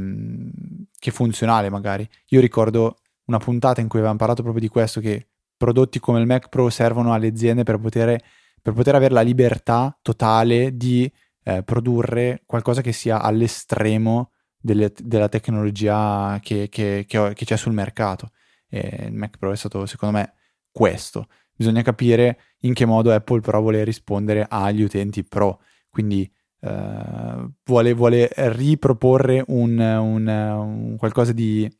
che 0.97 1.11
funzionale 1.11 1.69
magari. 1.69 2.07
Io 2.29 2.39
ricordo 2.39 2.97
una 3.25 3.39
puntata 3.39 3.81
in 3.81 3.87
cui 3.87 3.99
avevamo 3.99 4.19
parlato 4.19 4.41
proprio 4.41 4.61
di 4.61 4.69
questo, 4.69 4.99
che 4.99 5.27
prodotti 5.55 5.99
come 5.99 6.19
il 6.19 6.27
Mac 6.27 6.49
Pro 6.49 6.69
servono 6.69 7.13
alle 7.13 7.27
aziende 7.27 7.63
per 7.63 7.79
poter, 7.79 8.21
per 8.61 8.73
poter 8.73 8.95
avere 8.95 9.13
la 9.13 9.21
libertà 9.21 9.97
totale 10.01 10.77
di 10.77 11.11
eh, 11.47 11.63
produrre 11.63 12.43
qualcosa 12.45 12.81
che 12.81 12.91
sia 12.91 13.21
all'estremo 13.21 14.31
delle, 14.59 14.91
della 14.97 15.29
tecnologia 15.29 16.37
che, 16.41 16.67
che, 16.67 17.05
che, 17.07 17.31
che, 17.33 17.45
c'è 17.45 17.55
sul 17.55 17.71
mercato. 17.71 18.31
E 18.67 19.05
il 19.05 19.13
Mac 19.13 19.37
Pro 19.37 19.53
è 19.53 19.55
stato, 19.55 19.85
secondo 19.85 20.17
me, 20.17 20.33
questo. 20.69 21.29
Bisogna 21.55 21.81
capire 21.83 22.39
in 22.61 22.73
che 22.73 22.85
modo 22.85 23.13
Apple 23.13 23.39
però 23.39 23.61
vuole 23.61 23.85
rispondere 23.85 24.45
agli 24.49 24.81
utenti 24.81 25.23
pro. 25.23 25.61
Quindi 25.89 26.29
eh, 26.59 27.49
vuole, 27.63 27.93
vuole, 27.93 28.29
riproporre 28.35 29.41
un, 29.47 29.79
un, 29.79 30.27
un 30.27 30.95
qualcosa 30.97 31.31
di 31.31 31.71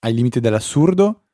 ai 0.00 0.14
limiti 0.14 0.38
dell'assurdo 0.38 1.24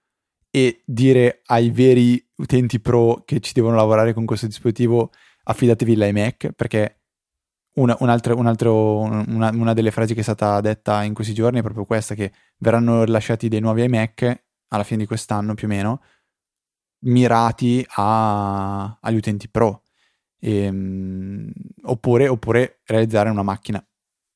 e 0.51 0.81
dire 0.87 1.43
ai 1.47 1.69
veri 1.69 2.25
utenti 2.37 2.81
pro 2.81 3.25
che 3.27 3.41
ci 3.41 3.53
devono 3.53 3.77
lavorare 3.77 4.15
con 4.15 4.25
questo 4.25 4.47
dispositivo 4.47 5.11
affidatevi 5.45 5.93
all'iMac 5.95 6.53
perché 6.53 7.01
una, 7.75 7.97
un 8.01 8.09
altro, 8.09 8.37
un 8.37 8.47
altro, 8.47 8.99
una, 8.99 9.51
una, 9.51 9.73
delle 9.73 9.91
frasi 9.91 10.15
che 10.15 10.21
è 10.21 10.23
stata 10.23 10.61
detta 10.61 11.03
in 11.03 11.15
questi 11.15 11.35
giorni 11.35 11.59
è 11.59 11.63
proprio 11.63 11.85
questa, 11.85 12.15
che 12.15 12.33
verranno 12.59 13.05
rilasciati 13.05 13.49
dei 13.49 13.61
nuovi 13.61 13.83
iMac 13.85 14.45
alla 14.69 14.85
fine 14.85 15.01
di 15.01 15.07
quest'anno 15.07 15.55
più 15.55 15.67
o 15.67 15.71
meno, 15.71 16.03
mirati 17.05 17.85
a, 17.97 18.99
agli 19.01 19.17
utenti 19.17 19.49
pro, 19.49 19.83
e, 20.39 20.65
ehm, 20.65 21.53
oppure, 21.85 22.29
oppure, 22.29 22.81
realizzare 22.85 23.31
una 23.31 23.43
macchina 23.43 23.85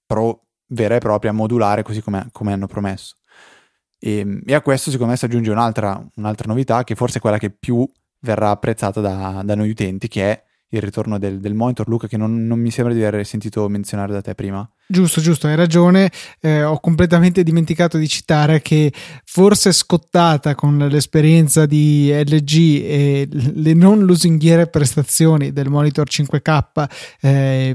pro 0.07 0.47
vera 0.69 0.97
e 0.97 0.99
propria, 0.99 1.33
modulare, 1.33 1.83
così 1.83 2.01
come, 2.03 2.29
come 2.33 2.53
hanno 2.53 2.67
promesso. 2.67 3.17
E, 3.99 4.19
ehm, 4.19 4.43
e, 4.47 4.55
a 4.55 4.63
questo 4.63 4.91
secondo 4.91 5.13
me 5.13 5.19
si 5.19 5.25
aggiunge 5.25 5.51
un'altra, 5.51 6.05
un'altra 6.17 6.49
novità, 6.49 6.85
che 6.85 6.95
forse 6.95 7.19
è 7.19 7.21
quella 7.21 7.39
che 7.39 7.51
più 7.51 7.89
verrà 8.21 8.51
apprezzata 8.51 9.01
da, 9.01 9.43
da 9.45 9.55
noi 9.55 9.71
utenti, 9.71 10.09
che 10.09 10.33
è 10.33 10.45
il 10.71 10.83
ritorno 10.83 11.19
del, 11.19 11.41
del 11.41 11.55
monitor, 11.55 11.89
Luca, 11.89 12.07
che 12.07 12.17
non, 12.17 12.47
non, 12.47 12.59
mi 12.59 12.71
sembra 12.71 12.93
di 12.93 13.03
aver 13.03 13.25
sentito 13.25 13.69
menzionare 13.69 14.13
da 14.13 14.21
te 14.21 14.35
prima. 14.35 14.69
Giusto, 14.87 15.21
giusto, 15.21 15.47
hai 15.47 15.57
ragione. 15.57 16.11
Eh, 16.41 16.63
ho 16.63 16.79
completamente 16.81 17.43
dimenticato 17.43 17.97
di 17.97 18.09
citare 18.09 18.61
che 18.61 18.93
forse 19.25 19.73
scottata 19.73 20.55
con 20.55 20.77
l'esperienza 20.77 21.67
di 21.67 22.11
LG 22.13 22.83
e 22.85 23.29
le 23.31 23.75
non 23.75 24.01
lusinghiere 24.01 24.69
prestazioni 24.69 25.53
del 25.53 25.69
monitor 25.71 26.07
5K, 26.09 26.89
eh, 27.21 27.75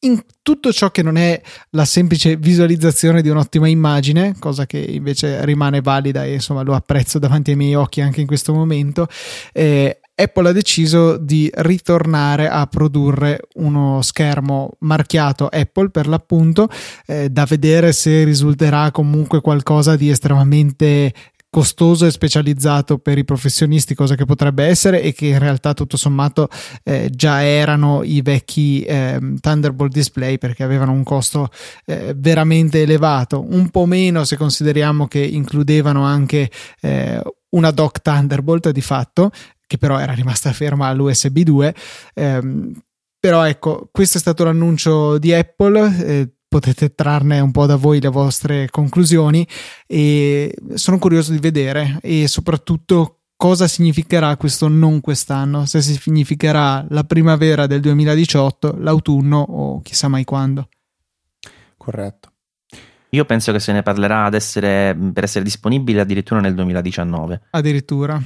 in 0.00 0.22
tutto 0.42 0.72
ciò 0.72 0.90
che 0.90 1.02
non 1.02 1.16
è 1.16 1.40
la 1.70 1.84
semplice 1.84 2.36
visualizzazione 2.36 3.22
di 3.22 3.28
un'ottima 3.28 3.68
immagine, 3.68 4.36
cosa 4.38 4.66
che 4.66 4.78
invece 4.78 5.44
rimane 5.44 5.80
valida 5.80 6.24
e 6.24 6.34
insomma 6.34 6.62
lo 6.62 6.74
apprezzo 6.74 7.18
davanti 7.18 7.50
ai 7.50 7.56
miei 7.56 7.74
occhi 7.74 8.00
anche 8.00 8.20
in 8.20 8.26
questo 8.26 8.52
momento, 8.52 9.08
eh, 9.52 10.00
Apple 10.16 10.48
ha 10.48 10.52
deciso 10.52 11.18
di 11.18 11.50
ritornare 11.54 12.48
a 12.48 12.66
produrre 12.66 13.42
uno 13.56 14.00
schermo 14.00 14.72
marchiato 14.80 15.46
Apple 15.46 15.90
per 15.90 16.08
l'appunto, 16.08 16.68
eh, 17.06 17.28
da 17.28 17.44
vedere 17.44 17.92
se 17.92 18.24
risulterà 18.24 18.90
comunque 18.90 19.42
qualcosa 19.42 19.94
di 19.94 20.08
estremamente 20.08 21.12
costoso 21.56 22.04
e 22.04 22.10
specializzato 22.10 22.98
per 22.98 23.16
i 23.16 23.24
professionisti, 23.24 23.94
cosa 23.94 24.14
che 24.14 24.26
potrebbe 24.26 24.64
essere 24.64 25.00
e 25.00 25.12
che 25.14 25.28
in 25.28 25.38
realtà 25.38 25.72
tutto 25.72 25.96
sommato 25.96 26.48
eh, 26.82 27.08
già 27.10 27.42
erano 27.42 28.02
i 28.02 28.20
vecchi 28.20 28.82
eh, 28.82 29.18
Thunderbolt 29.40 29.90
display 29.90 30.36
perché 30.36 30.64
avevano 30.64 30.92
un 30.92 31.02
costo 31.02 31.48
eh, 31.86 32.14
veramente 32.14 32.82
elevato, 32.82 33.42
un 33.48 33.70
po' 33.70 33.86
meno 33.86 34.24
se 34.24 34.36
consideriamo 34.36 35.08
che 35.08 35.20
includevano 35.20 36.04
anche 36.04 36.50
eh, 36.82 37.22
una 37.50 37.70
dock 37.70 38.02
Thunderbolt 38.02 38.70
di 38.70 38.82
fatto, 38.82 39.30
che 39.66 39.78
però 39.78 39.98
era 39.98 40.12
rimasta 40.12 40.52
ferma 40.52 40.86
all'USB 40.86 41.38
2. 41.40 41.74
Ehm, 42.14 42.72
però 43.18 43.44
ecco, 43.44 43.88
questo 43.90 44.18
è 44.18 44.20
stato 44.20 44.44
l'annuncio 44.44 45.18
di 45.18 45.32
Apple 45.32 46.06
eh, 46.06 46.30
potete 46.48 46.94
trarne 46.94 47.40
un 47.40 47.50
po' 47.50 47.66
da 47.66 47.76
voi 47.76 48.00
le 48.00 48.08
vostre 48.08 48.68
conclusioni 48.70 49.46
e 49.86 50.54
sono 50.74 50.98
curioso 50.98 51.32
di 51.32 51.38
vedere 51.38 51.98
e 52.02 52.28
soprattutto 52.28 53.22
cosa 53.36 53.68
significherà 53.68 54.36
questo 54.36 54.68
non 54.68 55.00
quest'anno, 55.00 55.66
se 55.66 55.82
significherà 55.82 56.86
la 56.88 57.04
primavera 57.04 57.66
del 57.66 57.80
2018, 57.80 58.76
l'autunno 58.78 59.38
o 59.38 59.82
chissà 59.82 60.08
mai 60.08 60.24
quando. 60.24 60.68
Corretto. 61.76 62.30
Io 63.10 63.24
penso 63.24 63.52
che 63.52 63.60
se 63.60 63.72
ne 63.72 63.82
parlerà 63.82 64.28
essere, 64.32 64.96
per 65.12 65.24
essere 65.24 65.44
disponibile 65.44 66.00
addirittura 66.00 66.40
nel 66.40 66.54
2019. 66.54 67.42
Addirittura. 67.50 68.20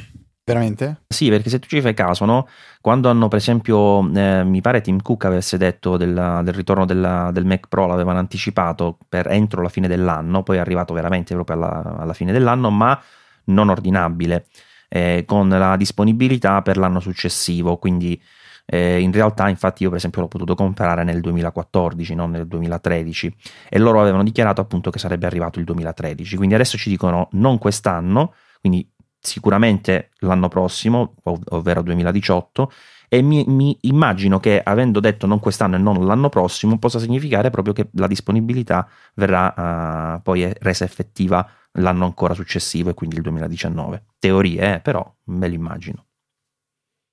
Veramente? 0.52 1.02
Sì, 1.08 1.28
perché 1.28 1.48
se 1.48 1.58
tu 1.58 1.68
ci 1.68 1.80
fai 1.80 1.94
caso, 1.94 2.24
no? 2.24 2.46
quando 2.80 3.10
hanno 3.10 3.28
per 3.28 3.38
esempio, 3.38 4.00
eh, 4.14 4.42
mi 4.42 4.60
pare 4.62 4.80
Tim 4.80 5.02
Cook 5.02 5.26
avesse 5.26 5.58
detto 5.58 5.96
della, 5.96 6.40
del 6.42 6.54
ritorno 6.54 6.86
della, 6.86 7.30
del 7.32 7.44
Mac 7.44 7.68
Pro, 7.68 7.86
l'avevano 7.86 8.18
anticipato 8.18 8.98
per 9.08 9.26
entro 9.30 9.60
la 9.60 9.68
fine 9.68 9.86
dell'anno, 9.86 10.42
poi 10.42 10.56
è 10.56 10.60
arrivato 10.60 10.94
veramente 10.94 11.34
proprio 11.34 11.56
alla, 11.56 11.96
alla 11.98 12.14
fine 12.14 12.32
dell'anno, 12.32 12.70
ma 12.70 12.98
non 13.44 13.68
ordinabile, 13.68 14.46
eh, 14.88 15.24
con 15.26 15.48
la 15.48 15.76
disponibilità 15.76 16.62
per 16.62 16.78
l'anno 16.78 17.00
successivo, 17.00 17.76
quindi 17.76 18.20
eh, 18.64 19.00
in 19.00 19.12
realtà 19.12 19.48
infatti 19.48 19.82
io 19.82 19.88
per 19.88 19.98
esempio 19.98 20.22
l'ho 20.22 20.28
potuto 20.28 20.54
comprare 20.54 21.04
nel 21.04 21.20
2014, 21.20 22.14
non 22.14 22.30
nel 22.30 22.46
2013 22.46 23.36
e 23.68 23.78
loro 23.78 24.00
avevano 24.00 24.22
dichiarato 24.22 24.60
appunto 24.60 24.90
che 24.90 24.98
sarebbe 24.98 25.26
arrivato 25.26 25.58
il 25.58 25.66
2013, 25.66 26.36
quindi 26.36 26.54
adesso 26.54 26.78
ci 26.78 26.88
dicono 26.88 27.28
non 27.32 27.58
quest'anno, 27.58 28.32
quindi 28.60 28.88
sicuramente 29.20 30.10
l'anno 30.20 30.48
prossimo, 30.48 31.14
ov- 31.24 31.52
ovvero 31.52 31.82
2018, 31.82 32.72
e 33.08 33.22
mi, 33.22 33.44
mi, 33.46 33.76
immagino 33.82 34.38
che 34.38 34.60
avendo 34.62 35.00
detto 35.00 35.26
non 35.26 35.40
quest'anno 35.40 35.74
e 35.74 35.78
non 35.78 36.06
l'anno 36.06 36.28
prossimo 36.28 36.78
possa 36.78 37.00
significare 37.00 37.50
proprio 37.50 37.74
che 37.74 37.88
la 37.94 38.06
disponibilità 38.06 38.88
verrà 39.14 40.14
uh, 40.16 40.22
poi 40.22 40.48
resa 40.60 40.84
effettiva 40.84 41.44
l'anno 41.72 42.04
ancora 42.04 42.34
successivo 42.34 42.90
e 42.90 42.94
quindi 42.94 43.16
il 43.16 43.22
2019. 43.22 44.04
Teorie, 44.18 44.74
eh, 44.74 44.80
però 44.80 45.12
me 45.24 45.48
l'immagino. 45.48 46.06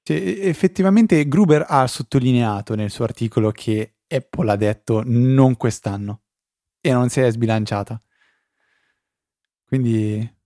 Cioè, 0.03 0.18
effettivamente 0.18 1.28
Gruber 1.28 1.66
ha 1.68 1.86
sottolineato 1.88 2.76
nel 2.76 2.91
suo 2.91 3.03
articolo 3.03 3.51
che 3.51 3.95
Apple 4.08 4.51
ha 4.51 4.55
detto 4.55 5.01
non 5.03 5.58
quest'anno 5.58 6.22
e 6.80 6.91
non 6.91 7.10
si 7.10 7.22
è 7.22 7.30
sbilanciata. 7.32 7.99
Quindi 9.66 10.36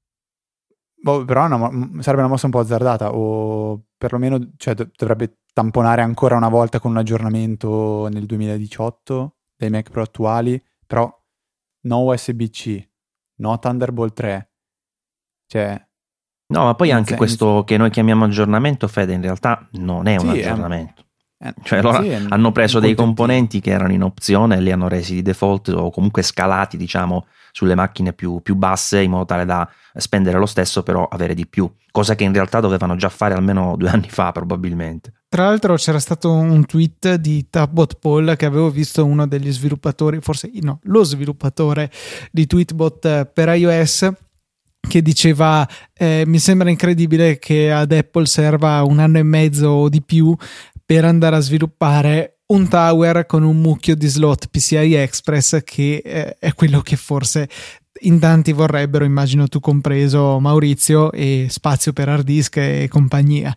Boh, 1.02 1.26
però 1.26 1.46
una, 1.46 1.58
sarebbe 2.02 2.22
una 2.22 2.32
mossa 2.32 2.46
un 2.46 2.52
po' 2.52 2.60
azzardata, 2.60 3.14
o 3.14 3.86
perlomeno 3.98 4.52
cioè, 4.58 4.76
dovrebbe 4.76 5.40
tamponare 5.54 6.02
ancora 6.02 6.36
una 6.36 6.50
volta 6.50 6.80
con 6.80 6.92
un 6.92 6.98
aggiornamento 6.98 8.08
nel 8.12 8.26
2018 8.26 9.36
dei 9.58 9.70
Mac 9.70 9.90
Pro 9.90 10.04
attuali, 10.04 10.64
però 10.86 11.12
no 11.82 12.04
USB-C, 12.04 12.88
no 13.38 13.58
Thunderbolt 13.58 14.14
3. 14.14 14.52
Cioè, 15.48 15.88
no, 16.48 16.64
ma 16.64 16.76
poi 16.76 16.92
anche 16.92 17.16
senso. 17.16 17.24
questo 17.24 17.64
che 17.66 17.78
noi 17.78 17.90
chiamiamo 17.90 18.26
aggiornamento, 18.26 18.88
Fede, 18.88 19.14
in 19.14 19.22
realtà 19.22 19.68
non 19.74 20.08
è 20.08 20.18
un 20.18 20.34
sì, 20.34 20.40
aggiornamento. 20.40 21.06
È, 21.38 21.52
cioè, 21.64 21.82
loro 21.82 22.04
sì, 22.04 22.14
hanno 22.14 22.52
preso 22.52 22.80
dei 22.80 22.94
componenti 22.94 23.60
che 23.60 23.72
erano 23.72 23.94
in 23.94 24.04
opzione 24.04 24.58
e 24.58 24.62
li 24.62 24.72
hanno 24.72 24.88
resi 24.88 25.16
di 25.16 25.22
default 25.24 25.70
o 25.70 25.90
comunque 25.90 26.22
scalati, 26.22 26.78
diciamo, 26.78 27.26
sulle 27.52 27.76
macchine 27.76 28.14
più, 28.14 28.42
più 28.42 28.56
basse 28.56 29.02
in 29.02 29.12
modo 29.12 29.26
tale 29.26 29.46
da 29.46 29.70
spendere 29.96 30.38
lo 30.38 30.46
stesso 30.46 30.84
però 30.84 31.08
avere 31.08 31.34
di 31.34 31.48
più, 31.48 31.70
cosa 31.92 32.16
che 32.16 32.24
in 32.24 32.34
realtà 32.34 32.60
dovevano 32.60 32.96
già 32.96 33.10
fare 33.10 33.34
almeno 33.34 33.76
due 33.78 33.90
anni 33.90 34.10
fa 34.10 34.32
probabilmente. 34.32 35.14
Tra 35.30 35.46
l'altro 35.46 35.76
c'era 35.76 36.00
stato 36.00 36.32
un 36.32 36.66
tweet 36.66 37.16
di 37.16 37.50
Tabbot 37.50 38.00
Paul 38.00 38.36
che 38.38 38.46
avevo 38.46 38.70
visto 38.70 39.06
uno 39.06 39.28
degli 39.28 39.52
sviluppatori, 39.52 40.20
forse 40.22 40.50
no, 40.62 40.80
lo 40.84 41.04
sviluppatore 41.04 41.90
di 42.32 42.46
Tweetbot 42.46 43.26
per 43.26 43.50
iOS 43.56 44.12
che 44.82 45.02
diceva 45.02 45.68
eh, 45.94 46.24
mi 46.26 46.40
sembra 46.40 46.70
incredibile 46.70 47.38
che 47.38 47.72
ad 47.72 47.92
Apple 47.92 48.26
serva 48.26 48.84
un 48.84 49.00
anno 49.00 49.20
e 49.20 49.24
mezzo 49.24 49.68
o 49.68 49.90
di 49.90 50.02
più 50.02 50.36
per 50.84 51.06
andare 51.06 51.38
a 51.38 51.40
sviluppare 51.40 52.41
un 52.52 52.68
tower 52.68 53.26
con 53.26 53.44
un 53.44 53.62
mucchio 53.62 53.96
di 53.96 54.08
slot 54.08 54.48
PCI 54.48 54.94
Express 54.96 55.64
che 55.64 56.02
eh, 56.04 56.36
è 56.38 56.54
quello 56.54 56.82
che 56.82 56.98
forse 56.98 57.50
in 58.04 58.20
tanti 58.20 58.52
vorrebbero, 58.52 59.06
immagino 59.06 59.48
tu 59.48 59.60
compreso 59.60 60.40
Maurizio, 60.40 61.12
e 61.12 61.48
spazio 61.50 61.94
per 61.94 62.10
hard 62.10 62.26
disk 62.26 62.58
e 62.58 62.88
compagnia. 62.90 63.56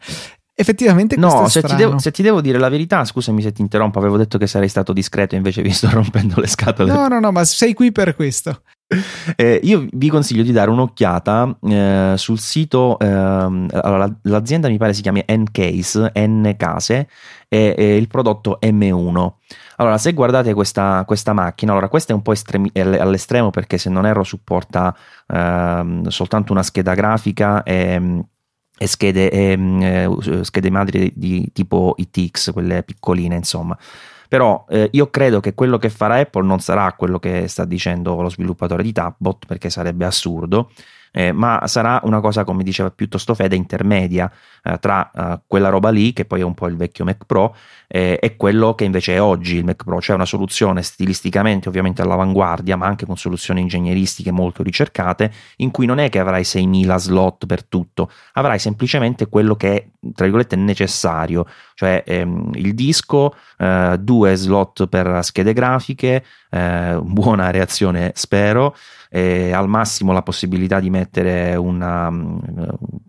Effettivamente 0.56 1.16
no, 1.16 1.48
se 1.48 1.62
ti, 1.62 1.74
devo, 1.74 1.98
se 1.98 2.12
ti, 2.12 2.22
devo, 2.22 2.40
dire 2.40 2.58
la 2.58 2.68
verità, 2.68 3.04
scusami 3.04 3.42
se 3.42 3.50
ti 3.50 3.60
interrompo, 3.60 3.98
avevo 3.98 4.16
detto 4.16 4.38
che 4.38 4.46
sarei 4.46 4.68
stato 4.68 4.92
discreto, 4.92 5.34
invece 5.34 5.62
vi 5.62 5.70
sto 5.70 5.90
rompendo 5.92 6.40
le 6.40 6.46
scatole. 6.46 6.92
No, 6.92 7.08
no, 7.08 7.18
no, 7.18 7.32
ma 7.32 7.44
sei 7.44 7.74
qui 7.74 7.90
per 7.90 8.14
questo. 8.14 8.62
Eh, 9.36 9.60
io 9.64 9.86
vi 9.92 10.08
consiglio 10.08 10.42
di 10.42 10.52
dare 10.52 10.70
un'occhiata 10.70 11.58
eh, 11.62 12.14
sul 12.16 12.38
sito, 12.38 12.98
eh, 12.98 13.06
allora, 13.06 14.14
l'azienda 14.24 14.68
mi 14.68 14.76
pare 14.76 14.92
si 14.92 15.00
chiami 15.00 15.24
Ncase, 15.26 16.12
Ncase, 16.14 17.08
e, 17.48 17.74
e 17.76 17.96
il 17.96 18.06
prodotto 18.06 18.58
M1. 18.62 19.32
Allora, 19.76 19.98
se 19.98 20.12
guardate 20.12 20.52
questa, 20.52 21.02
questa 21.06 21.32
macchina, 21.32 21.72
allora 21.72 21.88
questa 21.88 22.12
è 22.12 22.14
un 22.14 22.22
po' 22.22 22.32
estremi, 22.32 22.70
all'estremo 22.74 23.50
perché 23.50 23.78
se 23.78 23.88
non 23.88 24.06
erro 24.06 24.22
supporta 24.22 24.94
ehm, 25.26 26.06
soltanto 26.08 26.52
una 26.52 26.62
scheda 26.62 26.94
grafica 26.94 27.62
e, 27.62 28.24
e 28.76 28.86
schede, 28.86 29.30
e, 29.30 30.08
schede 30.42 30.70
madri 30.70 31.12
di 31.14 31.50
tipo 31.52 31.94
ITX, 31.96 32.52
quelle 32.52 32.82
piccoline, 32.82 33.36
insomma. 33.36 33.76
Però 34.28 34.64
eh, 34.68 34.88
io 34.92 35.10
credo 35.10 35.40
che 35.40 35.54
quello 35.54 35.78
che 35.78 35.90
farà 35.90 36.16
Apple 36.16 36.44
non 36.44 36.58
sarà 36.58 36.92
quello 36.94 37.18
che 37.18 37.46
sta 37.46 37.64
dicendo 37.64 38.20
lo 38.20 38.28
sviluppatore 38.28 38.82
di 38.82 38.92
Tabbot, 38.92 39.46
perché 39.46 39.70
sarebbe 39.70 40.04
assurdo 40.04 40.70
eh, 41.16 41.30
ma 41.30 41.62
sarà 41.66 42.00
una 42.02 42.18
cosa, 42.18 42.42
come 42.42 42.64
diceva 42.64 42.90
piuttosto 42.90 43.34
Fede, 43.34 43.54
intermedia 43.54 44.28
eh, 44.64 44.78
tra 44.80 45.10
eh, 45.14 45.40
quella 45.46 45.68
roba 45.68 45.90
lì, 45.90 46.12
che 46.12 46.24
poi 46.24 46.40
è 46.40 46.42
un 46.42 46.54
po' 46.54 46.66
il 46.66 46.76
vecchio 46.76 47.04
Mac 47.04 47.24
Pro, 47.24 47.54
eh, 47.86 48.18
e 48.20 48.34
quello 48.34 48.74
che 48.74 48.82
invece 48.82 49.14
è 49.14 49.20
oggi 49.20 49.54
il 49.56 49.64
Mac 49.64 49.84
Pro, 49.84 50.00
cioè 50.00 50.16
una 50.16 50.26
soluzione 50.26 50.82
stilisticamente 50.82 51.68
ovviamente 51.68 52.02
all'avanguardia, 52.02 52.74
ma 52.74 52.86
anche 52.86 53.06
con 53.06 53.16
soluzioni 53.16 53.60
ingegneristiche 53.60 54.32
molto 54.32 54.64
ricercate, 54.64 55.32
in 55.58 55.70
cui 55.70 55.86
non 55.86 55.98
è 55.98 56.08
che 56.08 56.18
avrai 56.18 56.42
6.000 56.42 56.96
slot 56.96 57.46
per 57.46 57.62
tutto, 57.62 58.10
avrai 58.32 58.58
semplicemente 58.58 59.28
quello 59.28 59.54
che 59.54 59.72
è, 59.72 59.86
tra 60.14 60.24
virgolette, 60.24 60.56
necessario, 60.56 61.46
cioè 61.74 62.02
ehm, 62.04 62.50
il 62.54 62.74
disco, 62.74 63.36
eh, 63.58 63.96
due 64.00 64.34
slot 64.34 64.88
per 64.88 65.20
schede 65.22 65.52
grafiche, 65.52 66.24
eh, 66.50 66.98
buona 67.00 67.50
reazione 67.50 68.12
spero, 68.14 68.74
eh, 69.14 69.52
al 69.52 69.68
massimo 69.68 70.12
la 70.12 70.22
possibilità 70.22 70.80
di 70.80 70.90
mettere 70.90 71.54
una, 71.54 72.10
mm, 72.10 72.38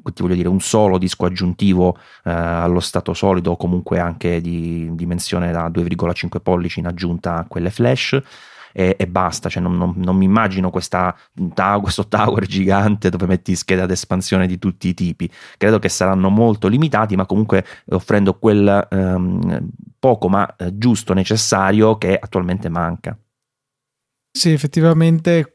voglio 0.03 0.35
dire, 0.35 0.47
un 0.47 0.59
solo 0.59 0.99
disco 0.99 1.25
aggiuntivo 1.25 1.97
eh, 2.23 2.31
allo 2.31 2.79
stato 2.79 3.15
solido 3.15 3.51
o 3.51 3.57
comunque 3.57 3.97
anche 3.97 4.39
di 4.39 4.87
dimensione 4.93 5.51
da 5.51 5.67
2,5 5.67 6.39
pollici 6.43 6.77
in 6.77 6.85
aggiunta 6.85 7.37
a 7.37 7.45
quelle 7.47 7.71
flash. 7.71 8.21
E, 8.71 8.95
e 8.99 9.07
basta, 9.07 9.47
cioè 9.47 9.63
non, 9.63 9.77
non, 9.77 9.93
non, 9.95 10.17
mi 10.17 10.25
immagino 10.25 10.69
questa, 10.69 11.15
questo 11.81 12.07
tower 12.09 12.45
gigante 12.45 13.09
dove 13.09 13.25
metti 13.25 13.55
schede 13.55 13.81
ad 13.81 13.89
espansione 13.89 14.45
di 14.45 14.59
tutti 14.59 14.89
i 14.89 14.93
tipi. 14.93 15.31
Credo 15.57 15.79
che 15.79 15.89
saranno 15.89 16.29
molto 16.29 16.67
limitati, 16.67 17.15
ma 17.15 17.25
comunque 17.25 17.65
offrendo 17.91 18.37
quel 18.37 18.87
ehm, 18.91 19.69
poco 19.97 20.27
ma 20.27 20.55
eh, 20.57 20.77
giusto 20.77 21.13
necessario 21.13 21.97
che 21.97 22.15
attualmente 22.15 22.67
manca. 22.67 23.17
Sì, 24.29 24.51
effettivamente 24.51 25.54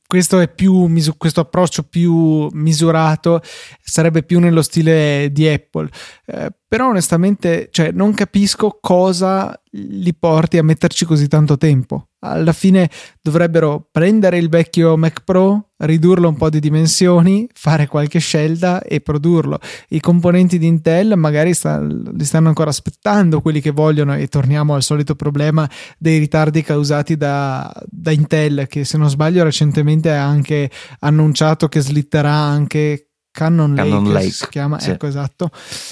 questo 0.11 0.45
più 0.53 0.91
questo 1.17 1.39
approccio 1.39 1.83
più 1.83 2.49
misurato 2.51 3.41
sarebbe 3.81 4.23
più 4.23 4.41
nello 4.41 4.61
stile 4.61 5.29
di 5.31 5.47
Apple. 5.47 5.89
Eh, 6.25 6.51
però 6.71 6.87
onestamente 6.87 7.67
cioè, 7.69 7.91
non 7.91 8.13
capisco 8.13 8.77
cosa 8.79 9.53
li 9.71 10.13
porti 10.13 10.57
a 10.57 10.63
metterci 10.63 11.03
così 11.03 11.27
tanto 11.27 11.57
tempo. 11.57 12.07
Alla 12.23 12.53
fine 12.53 12.89
dovrebbero 13.21 13.87
prendere 13.91 14.37
il 14.37 14.47
vecchio 14.47 14.95
Mac 14.95 15.23
Pro, 15.25 15.71
ridurlo 15.77 16.29
un 16.29 16.37
po' 16.37 16.49
di 16.49 16.61
dimensioni, 16.61 17.47
fare 17.51 17.87
qualche 17.87 18.19
scelta 18.19 18.81
e 18.83 19.01
produrlo. 19.01 19.59
I 19.89 19.99
componenti 19.99 20.57
di 20.57 20.67
Intel 20.67 21.17
magari 21.17 21.53
sta, 21.53 21.81
li 21.81 22.23
stanno 22.23 22.47
ancora 22.47 22.69
aspettando 22.69 23.41
quelli 23.41 23.59
che 23.59 23.71
vogliono 23.71 24.15
e 24.15 24.27
torniamo 24.27 24.73
al 24.73 24.83
solito 24.83 25.15
problema 25.15 25.69
dei 25.97 26.19
ritardi 26.19 26.61
causati 26.61 27.17
da, 27.17 27.69
da 27.85 28.11
Intel 28.11 28.67
che 28.67 28.85
se 28.85 28.97
non 28.97 29.09
sbaglio 29.09 29.43
recentemente 29.43 30.00
ha 30.09 30.25
anche 30.25 30.69
annunciato 30.99 31.67
che 31.67 31.81
slitterà 31.81 32.31
anche 32.31 33.11
Cannon, 33.31 33.75
Cannon 33.75 34.03
Lake, 34.03 34.13
Lake, 34.13 34.31
si 34.31 34.47
chiama, 34.49 34.79
sì. 34.79 34.89
ecco 34.89 35.07
esatto, 35.07 35.49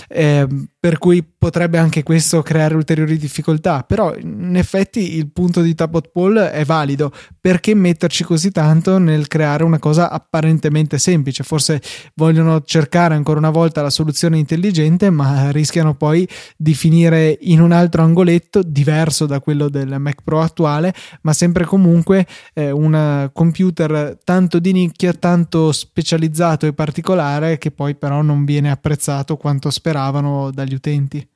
eh, 0.10 0.46
per 0.78 0.98
cui 0.98 1.24
potrebbe 1.40 1.78
anche 1.78 2.04
questo 2.04 2.42
creare 2.42 2.76
ulteriori 2.76 3.18
difficoltà, 3.18 3.84
però 3.84 4.14
in 4.18 4.58
effetti 4.58 5.16
il 5.16 5.32
punto 5.32 5.62
di 5.62 5.74
Tabot 5.74 6.10
Paul 6.12 6.36
è 6.38 6.66
valido, 6.66 7.14
perché 7.40 7.74
metterci 7.74 8.26
così 8.26 8.52
tanto 8.52 8.98
nel 8.98 9.28
creare 9.28 9.64
una 9.64 9.80
cosa 9.80 10.12
apparentemente 10.12 11.00
semplice, 11.00 11.44
forse 11.44 11.82
vogliono 12.16 12.62
cercare 12.64 13.16
ancora 13.16 13.40
una 13.40 13.52
volta 13.52 13.82
la 13.82 13.90
soluzione 13.90 14.38
intelligente, 14.38 15.10
ma 15.10 15.50
rischiano 15.52 15.96
poi 15.96 16.28
di 16.58 16.74
finire 16.74 17.38
in 17.42 17.62
un 17.62 17.72
altro 17.72 18.04
angoletto 18.04 18.62
diverso 18.62 19.26
da 19.26 19.40
quello 19.40 19.70
del 19.70 19.96
Mac 19.98 20.22
Pro 20.22 20.42
attuale, 20.42 20.94
ma 21.22 21.32
sempre 21.32 21.64
comunque 21.64 22.28
eh, 22.54 22.70
un 22.72 23.30
computer 23.32 24.18
tanto 24.26 24.60
di 24.60 24.74
nicchia, 24.74 25.14
tanto 25.14 25.72
specializzato 25.72 26.66
e 26.66 26.74
particolare 26.74 27.58
che 27.58 27.72
poi 27.72 27.96
però 27.96 28.22
non 28.22 28.44
viene 28.44 28.70
apprezzato 28.70 29.38
quanto 29.38 29.70
speravano 29.70 30.52
dagli 30.52 30.74
utenti. 30.74 31.29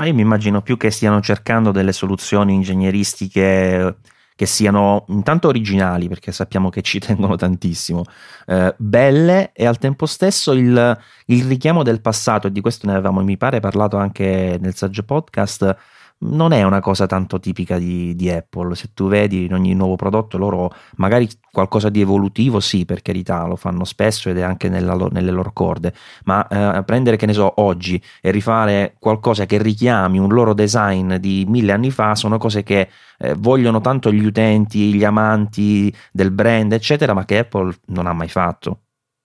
Ma 0.00 0.06
io 0.06 0.14
mi 0.14 0.22
immagino 0.22 0.62
più 0.62 0.78
che 0.78 0.90
stiano 0.90 1.20
cercando 1.20 1.72
delle 1.72 1.92
soluzioni 1.92 2.54
ingegneristiche 2.54 3.96
che 4.34 4.46
siano 4.46 5.04
intanto 5.08 5.48
originali, 5.48 6.08
perché 6.08 6.32
sappiamo 6.32 6.70
che 6.70 6.80
ci 6.80 6.98
tengono 7.04 7.36
tantissimo, 7.36 8.04
eh, 8.46 8.74
belle 8.78 9.52
e 9.52 9.66
al 9.66 9.76
tempo 9.76 10.06
stesso 10.06 10.52
il, 10.52 10.98
il, 11.26 11.44
richiamo 11.44 11.82
del 11.82 12.00
passato, 12.00 12.46
e 12.46 12.50
di 12.50 12.62
questo 12.62 12.86
ne 12.86 12.94
avevamo, 12.94 13.22
mi 13.22 13.36
pare, 13.36 13.60
parlato 13.60 13.98
anche 13.98 14.56
nel 14.58 14.74
saggio 14.74 15.02
podcast 15.02 15.76
non 16.22 16.52
è 16.52 16.62
una 16.62 16.80
cosa 16.80 17.06
tanto 17.06 17.40
tipica 17.40 17.78
di, 17.78 18.14
di, 18.14 18.30
Apple. 18.30 18.74
Se 18.74 18.90
tu 18.92 19.08
vedi 19.08 19.44
in 19.44 19.54
ogni 19.54 19.74
nuovo 19.74 19.96
prodotto, 19.96 20.36
loro 20.36 20.72
magari 20.96 21.28
qualcosa 21.50 21.88
di 21.88 22.00
evolutivo, 22.00 22.60
sì, 22.60 22.84
per 22.84 23.02
carità, 23.02 23.44
lo 23.46 23.56
fanno 23.56 23.84
spesso 23.84 24.28
ed 24.28 24.38
è 24.38 24.42
anche 24.42 24.68
nella, 24.68 24.94
nelle 25.10 25.30
loro 25.30 25.52
corde, 25.52 25.94
ma 26.24 26.46
eh, 26.46 26.82
prendere, 26.84 27.16
che 27.16 27.26
ne 27.26 27.32
so, 27.32 27.52
oggi 27.56 28.02
e 28.20 28.30
rifare 28.30 28.96
qualcosa 28.98 29.46
che 29.46 29.58
richiami 29.58 30.18
un 30.18 30.32
loro 30.32 30.52
design 30.52 31.14
di 31.16 31.44
mille 31.48 31.72
anni 31.72 31.90
fa 31.90 32.14
sono 32.14 32.38
cose 32.38 32.62
che 32.62 32.88
eh, 33.18 33.34
vogliono 33.34 33.80
tanto 33.80 34.12
gli 34.12 34.24
utenti, 34.24 34.92
gli 34.92 35.04
amanti 35.04 35.94
del 36.12 36.30
brand, 36.30 36.72
eccetera, 36.72 37.14
ma 37.14 37.24
che 37.24 37.38
Apple 37.38 37.74
non 37.86 38.06
ha 38.06 38.12
mai 38.12 38.28
fatto. 38.28 38.80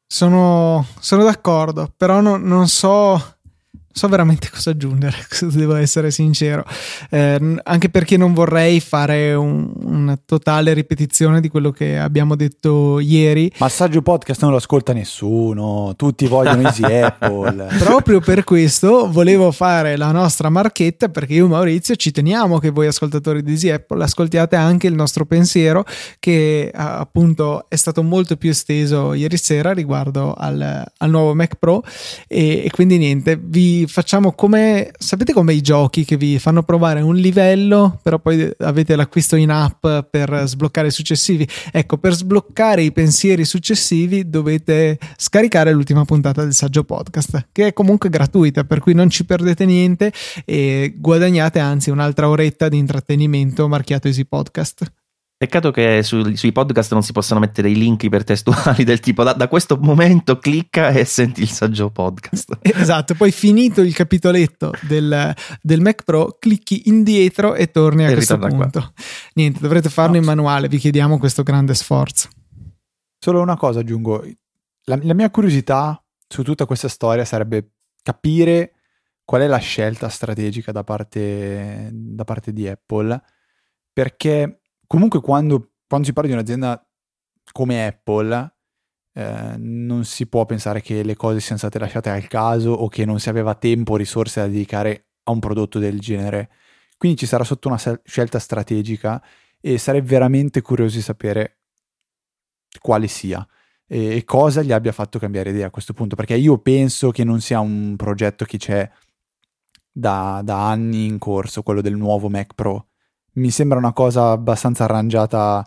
Sono, 0.07 0.85
sono 0.99 1.23
d'accordo, 1.23 1.91
però 1.95 2.21
no, 2.21 2.37
non 2.37 2.67
so 2.67 3.34
so 3.95 4.09
veramente 4.09 4.49
cosa 4.53 4.71
aggiungere, 4.71 5.15
devo 5.53 5.75
essere 5.75 6.11
sincero, 6.11 6.65
eh, 7.09 7.57
anche 7.63 7.89
perché 7.89 8.17
non 8.17 8.33
vorrei 8.33 8.81
fare 8.81 9.33
un, 9.33 9.71
una 9.83 10.19
totale 10.23 10.73
ripetizione 10.73 11.39
di 11.39 11.47
quello 11.47 11.71
che 11.71 11.97
abbiamo 11.97 12.35
detto 12.35 12.99
ieri. 12.99 13.49
Massaggio 13.57 14.01
podcast 14.01 14.41
non 14.41 14.51
lo 14.51 14.57
ascolta 14.57 14.91
nessuno, 14.91 15.93
tutti 15.95 16.27
vogliono 16.27 16.63
Easy 16.63 16.83
Apple. 16.91 17.67
Proprio 17.79 18.19
per 18.19 18.43
questo 18.43 19.09
volevo 19.09 19.51
fare 19.51 19.95
la 19.95 20.11
nostra 20.11 20.49
marchetta 20.49 21.07
perché 21.07 21.35
io 21.35 21.45
e 21.45 21.49
Maurizio 21.49 21.95
ci 21.95 22.11
teniamo 22.11 22.59
che 22.59 22.71
voi 22.71 22.87
ascoltatori 22.87 23.43
di 23.43 23.51
Easy 23.51 23.69
Apple 23.69 24.03
ascoltiate 24.03 24.57
anche 24.57 24.87
il 24.87 24.93
nostro 24.93 25.25
pensiero 25.25 25.85
che 26.19 26.69
appunto 26.73 27.65
è 27.69 27.75
stato 27.75 28.03
molto 28.03 28.35
più 28.35 28.49
esteso 28.49 29.13
ieri 29.13 29.37
sera 29.37 29.71
riguardo 29.71 30.33
al, 30.33 30.83
al 30.97 31.09
nuovo 31.09 31.33
Mac 31.33 31.55
Pro 31.55 31.81
e, 32.27 32.63
e 32.65 32.69
quindi 32.71 32.97
niente, 32.97 33.39
vi 33.41 33.84
facciamo 33.87 34.33
come 34.33 34.91
sapete 34.97 35.33
come 35.33 35.53
i 35.53 35.61
giochi 35.61 36.05
che 36.05 36.17
vi 36.17 36.39
fanno 36.39 36.63
provare 36.63 37.01
un 37.01 37.15
livello, 37.15 37.99
però 38.01 38.19
poi 38.19 38.49
avete 38.59 38.95
l'acquisto 38.95 39.35
in 39.35 39.49
app 39.49 39.85
per 40.09 40.43
sbloccare 40.45 40.87
i 40.87 40.91
successivi. 40.91 41.47
Ecco, 41.71 41.97
per 41.97 42.13
sbloccare 42.13 42.81
i 42.81 42.91
pensieri 42.91 43.45
successivi 43.45 44.29
dovete 44.29 44.97
scaricare 45.17 45.71
l'ultima 45.73 46.05
puntata 46.05 46.43
del 46.43 46.53
saggio 46.53 46.83
podcast, 46.83 47.47
che 47.51 47.67
è 47.67 47.73
comunque 47.73 48.09
gratuita, 48.09 48.63
per 48.63 48.79
cui 48.79 48.93
non 48.93 49.09
ci 49.09 49.25
perdete 49.25 49.65
niente 49.65 50.11
e 50.45 50.93
guadagnate 50.97 51.59
anzi 51.59 51.89
un'altra 51.89 52.29
oretta 52.29 52.69
di 52.69 52.77
intrattenimento 52.77 53.67
marchiato 53.67 54.07
Easy 54.07 54.25
Podcast. 54.25 55.04
Peccato 55.45 55.69
che 55.69 56.01
su, 56.01 56.33
sui 56.33 56.51
podcast 56.51 56.91
non 56.93 57.03
si 57.03 57.11
possano 57.11 57.39
mettere 57.39 57.69
i 57.69 57.75
link 57.75 58.01
ipertestuali 58.01 58.83
del 58.83 58.99
tipo 58.99 59.21
da, 59.21 59.33
da, 59.33 59.47
questo 59.47 59.77
momento 59.79 60.39
clicca 60.39 60.89
e 60.89 61.05
senti 61.05 61.43
il 61.43 61.51
saggio 61.51 61.91
podcast. 61.91 62.57
Esatto, 62.85 63.13
poi 63.13 63.31
finito 63.31 63.81
il 63.81 63.93
capitoletto 63.93 64.73
del, 64.81 65.35
del 65.61 65.81
Mac 65.81 66.03
Pro, 66.03 66.37
clicchi 66.39 66.89
indietro 66.89 67.53
e 67.53 67.69
torni 67.69 68.05
a 68.05 68.09
e 68.09 68.13
questo 68.13 68.39
punto. 68.39 68.79
Qua. 68.79 68.93
Niente, 69.35 69.59
dovrete 69.59 69.89
farlo 69.89 70.13
no, 70.13 70.17
in 70.17 70.25
manuale, 70.25 70.67
vi 70.67 70.79
chiediamo 70.79 71.19
questo 71.19 71.43
grande 71.43 71.75
sforzo. 71.75 72.27
Solo 73.19 73.39
una 73.39 73.55
cosa 73.55 73.81
aggiungo, 73.81 74.25
la, 74.85 74.97
la 74.99 75.13
mia 75.13 75.29
curiosità 75.29 76.03
su 76.27 76.41
tutta 76.41 76.65
questa 76.65 76.87
storia 76.87 77.23
sarebbe 77.23 77.73
capire 78.01 78.77
qual 79.23 79.41
è 79.41 79.47
la 79.47 79.57
scelta 79.57 80.09
strategica 80.09 80.71
da 80.71 80.83
parte, 80.83 81.91
da 81.93 82.23
parte 82.23 82.51
di 82.51 82.67
Apple, 82.67 83.21
perché 83.93 84.61
comunque 84.87 85.21
quando, 85.21 85.71
quando 85.87 86.07
si 86.07 86.13
parla 86.13 86.29
di 86.29 86.35
un'azienda 86.35 86.87
come 87.51 87.87
Apple, 87.87 88.55
eh, 89.13 89.55
non 89.57 90.03
si 90.03 90.27
può 90.27 90.45
pensare 90.45 90.81
che 90.81 91.03
le 91.03 91.15
cose 91.15 91.39
siano 91.39 91.57
state 91.57 91.79
lasciate 91.79 92.09
al 92.09 92.27
caso 92.27 92.71
o 92.71 92.87
che 92.89 93.05
non 93.05 93.19
si 93.19 93.29
aveva 93.29 93.55
tempo 93.55 93.93
o 93.93 93.95
risorse 93.97 94.41
da 94.41 94.47
dedicare 94.47 95.07
a 95.23 95.31
un 95.31 95.39
prodotto 95.39 95.79
del 95.79 95.99
genere. 95.99 96.49
Quindi 96.97 97.17
ci 97.17 97.25
sarà 97.25 97.43
sotto 97.43 97.67
una 97.67 97.79
scelta 98.03 98.39
strategica 98.39 99.23
e 99.59 99.77
sarei 99.77 100.01
veramente 100.01 100.61
curioso 100.61 100.97
di 100.97 101.01
sapere 101.01 101.59
quale 102.79 103.07
sia 103.07 103.45
e, 103.87 104.17
e 104.17 104.23
cosa 104.23 104.61
gli 104.61 104.71
abbia 104.71 104.91
fatto 104.91 105.19
cambiare 105.19 105.51
idea 105.51 105.67
a 105.67 105.71
questo 105.71 105.93
punto, 105.93 106.15
perché 106.15 106.35
io 106.35 106.57
penso 106.57 107.11
che 107.11 107.23
non 107.23 107.41
sia 107.41 107.59
un 107.59 107.95
progetto 107.95 108.45
che 108.45 108.57
c'è 108.57 108.89
da, 109.91 110.41
da 110.43 110.69
anni 110.69 111.05
in 111.05 111.17
corso, 111.19 111.63
quello 111.63 111.81
del 111.81 111.95
nuovo 111.95 112.29
Mac 112.29 112.53
Pro 112.53 112.89
mi 113.35 113.49
sembra 113.49 113.77
una 113.77 113.93
cosa 113.93 114.31
abbastanza 114.31 114.83
arrangiata 114.83 115.65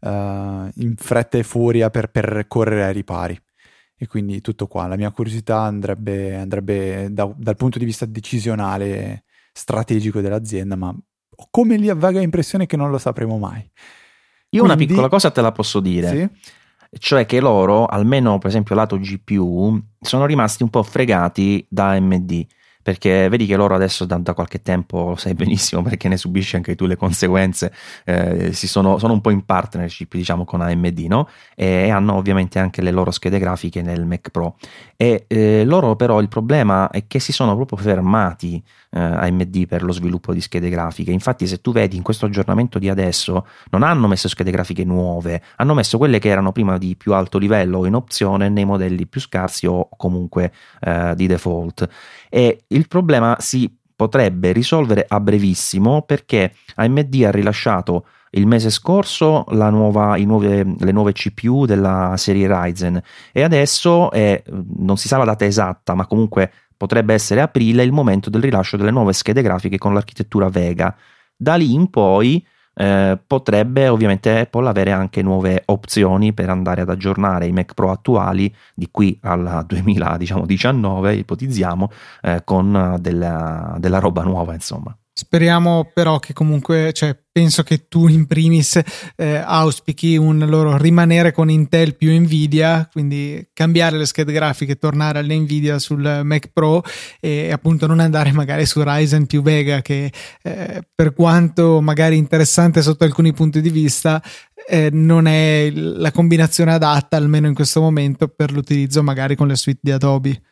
uh, 0.00 0.08
in 0.08 0.94
fretta 0.96 1.38
e 1.38 1.42
furia 1.42 1.90
per, 1.90 2.10
per, 2.10 2.46
correre 2.48 2.84
ai 2.84 2.92
ripari. 2.92 3.38
E 3.96 4.06
quindi 4.06 4.40
tutto 4.40 4.66
qua. 4.66 4.86
La 4.86 4.96
mia 4.96 5.10
curiosità 5.10 5.60
andrebbe, 5.60 6.36
andrebbe 6.36 7.08
da, 7.10 7.32
dal 7.36 7.56
punto 7.56 7.78
di 7.78 7.84
vista 7.84 8.06
decisionale, 8.06 9.24
strategico 9.52 10.20
dell'azienda, 10.20 10.76
ma 10.76 10.88
ho 10.88 11.48
come 11.50 11.76
lì 11.76 11.92
vaga 11.94 12.20
impressione 12.20 12.66
che 12.66 12.76
non 12.76 12.90
lo 12.90 12.98
sapremo 12.98 13.38
mai. 13.38 13.60
Io 13.60 14.62
quindi, 14.62 14.66
una 14.68 14.76
piccola 14.76 15.08
cosa 15.08 15.30
te 15.30 15.40
la 15.40 15.52
posso 15.52 15.80
dire. 15.80 16.08
Sì? 16.08 16.52
Cioè 16.98 17.26
che 17.26 17.40
loro, 17.40 17.86
almeno 17.86 18.38
per 18.38 18.50
esempio 18.50 18.74
lato 18.74 18.98
GPU, 18.98 19.80
sono 20.00 20.26
rimasti 20.26 20.62
un 20.62 20.70
po' 20.70 20.82
fregati 20.82 21.66
da 21.68 21.90
AMD 21.90 22.46
perché 22.84 23.30
vedi 23.30 23.46
che 23.46 23.56
loro 23.56 23.74
adesso 23.74 24.04
da, 24.04 24.18
da, 24.18 24.34
qualche 24.34 24.60
tempo, 24.60 25.08
lo 25.08 25.16
sai 25.16 25.32
benissimo 25.32 25.80
perché 25.80 26.06
ne 26.06 26.18
subisci 26.18 26.56
anche 26.56 26.74
tu 26.74 26.84
le 26.84 26.96
conseguenze, 26.96 27.72
eh, 28.04 28.52
sono, 28.52 28.98
sono, 28.98 29.14
un 29.14 29.22
po' 29.22 29.30
in 29.30 29.46
partnership 29.46 30.14
diciamo 30.14 30.44
con 30.44 30.60
AMD 30.60 30.98
no? 31.08 31.28
e, 31.56 31.88
hanno 31.88 32.14
ovviamente 32.14 32.58
anche 32.58 32.82
le 32.82 32.90
loro 32.90 33.10
schede 33.10 33.38
grafiche 33.38 33.80
nel 33.80 34.04
Mac 34.04 34.28
Pro 34.28 34.56
e 34.96 35.24
eh, 35.26 35.64
loro 35.64 35.96
però 35.96 36.20
il 36.20 36.28
problema 36.28 36.90
è 36.90 37.06
che 37.06 37.20
si 37.20 37.32
sono 37.32 37.56
proprio 37.56 37.78
fermati 37.78 38.62
eh, 38.94 39.00
AMD 39.00 39.66
per 39.66 39.82
lo 39.82 39.92
sviluppo 39.92 40.32
di 40.32 40.40
schede 40.40 40.68
grafiche. 40.68 41.10
Infatti, 41.10 41.46
se 41.46 41.60
tu 41.60 41.72
vedi 41.72 41.96
in 41.96 42.02
questo 42.02 42.26
aggiornamento 42.26 42.78
di 42.78 42.88
adesso, 42.88 43.46
non 43.70 43.82
hanno 43.82 44.06
messo 44.06 44.28
schede 44.28 44.50
grafiche 44.50 44.84
nuove, 44.84 45.42
hanno 45.56 45.74
messo 45.74 45.98
quelle 45.98 46.18
che 46.18 46.28
erano 46.28 46.52
prima 46.52 46.78
di 46.78 46.96
più 46.96 47.12
alto 47.12 47.38
livello 47.38 47.84
in 47.86 47.94
opzione 47.94 48.48
nei 48.48 48.64
modelli 48.64 49.06
più 49.06 49.20
scarsi 49.20 49.66
o 49.66 49.88
comunque 49.96 50.52
eh, 50.80 51.14
di 51.16 51.26
default. 51.26 51.88
E 52.30 52.64
il 52.74 52.88
problema 52.88 53.36
si 53.38 53.72
potrebbe 53.96 54.52
risolvere 54.52 55.04
a 55.08 55.20
brevissimo 55.20 56.02
perché 56.02 56.52
AMD 56.74 57.22
ha 57.24 57.30
rilasciato 57.30 58.06
il 58.30 58.46
mese 58.46 58.68
scorso 58.70 59.44
nuova, 59.48 60.16
nuove, 60.16 60.74
le 60.78 60.92
nuove 60.92 61.12
CPU 61.12 61.66
della 61.66 62.14
serie 62.16 62.48
Ryzen 62.48 63.00
e 63.32 63.42
adesso 63.42 64.10
è, 64.10 64.42
non 64.76 64.96
si 64.96 65.06
sa 65.06 65.18
la 65.18 65.24
data 65.24 65.44
esatta 65.44 65.94
ma 65.94 66.06
comunque 66.06 66.50
potrebbe 66.76 67.14
essere 67.14 67.40
aprile 67.40 67.84
il 67.84 67.92
momento 67.92 68.30
del 68.30 68.42
rilascio 68.42 68.76
delle 68.76 68.90
nuove 68.90 69.12
schede 69.12 69.42
grafiche 69.42 69.78
con 69.78 69.94
l'architettura 69.94 70.48
Vega. 70.48 70.94
Da 71.36 71.54
lì 71.54 71.72
in 71.72 71.88
poi 71.88 72.44
eh, 72.74 73.18
potrebbe 73.26 73.88
ovviamente 73.88 74.38
Apple 74.38 74.68
avere 74.68 74.92
anche 74.92 75.22
nuove 75.22 75.62
opzioni 75.66 76.32
per 76.32 76.50
andare 76.50 76.82
ad 76.82 76.90
aggiornare 76.90 77.46
i 77.46 77.52
Mac 77.52 77.74
Pro 77.74 77.90
attuali 77.90 78.52
di 78.74 78.88
qui 78.90 79.18
al 79.22 79.64
2019, 79.66 81.14
ipotizziamo, 81.14 81.90
eh, 82.22 82.42
con 82.44 82.96
della, 83.00 83.76
della 83.78 83.98
roba 83.98 84.22
nuova, 84.22 84.54
insomma. 84.54 84.96
Speriamo 85.16 85.92
però 85.94 86.18
che 86.18 86.32
comunque, 86.32 86.92
cioè, 86.92 87.16
penso 87.30 87.62
che 87.62 87.86
tu 87.86 88.08
in 88.08 88.26
primis 88.26 88.80
eh, 89.14 89.36
auspichi 89.36 90.16
un 90.16 90.44
loro 90.48 90.76
rimanere 90.76 91.30
con 91.30 91.50
Intel 91.50 91.94
più 91.94 92.10
Nvidia, 92.18 92.88
quindi 92.90 93.48
cambiare 93.52 93.96
le 93.96 94.06
schede 94.06 94.32
grafiche, 94.32 94.76
tornare 94.76 95.20
alle 95.20 95.38
Nvidia 95.38 95.78
sul 95.78 96.22
Mac 96.24 96.50
Pro 96.52 96.82
e 97.20 97.52
appunto 97.52 97.86
non 97.86 98.00
andare 98.00 98.32
magari 98.32 98.66
su 98.66 98.82
Ryzen 98.82 99.26
più 99.26 99.40
Vega 99.40 99.82
che 99.82 100.10
eh, 100.42 100.82
per 100.92 101.14
quanto 101.14 101.80
magari 101.80 102.16
interessante 102.16 102.82
sotto 102.82 103.04
alcuni 103.04 103.32
punti 103.32 103.60
di 103.60 103.70
vista 103.70 104.20
eh, 104.66 104.90
non 104.90 105.26
è 105.26 105.70
la 105.70 106.10
combinazione 106.10 106.72
adatta 106.72 107.16
almeno 107.16 107.46
in 107.46 107.54
questo 107.54 107.80
momento 107.80 108.26
per 108.26 108.50
l'utilizzo 108.50 109.00
magari 109.04 109.36
con 109.36 109.46
le 109.46 109.54
suite 109.54 109.78
di 109.80 109.92
Adobe. 109.92 110.42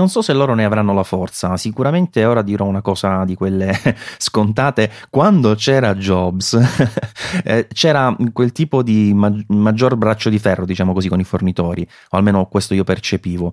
Non 0.00 0.08
so 0.08 0.22
se 0.22 0.32
loro 0.32 0.54
ne 0.54 0.64
avranno 0.64 0.94
la 0.94 1.02
forza, 1.02 1.56
sicuramente 1.56 2.24
ora 2.24 2.42
dirò 2.42 2.66
una 2.66 2.82
cosa 2.82 3.24
di 3.24 3.34
quelle 3.34 3.76
scontate. 4.16 4.92
Quando 5.10 5.56
c'era 5.56 5.96
Jobs, 5.96 6.56
eh, 7.42 7.66
c'era 7.66 8.16
quel 8.32 8.52
tipo 8.52 8.84
di 8.84 9.12
ma- 9.12 9.34
maggior 9.48 9.96
braccio 9.96 10.30
di 10.30 10.38
ferro, 10.38 10.64
diciamo 10.66 10.92
così, 10.92 11.08
con 11.08 11.18
i 11.18 11.24
fornitori, 11.24 11.84
o 12.10 12.16
almeno 12.16 12.46
questo 12.46 12.74
io 12.74 12.84
percepivo, 12.84 13.52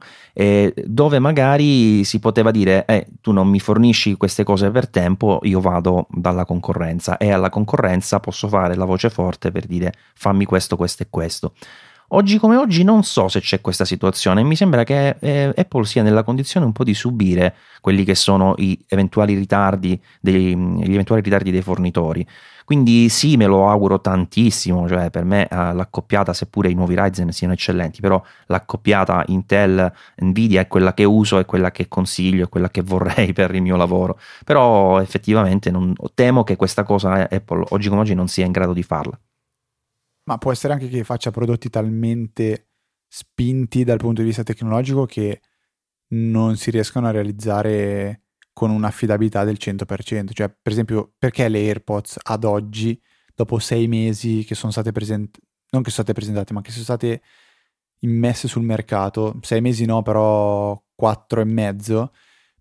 dove 0.85 1.17
magari 1.17 2.03
si 2.03 2.19
poteva 2.19 2.51
dire, 2.51 2.85
eh, 2.85 3.07
tu 3.21 3.31
non 3.31 3.47
mi 3.47 3.59
fornisci 3.59 4.13
queste 4.13 4.43
cose 4.43 4.69
per 4.69 4.87
tempo, 4.87 5.39
io 5.41 5.59
vado 5.59 6.05
dalla 6.11 6.45
concorrenza 6.45 7.17
e 7.17 7.31
alla 7.31 7.49
concorrenza 7.49 8.19
posso 8.19 8.47
fare 8.47 8.75
la 8.75 8.85
voce 8.85 9.09
forte 9.09 9.49
per 9.49 9.65
dire 9.65 9.93
fammi 10.13 10.45
questo, 10.45 10.75
questo 10.75 11.01
e 11.01 11.07
questo. 11.09 11.53
Oggi 12.15 12.37
come 12.37 12.55
oggi 12.55 12.85
non 12.85 13.03
so 13.03 13.27
se 13.27 13.41
c'è 13.41 13.59
questa 13.59 13.83
situazione, 13.83 14.41
mi 14.41 14.55
sembra 14.55 14.85
che 14.85 15.17
eh, 15.19 15.51
Apple 15.53 15.83
sia 15.83 16.01
nella 16.01 16.23
condizione 16.23 16.65
un 16.65 16.71
po' 16.71 16.85
di 16.85 16.93
subire 16.93 17.53
quelli 17.81 18.05
che 18.05 18.15
sono 18.15 18.53
gli 18.55 18.73
eventuali 18.87 19.35
ritardi 19.35 20.01
dei, 20.21 20.55
gli 20.55 20.93
eventuali 20.93 21.21
ritardi 21.21 21.51
dei 21.51 21.61
fornitori. 21.61 22.25
Quindi 22.63 23.09
sì, 23.09 23.35
me 23.35 23.47
lo 23.47 23.67
auguro 23.67 23.99
tantissimo, 23.99 24.87
cioè 24.87 25.09
per 25.09 25.25
me 25.25 25.45
eh, 25.49 25.73
l'accoppiata, 25.73 26.31
seppure 26.31 26.69
i 26.69 26.73
nuovi 26.73 26.95
Ryzen 26.95 27.33
siano 27.33 27.51
eccellenti, 27.51 27.99
però 27.99 28.23
l'accoppiata 28.45 29.25
Intel 29.27 29.91
Nvidia 30.23 30.61
è 30.61 30.67
quella 30.67 30.93
che 30.93 31.03
uso, 31.03 31.37
è 31.37 31.43
quella 31.43 31.71
che 31.71 31.89
consiglio, 31.89 32.45
è 32.45 32.49
quella 32.49 32.69
che 32.69 32.81
vorrei 32.81 33.33
per 33.35 33.53
il 33.53 33.61
mio 33.61 33.75
lavoro. 33.75 34.17
Però 34.45 35.01
effettivamente 35.01 35.69
non, 35.69 35.93
temo 36.13 36.45
che 36.45 36.55
questa 36.55 36.83
cosa 36.83 37.27
Apple 37.29 37.65
oggi 37.71 37.89
come 37.89 37.99
oggi 37.99 38.13
non 38.13 38.29
sia 38.29 38.45
in 38.45 38.53
grado 38.53 38.71
di 38.71 38.83
farla. 38.83 39.19
Ma 40.25 40.37
può 40.37 40.51
essere 40.51 40.73
anche 40.73 40.87
che 40.87 41.03
faccia 41.03 41.31
prodotti 41.31 41.69
talmente 41.69 42.69
spinti 43.07 43.83
dal 43.83 43.97
punto 43.97 44.21
di 44.21 44.27
vista 44.27 44.43
tecnologico 44.43 45.05
che 45.05 45.41
non 46.09 46.57
si 46.57 46.71
riescano 46.71 47.07
a 47.07 47.11
realizzare 47.11 48.21
con 48.53 48.71
un'affidabilità 48.71 49.43
del 49.43 49.57
100%. 49.59 50.33
Cioè, 50.33 50.49
per 50.49 50.71
esempio, 50.71 51.13
perché 51.17 51.47
le 51.49 51.59
AirPods 51.59 52.19
ad 52.23 52.43
oggi, 52.43 52.99
dopo 53.33 53.59
sei 53.59 53.87
mesi 53.87 54.43
che 54.45 54.55
sono 54.55 54.71
state 54.71 54.91
presentate, 54.91 55.39
non 55.71 55.83
che 55.83 55.89
sono 55.89 56.03
state 56.03 56.13
presentate, 56.13 56.53
ma 56.53 56.61
che 56.61 56.71
sono 56.71 56.83
state 56.83 57.21
immesse 57.99 58.47
sul 58.47 58.63
mercato, 58.63 59.37
sei 59.41 59.61
mesi 59.61 59.85
no, 59.85 60.01
però 60.01 60.81
quattro 60.95 61.41
e 61.41 61.43
mezzo, 61.43 62.13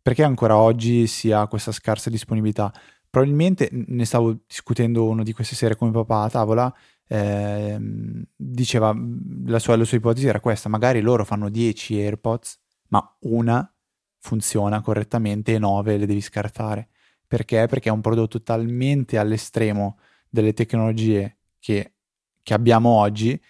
perché 0.03 0.25
ancora 0.25 0.57
oggi 0.57 1.07
si 1.07 1.31
ha 1.33 1.47
questa 1.47 1.73
scarsa 1.73 2.11
disponibilità? 2.11 2.73
Probabilmente 3.09 3.69
ne 3.73 4.05
stavo 4.05 4.41
discutendo 4.47 5.07
uno 5.07 5.23
di 5.23 5.33
queste 5.33 5.55
sere 5.55 5.77
con 5.77 5.91
mio 5.91 6.05
papà 6.05 6.25
a 6.25 6.31
tavola 6.31 6.75
eh, 7.07 7.79
diceva 8.35 8.95
la 9.47 9.59
sua, 9.59 9.77
la 9.77 9.85
sua 9.85 9.97
ipotesi 9.99 10.27
era 10.27 10.41
questa, 10.41 10.69
magari 10.69 11.01
loro 11.01 11.25
fanno 11.25 11.49
10 11.49 11.99
AirPods, 12.01 12.61
ma 12.89 13.17
una 13.21 13.69
funziona 14.19 14.81
correttamente 14.81 15.55
e 15.55 15.59
9 15.59 15.99
le 15.99 16.07
devi 16.07 16.21
scartare. 16.21 16.89
Perché? 17.27 17.67
Perché 17.67 17.89
è 17.89 17.93
un 17.93 18.01
prodotto 18.01 18.43
talmente 18.43 19.19
all'estremo 19.19 19.99
delle 20.29 20.53
tecnologie 20.53 21.39
che, 21.59 21.95
che 22.43 22.55
abbiamo 22.55 22.91
oggi 22.91 23.41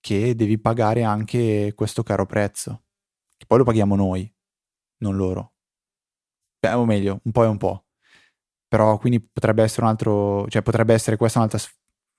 che 0.00 0.34
devi 0.34 0.58
pagare 0.58 1.02
anche 1.02 1.72
questo 1.74 2.02
caro 2.02 2.26
prezzo. 2.26 2.84
Che 3.36 3.46
poi 3.46 3.58
lo 3.58 3.64
paghiamo 3.64 3.96
noi, 3.96 4.32
non 4.98 5.16
loro. 5.16 5.54
Beh, 6.60 6.72
o 6.72 6.84
meglio, 6.84 7.20
un 7.24 7.32
po' 7.32 7.44
e 7.44 7.46
un 7.46 7.56
po'. 7.56 7.84
Però 8.68 8.98
quindi 8.98 9.20
potrebbe 9.20 9.62
essere 9.62 9.82
un 9.82 9.88
altro, 9.88 10.46
cioè 10.48 10.62
potrebbe 10.62 10.94
essere 10.94 11.16
questa 11.16 11.38
un'altra 11.38 11.58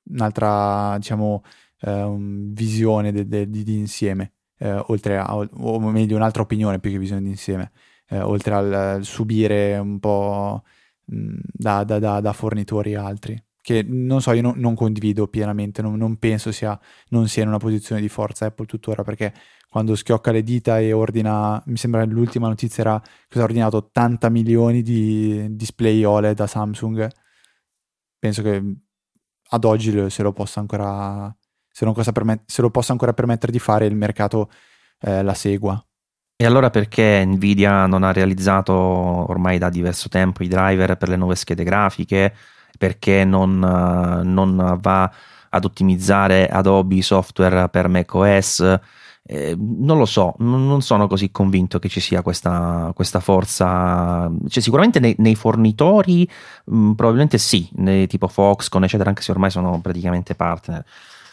un'altra 0.09 0.95
diciamo 0.97 1.43
eh, 1.81 2.15
visione 2.17 3.11
de, 3.11 3.27
de, 3.27 3.49
di, 3.49 3.77
insieme 3.77 4.33
eh, 4.57 4.81
oltre 4.87 5.17
a 5.17 5.35
o 5.35 5.79
meglio 5.79 6.15
un'altra 6.15 6.41
opinione 6.41 6.79
più 6.79 6.91
che 6.91 6.99
visione 6.99 7.21
di 7.21 7.29
insieme 7.29 7.71
eh, 8.09 8.19
oltre 8.19 8.53
al 8.53 8.99
subire 9.03 9.77
un 9.77 9.99
po' 9.99 10.63
mh, 11.05 11.37
da, 11.43 11.83
da, 11.83 11.99
da, 11.99 12.19
da, 12.21 12.33
fornitori 12.33 12.95
altri 12.95 13.41
che 13.61 13.83
non 13.83 14.21
so 14.21 14.31
io 14.31 14.41
no, 14.41 14.53
non 14.55 14.75
condivido 14.75 15.27
pienamente 15.27 15.81
non, 15.81 15.95
non 15.97 16.17
penso 16.17 16.51
sia 16.51 16.79
non 17.09 17.27
sia 17.27 17.43
in 17.43 17.49
una 17.49 17.57
posizione 17.57 18.01
di 18.01 18.09
forza 18.09 18.45
Apple 18.45 18.65
tuttora 18.65 19.03
perché 19.03 19.33
quando 19.69 19.95
schiocca 19.95 20.31
le 20.31 20.41
dita 20.41 20.79
e 20.79 20.91
ordina, 20.93 21.61
mi 21.67 21.77
sembra 21.77 22.03
l'ultima 22.03 22.47
notizia 22.47 22.81
era 22.83 23.01
che 23.27 23.39
ha 23.39 23.43
ordinato 23.43 23.77
80 23.77 24.29
milioni 24.29 24.81
di 24.81 25.55
display 25.55 26.03
OLED 26.03 26.35
da 26.35 26.47
Samsung. 26.47 27.07
Penso 28.17 28.41
che 28.41 28.61
ad 29.49 29.63
oggi 29.63 30.09
se 30.09 30.23
lo 30.23 30.31
possa 30.31 30.59
ancora, 30.59 31.33
permet- 32.11 32.43
ancora 32.91 33.13
permettere 33.13 33.51
di 33.51 33.59
fare, 33.59 33.85
il 33.85 33.95
mercato 33.95 34.49
eh, 35.01 35.23
la 35.23 35.33
segua. 35.33 35.81
E 36.41 36.45
allora 36.45 36.69
perché 36.69 37.25
Nvidia 37.25 37.85
non 37.85 38.03
ha 38.03 38.13
realizzato 38.13 38.73
ormai 38.73 39.57
da 39.57 39.69
diverso 39.69 40.07
tempo 40.07 40.41
i 40.43 40.47
driver 40.47 40.95
per 40.95 41.09
le 41.09 41.17
nuove 41.17 41.35
schede 41.35 41.65
grafiche? 41.65 42.33
Perché 42.77 43.25
non, 43.25 43.59
non 43.59 44.77
va 44.79 45.11
ad 45.49 45.65
ottimizzare 45.65 46.47
Adobe 46.47 47.01
software 47.01 47.67
per 47.67 47.89
macOS? 47.89 48.79
Eh, 49.31 49.55
non 49.55 49.99
lo 49.99 50.07
so, 50.07 50.33
non 50.39 50.81
sono 50.81 51.05
così 51.07 51.29
convinto 51.29 51.77
che 51.77 51.87
ci 51.87 51.99
sia 51.99 52.23
questa, 52.23 52.91
questa 52.95 53.19
forza. 53.19 54.27
Cioè, 54.47 54.63
sicuramente 54.63 54.99
nei, 54.99 55.13
nei 55.19 55.35
fornitori, 55.35 56.27
mh, 56.65 56.93
probabilmente 56.93 57.37
sì, 57.37 57.69
nei, 57.73 58.07
tipo 58.07 58.27
Foxconn, 58.27 58.85
eccetera, 58.85 59.09
anche 59.09 59.21
se 59.21 59.29
ormai 59.29 59.51
sono 59.51 59.79
praticamente 59.81 60.33
partner. 60.33 60.83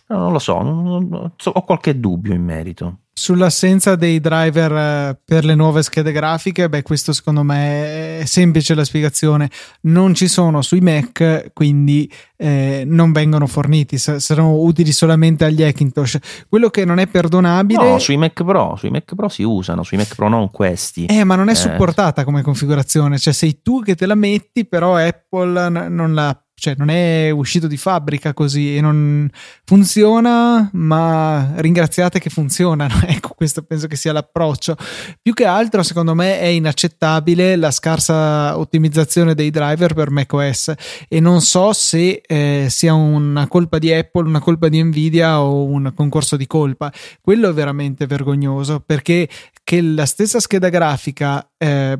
Non 0.08 0.30
lo 0.30 0.38
so, 0.38 0.62
non, 0.62 1.08
non, 1.08 1.32
ho 1.42 1.62
qualche 1.64 1.98
dubbio 1.98 2.32
in 2.32 2.42
merito. 2.42 2.98
Sull'assenza 3.12 3.96
dei 3.96 4.20
driver 4.20 4.72
eh, 4.72 5.20
per 5.24 5.44
le 5.44 5.54
nuove 5.56 5.82
schede 5.82 6.12
grafiche, 6.12 6.68
beh, 6.68 6.82
questo 6.82 7.12
secondo 7.12 7.42
me 7.42 8.20
è 8.20 8.24
semplice 8.24 8.74
la 8.74 8.84
spiegazione. 8.84 9.50
Non 9.82 10.14
ci 10.14 10.28
sono 10.28 10.62
sui 10.62 10.80
Mac, 10.80 11.50
quindi 11.52 12.12
eh, 12.36 12.84
non 12.86 13.10
vengono 13.10 13.48
forniti, 13.48 13.98
saranno 13.98 14.60
utili 14.60 14.92
solamente 14.92 15.44
agli 15.44 15.62
Hackintosh. 15.62 16.18
Quello 16.48 16.68
che 16.68 16.84
non 16.84 16.98
è 16.98 17.08
perdonabile. 17.08 17.90
No, 17.90 17.98
sui 17.98 18.16
Mac 18.16 18.44
Pro, 18.44 18.76
sui 18.76 18.90
Mac 18.90 19.12
Pro 19.14 19.28
si 19.28 19.42
usano, 19.42 19.82
sui 19.82 19.96
Mac 19.96 20.14
Pro 20.14 20.28
non 20.28 20.50
questi. 20.52 21.06
Eh, 21.06 21.24
ma 21.24 21.34
non 21.34 21.48
è 21.48 21.52
eh. 21.52 21.56
supportata 21.56 22.22
come 22.22 22.42
configurazione, 22.42 23.18
cioè 23.18 23.32
sei 23.32 23.60
tu 23.60 23.82
che 23.82 23.96
te 23.96 24.06
la 24.06 24.14
metti, 24.14 24.66
però 24.66 24.94
Apple 24.96 25.88
non 25.88 26.14
la 26.14 26.38
cioè 26.58 26.74
non 26.78 26.88
è 26.88 27.28
uscito 27.28 27.66
di 27.66 27.76
fabbrica 27.76 28.32
così 28.32 28.76
e 28.76 28.80
non 28.80 29.28
funziona, 29.64 30.70
ma 30.72 31.52
ringraziate 31.56 32.18
che 32.18 32.30
funzionano. 32.30 32.94
ecco, 33.06 33.34
questo 33.36 33.62
penso 33.62 33.86
che 33.86 33.96
sia 33.96 34.12
l'approccio. 34.12 34.74
Più 35.20 35.34
che 35.34 35.44
altro, 35.44 35.82
secondo 35.82 36.14
me, 36.14 36.40
è 36.40 36.46
inaccettabile 36.46 37.56
la 37.56 37.70
scarsa 37.70 38.56
ottimizzazione 38.58 39.34
dei 39.34 39.50
driver 39.50 39.92
per 39.92 40.10
macOS 40.10 40.72
e 41.08 41.20
non 41.20 41.42
so 41.42 41.74
se 41.74 42.22
eh, 42.26 42.68
sia 42.70 42.94
una 42.94 43.46
colpa 43.48 43.78
di 43.78 43.92
Apple, 43.92 44.26
una 44.26 44.40
colpa 44.40 44.68
di 44.68 44.82
Nvidia 44.82 45.42
o 45.42 45.64
un 45.64 45.92
concorso 45.94 46.36
di 46.36 46.46
colpa. 46.46 46.90
Quello 47.20 47.50
è 47.50 47.52
veramente 47.52 48.06
vergognoso 48.06 48.80
perché 48.80 49.28
che 49.62 49.82
la 49.82 50.06
stessa 50.06 50.40
scheda 50.40 50.70
grafica 50.70 51.46
eh, 51.58 51.98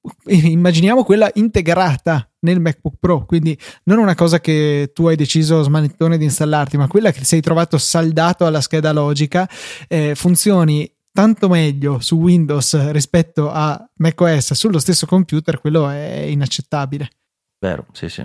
immaginiamo 0.24 1.04
quella 1.04 1.30
integrata 1.34 2.29
nel 2.40 2.60
MacBook 2.60 2.94
Pro, 2.98 3.24
quindi 3.24 3.56
non 3.84 3.98
una 3.98 4.14
cosa 4.14 4.40
che 4.40 4.90
tu 4.94 5.06
hai 5.06 5.16
deciso 5.16 5.62
smanettone 5.62 6.18
di 6.18 6.24
installarti, 6.24 6.76
ma 6.76 6.88
quella 6.88 7.12
che 7.12 7.24
sei 7.24 7.40
trovato 7.40 7.78
saldato 7.78 8.46
alla 8.46 8.60
scheda 8.60 8.92
logica, 8.92 9.48
eh, 9.88 10.14
funzioni 10.14 10.90
tanto 11.12 11.48
meglio 11.48 11.98
su 12.00 12.16
Windows 12.16 12.90
rispetto 12.90 13.50
a 13.50 13.82
macOS 13.96 14.54
sullo 14.54 14.78
stesso 14.78 15.06
computer, 15.06 15.60
quello 15.60 15.88
è 15.88 16.26
inaccettabile. 16.28 17.08
Vero, 17.58 17.86
sì, 17.92 18.08
sì. 18.08 18.24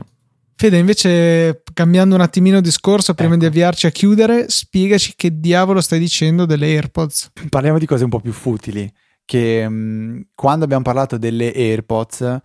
Fede, 0.58 0.78
invece, 0.78 1.64
cambiando 1.74 2.16
un 2.16 2.22
attimino 2.22 2.62
discorso, 2.62 3.14
prima 3.14 3.32
ecco. 3.32 3.42
di 3.42 3.46
avviarci 3.48 3.88
a 3.88 3.90
chiudere, 3.90 4.46
spiegaci 4.48 5.14
che 5.18 5.42
diavolo 5.42 5.82
stai 5.82 6.00
dicendo 6.00 6.46
delle 6.46 6.68
AirPods. 6.68 7.32
Parliamo 7.50 7.78
di 7.78 7.86
cose 7.86 8.06
un 8.06 8.10
po' 8.10 8.22
più 8.22 8.32
futili 8.32 8.90
che 9.26 9.68
mh, 9.68 9.74
mm, 9.74 10.22
quando 10.34 10.64
abbiamo 10.64 10.84
parlato 10.84 11.18
delle 11.18 11.52
AirPods, 11.52 12.40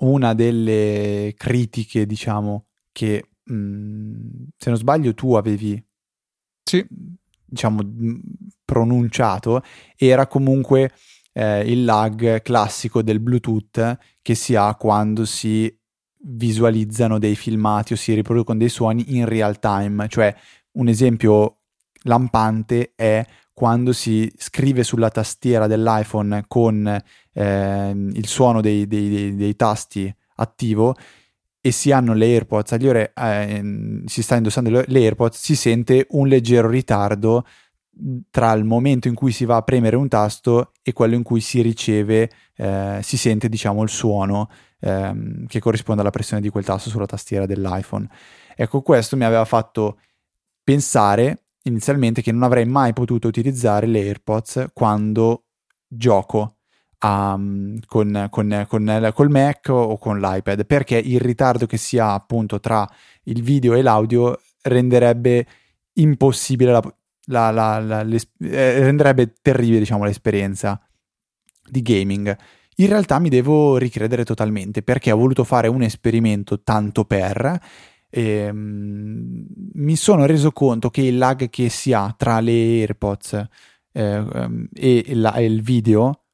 una 0.00 0.34
delle 0.34 1.34
critiche, 1.36 2.06
diciamo, 2.06 2.66
che 2.92 3.28
mh, 3.44 3.54
mm, 3.54 4.18
se 4.56 4.70
non 4.70 4.78
sbaglio 4.78 5.14
tu 5.14 5.34
avevi 5.34 5.82
sì. 6.64 6.84
diciamo 7.44 7.80
pronunciato 8.64 9.62
era 9.96 10.26
comunque 10.26 10.92
eh, 11.32 11.60
il 11.70 11.84
lag 11.84 12.42
classico 12.42 13.02
del 13.02 13.20
Bluetooth 13.20 13.96
che 14.20 14.34
si 14.34 14.54
ha 14.54 14.74
quando 14.74 15.24
si 15.24 15.74
visualizzano 16.20 17.18
dei 17.18 17.36
filmati 17.36 17.92
o 17.92 17.96
si 17.96 18.12
riproducono 18.12 18.58
dei 18.58 18.68
suoni 18.68 19.16
in 19.16 19.24
real 19.24 19.58
time, 19.58 20.08
cioè 20.08 20.34
un 20.72 20.88
esempio 20.88 21.60
lampante 22.02 22.92
è 22.94 23.24
quando 23.58 23.92
si 23.92 24.32
scrive 24.36 24.84
sulla 24.84 25.10
tastiera 25.10 25.66
dell'iPhone 25.66 26.44
con 26.46 26.86
eh, 27.32 27.90
il 27.90 28.26
suono 28.28 28.60
dei, 28.60 28.86
dei, 28.86 29.08
dei, 29.08 29.34
dei, 29.34 29.56
tasti 29.56 30.14
attivo 30.36 30.94
e 31.60 31.72
si 31.72 31.90
hanno 31.90 32.14
le 32.14 32.26
AirPods 32.26 32.70
agli 32.70 32.86
ore, 32.86 33.12
eh, 33.16 34.02
si 34.06 34.22
sta 34.22 34.36
indossando 34.36 34.84
le 34.86 34.98
AirPods, 35.00 35.40
si 35.40 35.56
sente 35.56 36.06
un 36.10 36.28
leggero 36.28 36.68
ritardo 36.68 37.44
tra 38.30 38.52
il 38.52 38.62
momento 38.62 39.08
in 39.08 39.16
cui 39.16 39.32
si 39.32 39.44
va 39.44 39.56
a 39.56 39.62
premere 39.62 39.96
un 39.96 40.06
tasto 40.06 40.70
e 40.80 40.92
quello 40.92 41.16
in 41.16 41.24
cui 41.24 41.40
si 41.40 41.60
riceve, 41.60 42.30
eh, 42.54 43.00
si 43.02 43.16
sente 43.16 43.48
diciamo 43.48 43.82
il 43.82 43.88
suono 43.88 44.50
ehm, 44.78 45.46
che 45.48 45.58
corrisponde 45.58 46.02
alla 46.02 46.10
pressione 46.10 46.40
di 46.40 46.48
quel 46.48 46.62
tasto 46.62 46.90
sulla 46.90 47.06
tastiera 47.06 47.44
dell'iPhone. 47.44 48.08
Ecco, 48.54 48.82
questo 48.82 49.16
mi 49.16 49.24
aveva 49.24 49.44
fatto 49.44 49.98
pensare 50.62 51.46
inizialmente 51.68 52.22
che 52.22 52.32
non 52.32 52.42
avrei 52.42 52.66
mai 52.66 52.92
potuto 52.92 53.28
utilizzare 53.28 53.86
le 53.86 54.00
AirPods 54.00 54.66
quando 54.72 55.44
gioco 55.86 56.56
um, 57.00 57.78
con, 57.86 58.26
con, 58.30 58.66
con, 58.68 59.10
col 59.14 59.30
Mac 59.30 59.68
o 59.68 59.98
con 59.98 60.20
l'iPad, 60.20 60.66
perché 60.66 60.96
il 60.96 61.20
ritardo 61.20 61.66
che 61.66 61.76
si 61.76 61.98
ha 61.98 62.14
appunto 62.14 62.60
tra 62.60 62.88
il 63.24 63.42
video 63.42 63.74
e 63.74 63.82
l'audio 63.82 64.40
renderebbe 64.62 65.46
impossibile 65.94 66.72
la, 66.72 66.82
la, 67.26 67.50
la, 67.50 67.78
la 67.80 68.00
eh, 68.40 68.80
renderebbe 68.80 69.34
terribile 69.40 69.78
diciamo 69.78 70.04
l'esperienza 70.04 70.80
di 71.68 71.82
gaming. 71.82 72.36
In 72.76 72.86
realtà 72.86 73.18
mi 73.18 73.28
devo 73.28 73.76
ricredere 73.76 74.24
totalmente 74.24 74.82
perché 74.82 75.10
ho 75.10 75.16
voluto 75.16 75.42
fare 75.42 75.66
un 75.66 75.82
esperimento 75.82 76.62
tanto 76.62 77.04
per 77.04 77.60
e, 78.10 78.48
um, 78.48 79.46
mi 79.74 79.96
sono 79.96 80.26
reso 80.26 80.52
conto 80.52 80.90
che 80.90 81.02
il 81.02 81.18
lag 81.18 81.48
che 81.50 81.68
si 81.68 81.92
ha 81.92 82.14
tra 82.16 82.40
le 82.40 82.52
AirPods 82.52 83.46
eh, 83.92 84.18
um, 84.18 84.68
e, 84.72 85.04
la, 85.14 85.34
e, 85.34 85.44
il 85.44 85.62
video 85.62 86.24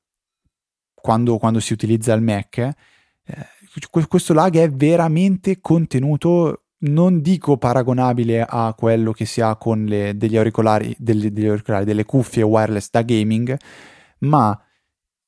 quando, 0.95 1.39
quando, 1.39 1.61
si 1.61 1.73
utilizza 1.73 2.13
il 2.13 2.23
Mac 2.23 2.59
eh, 2.59 3.47
questo 4.09 4.33
lag 4.33 4.57
è 4.57 4.71
veramente 4.71 5.61
contenuto. 5.61 6.61
Non 6.85 7.23
dico 7.23 7.57
paragonabile 7.57 8.45
a 8.47 8.75
quello 8.77 9.13
che 9.13 9.25
si 9.25 9.41
ha 9.41 9.57
con 9.57 9.87
le, 9.87 10.17
degli, 10.19 10.37
auricolari, 10.37 10.95
delle, 10.99 11.33
degli 11.33 11.47
auricolari, 11.47 11.87
delle 11.87 12.05
cuffie 12.05 12.43
wireless 12.43 12.91
da 12.91 13.01
gaming, 13.01 13.57
ma 14.19 14.64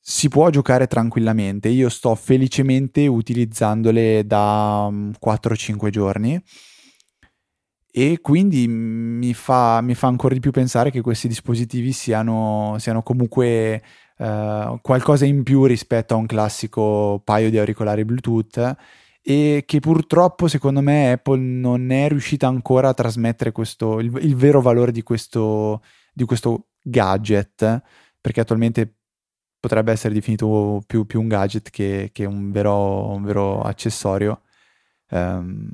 si 0.09 0.29
può 0.29 0.51
giocare 0.51 0.87
tranquillamente. 0.87 1.69
Io 1.69 1.89
sto 1.89 2.15
felicemente 2.15 3.09
utilizzandole 3.09 4.25
da 4.25 4.89
4-5 4.89 5.87
mm, 5.87 5.89
giorni 5.89 6.41
e 7.91 8.21
quindi 8.21 8.69
mi 8.69 9.35
fa, 9.35 9.81
mi 9.81 9.97
fa, 9.97 10.07
ancora 10.07 10.35
di 10.35 10.39
più 10.39 10.53
pensare 10.53 10.93
che 10.93 11.01
questi 11.01 11.27
dispositivi 11.27 11.91
siano, 11.91 12.77
siano 12.79 13.03
comunque 13.03 13.83
uh, 14.19 14.79
qualcosa 14.81 15.25
in 15.25 15.43
più 15.43 15.65
rispetto 15.65 16.15
a 16.15 16.19
un 16.19 16.27
classico 16.27 17.21
paio 17.25 17.51
di 17.51 17.59
auricolari 17.59 18.05
Bluetooth 18.05 18.77
e 19.21 19.65
che 19.67 19.81
purtroppo 19.81 20.47
secondo 20.47 20.83
me 20.83 21.13
Apple 21.13 21.41
non 21.41 21.91
è 21.91 22.09
riuscita 22.09 22.47
ancora 22.47 22.91
a 22.91 22.95
trasmettere 22.95 23.51
questo, 23.51 23.99
il, 23.99 24.17
il 24.23 24.37
vero 24.37 24.61
valore 24.61 24.93
di 24.93 25.03
questo, 25.03 25.83
di 26.13 26.25
questo 26.25 26.69
gadget 26.81 27.83
perché 28.21 28.41
attualmente 28.41 28.96
potrebbe 29.59 29.93
essere 29.93 30.15
definito 30.15 30.83
più, 30.87 31.07
più 31.07 31.21
un 31.21 31.29
gadget 31.29 31.71
che, 31.71 32.11
che 32.13 32.25
un, 32.25 32.51
vero, 32.51 33.11
un, 33.11 33.23
vero, 33.25 33.63
accessorio. 33.63 34.43
Um, 35.11 35.71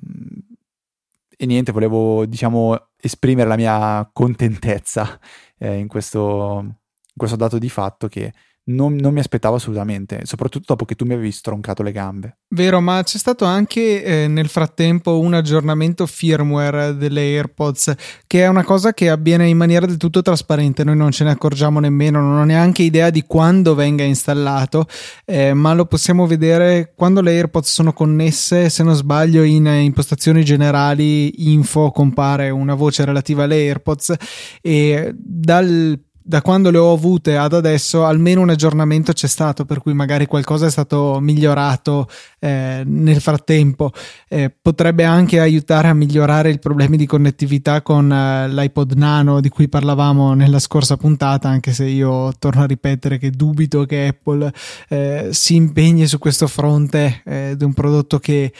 e 1.37 1.47
niente, 1.47 1.73
volevo 1.73 2.27
diciamo 2.27 2.91
esprimere 2.97 3.49
la 3.49 3.57
mia 3.57 4.09
contentezza 4.13 5.19
eh, 5.59 5.77
in, 5.79 5.89
questo, 5.89 6.61
in 6.63 7.15
questo 7.17 7.37
dato 7.37 7.59
di 7.59 7.69
fatto 7.69 8.09
che 8.09 8.33
non, 8.65 8.95
non, 8.95 9.13
mi 9.13 9.19
aspettavo 9.19 9.57
assolutamente, 9.57 10.21
soprattutto 10.25 10.67
dopo 10.69 10.85
che 10.85 10.95
tu 10.95 11.05
mi 11.05 11.15
avevi 11.15 11.33
stroncato 11.33 11.83
le 11.83 11.91
gambe. 11.91 12.39
Vero, 12.51 12.81
ma 12.81 13.03
c'è 13.03 13.19
stato 13.19 13.45
anche 13.45 14.05
eh, 14.05 14.29
nel 14.29 14.49
frattempo 14.49 15.19
un 15.19 15.35
aggiornamento 15.35 16.07
firmware 16.07 16.97
delle 16.97 17.23
AirPods, 17.23 17.95
che 18.27 18.43
è 18.43 18.47
una 18.47 18.63
cosa 18.63 18.93
che 18.93 19.11
avviene 19.11 19.49
in 19.49 19.57
maniera 19.57 19.87
del 19.87 19.97
tutto 19.97 20.23
trasparente, 20.23 20.85
noi 20.85 20.97
non 20.97 21.11
ce 21.11 21.25
ne 21.25 21.31
accorgiamo 21.31 21.81
nemmeno, 21.81 22.21
non 22.21 22.39
ho 22.39 22.45
neanche 22.45 22.83
idea 22.83 23.11
di 23.11 23.23
quando 23.23 23.75
venga 23.75 24.05
installato, 24.05 24.87
eh, 25.25 25.55
ma 25.55 25.75
lo 25.75 25.87
possiamo 25.87 26.27
vedere 26.27 26.93
quando 26.95 27.21
le 27.21 27.33
AirPods 27.33 27.73
sono 27.73 27.93
connesse, 27.93 28.69
se 28.69 28.83
non 28.85 28.95
sbaglio 28.95 29.43
in 29.43 29.67
impostazioni 29.67 30.45
generali 30.45 31.51
info 31.51 31.91
compare 31.91 32.51
una 32.51 32.75
voce 32.75 33.05
relativa 33.05 33.43
alle 33.43 33.57
AirPods 33.57 34.15
e 34.61 35.13
dal 35.17 35.99
da 36.25 36.43
quando 36.43 36.71
le 36.71 36.79
ho 36.79 36.93
avute 36.93 37.37
ad 37.37 37.53
adesso 37.53 38.05
almeno 38.05 38.41
un 38.41 38.51
aggiornamento 38.51 39.13
c'è 39.13 39.27
stato 39.27 39.65
per 39.65 39.81
cui 39.81 39.93
magari 39.93 40.27
qualcosa 40.27 40.67
è 40.67 40.71
stato 40.71 41.19
migliorato 41.21 42.09
eh, 42.39 42.83
nel 42.85 43.21
frattempo. 43.21 43.93
Eh, 44.29 44.55
potrebbe 44.61 45.05
anche 45.05 45.41
aiutare 45.41 45.89
a 45.89 45.95
migliorare 45.95 46.51
i 46.51 46.59
problemi 46.59 46.97
di 46.97 47.07
connettività 47.07 47.83
con 47.83 48.13
eh, 48.13 48.49
l'iPod 48.49 48.93
Nano 48.93 49.41
di 49.41 49.49
cui 49.49 49.69
parlavamo 49.69 50.35
nella 50.35 50.59
scorsa 50.59 50.97
puntata 50.97 51.49
anche 51.49 51.73
se 51.73 51.87
io 51.87 52.33
torno 52.39 52.63
a 52.63 52.67
ripetere 52.67 53.19
che 53.19 53.31
dubito 53.31 53.85
che 53.85 54.09
Apple 54.09 54.53
eh, 54.89 55.29
si 55.33 55.57
impegni 55.57 56.07
su 56.07 56.19
questo 56.19 56.47
fronte 56.47 57.23
eh, 57.25 57.55
di 57.57 57.65
un 57.65 57.75
prodotto 57.75 58.19
che 58.19 58.53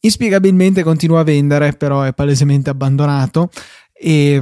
inspiegabilmente 0.00 0.82
continua 0.82 1.20
a 1.20 1.24
vendere 1.24 1.72
però 1.72 2.02
è 2.02 2.12
palesemente 2.12 2.70
abbandonato. 2.70 3.50
E 3.92 4.40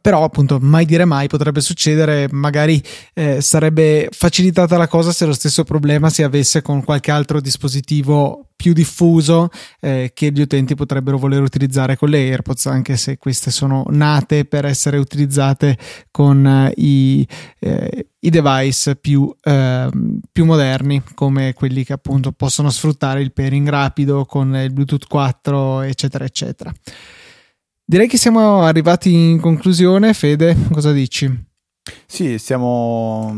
però 0.00 0.24
appunto 0.24 0.58
mai 0.60 0.84
dire 0.84 1.04
mai 1.04 1.26
potrebbe 1.28 1.60
succedere 1.60 2.28
magari 2.30 2.82
eh, 3.12 3.40
sarebbe 3.40 4.08
facilitata 4.10 4.76
la 4.76 4.88
cosa 4.88 5.12
se 5.12 5.26
lo 5.26 5.32
stesso 5.32 5.64
problema 5.64 6.10
si 6.10 6.22
avesse 6.22 6.62
con 6.62 6.84
qualche 6.84 7.10
altro 7.10 7.40
dispositivo 7.40 8.48
più 8.56 8.72
diffuso 8.72 9.50
eh, 9.80 10.12
che 10.14 10.30
gli 10.30 10.40
utenti 10.40 10.74
potrebbero 10.74 11.18
voler 11.18 11.42
utilizzare 11.42 11.96
con 11.96 12.08
le 12.08 12.18
AirPods 12.18 12.66
anche 12.66 12.96
se 12.96 13.18
queste 13.18 13.50
sono 13.50 13.84
nate 13.88 14.44
per 14.44 14.64
essere 14.64 14.96
utilizzate 14.96 15.76
con 16.10 16.46
eh, 16.46 16.72
i, 16.76 17.26
eh, 17.58 18.06
i, 18.20 18.30
device 18.30 18.96
più, 18.96 19.34
ehm, 19.42 20.20
più 20.30 20.44
moderni 20.44 21.02
come 21.14 21.52
quelli 21.52 21.84
che 21.84 21.92
appunto 21.92 22.32
possono 22.32 22.70
sfruttare 22.70 23.20
il 23.20 23.32
pairing 23.32 23.68
rapido 23.68 24.24
con 24.24 24.54
il 24.54 24.72
Bluetooth 24.72 25.06
4 25.08 25.82
eccetera 25.82 26.24
eccetera 26.24 26.72
Direi 27.86 28.08
che 28.08 28.16
siamo 28.16 28.62
arrivati 28.62 29.12
in 29.12 29.40
conclusione. 29.40 30.14
Fede, 30.14 30.56
cosa 30.72 30.90
dici? 30.90 31.30
Sì, 32.06 32.38
siamo, 32.38 33.36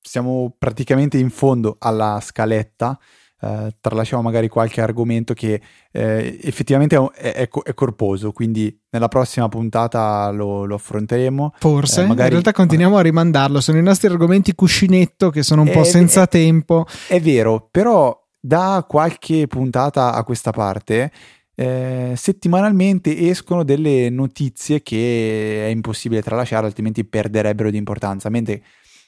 siamo 0.00 0.52
praticamente 0.58 1.18
in 1.18 1.30
fondo 1.30 1.76
alla 1.78 2.18
scaletta. 2.20 2.98
Eh, 3.42 3.76
tralasciamo 3.80 4.22
magari 4.22 4.48
qualche 4.48 4.80
argomento 4.80 5.34
che 5.34 5.62
eh, 5.92 6.38
effettivamente 6.42 6.96
è, 6.96 7.32
è, 7.32 7.48
è, 7.48 7.74
corposo, 7.74 8.32
quindi 8.32 8.76
nella 8.90 9.06
prossima 9.06 9.48
puntata 9.48 10.30
lo, 10.30 10.64
lo 10.64 10.74
affronteremo. 10.74 11.54
Forse, 11.60 12.02
eh, 12.02 12.06
magari... 12.06 12.24
in 12.24 12.30
realtà 12.32 12.52
continuiamo 12.52 12.96
a 12.96 13.02
rimandarlo, 13.02 13.60
sono 13.60 13.78
i 13.78 13.82
nostri 13.82 14.08
argomenti 14.08 14.52
cuscinetto 14.52 15.30
che 15.30 15.44
sono 15.44 15.62
un 15.62 15.70
po' 15.70 15.84
senza 15.84 16.26
tempo. 16.26 16.86
È 17.06 17.20
vero, 17.20 17.68
però 17.70 18.18
da 18.40 18.84
qualche 18.88 19.46
puntata 19.46 20.12
a 20.12 20.24
questa 20.24 20.50
parte 20.50 21.12
eh, 21.60 22.14
settimanalmente 22.16 23.28
escono 23.28 23.64
delle 23.64 24.08
notizie 24.08 24.82
che 24.82 25.66
è 25.66 25.68
impossibile 25.68 26.22
tralasciare, 26.22 26.64
altrimenti 26.64 27.04
perderebbero 27.04 27.70
di 27.70 27.76
importanza. 27.76 28.30
Mentre 28.30 28.62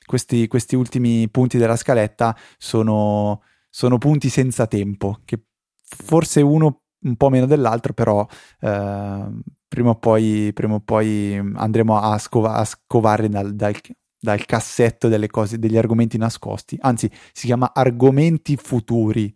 questi, 0.05 0.47
questi 0.49 0.77
ultimi 0.77 1.31
punti 1.31 1.57
della 1.57 1.77
scaletta 1.77 2.37
sono, 2.59 3.41
sono, 3.71 3.97
punti 3.97 4.29
senza 4.29 4.67
tempo, 4.67 5.21
che 5.25 5.45
forse 5.83 6.43
uno 6.43 6.83
un 7.05 7.17
po' 7.17 7.31
meno 7.31 7.47
dell'altro, 7.47 7.95
però 7.95 8.27
eh, 8.61 9.29
prima, 9.67 9.91
o 9.91 9.95
poi, 9.99 10.51
prima, 10.53 10.75
o 10.75 10.81
poi, 10.81 11.35
andremo 11.55 11.99
a, 11.99 12.19
scova, 12.19 12.57
a 12.57 12.67
scovarli 12.67 13.31
dal, 13.31 13.55
dal, 13.55 13.75
dal 14.21 14.45
cassetto 14.45 15.09
delle 15.09 15.29
cose, 15.29 15.59
degli 15.59 15.79
argomenti 15.79 16.19
nascosti. 16.19 16.77
Anzi, 16.83 17.11
si 17.33 17.47
chiama 17.47 17.73
argomenti 17.73 18.57
futuri. 18.57 19.35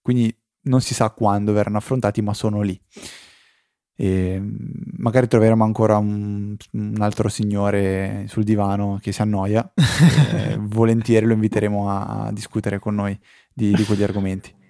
Quindi 0.00 0.34
non 0.64 0.80
si 0.80 0.94
sa 0.94 1.10
quando 1.10 1.52
verranno 1.52 1.78
affrontati, 1.78 2.22
ma 2.22 2.34
sono 2.34 2.62
lì. 2.62 2.80
E 3.96 4.42
magari 4.96 5.28
troveremo 5.28 5.62
ancora 5.62 5.98
un, 5.98 6.56
un, 6.72 6.96
altro 6.98 7.28
signore 7.28 8.24
sul 8.28 8.42
divano 8.44 8.98
che 9.00 9.12
si 9.12 9.22
annoia. 9.22 9.72
volentieri 10.58 11.26
lo 11.26 11.34
inviteremo 11.34 11.88
a, 11.88 12.26
a 12.26 12.32
discutere 12.32 12.78
con 12.78 12.94
noi 12.94 13.18
di, 13.52 13.72
di 13.72 13.84
quegli 13.84 14.02
argomenti. 14.02 14.63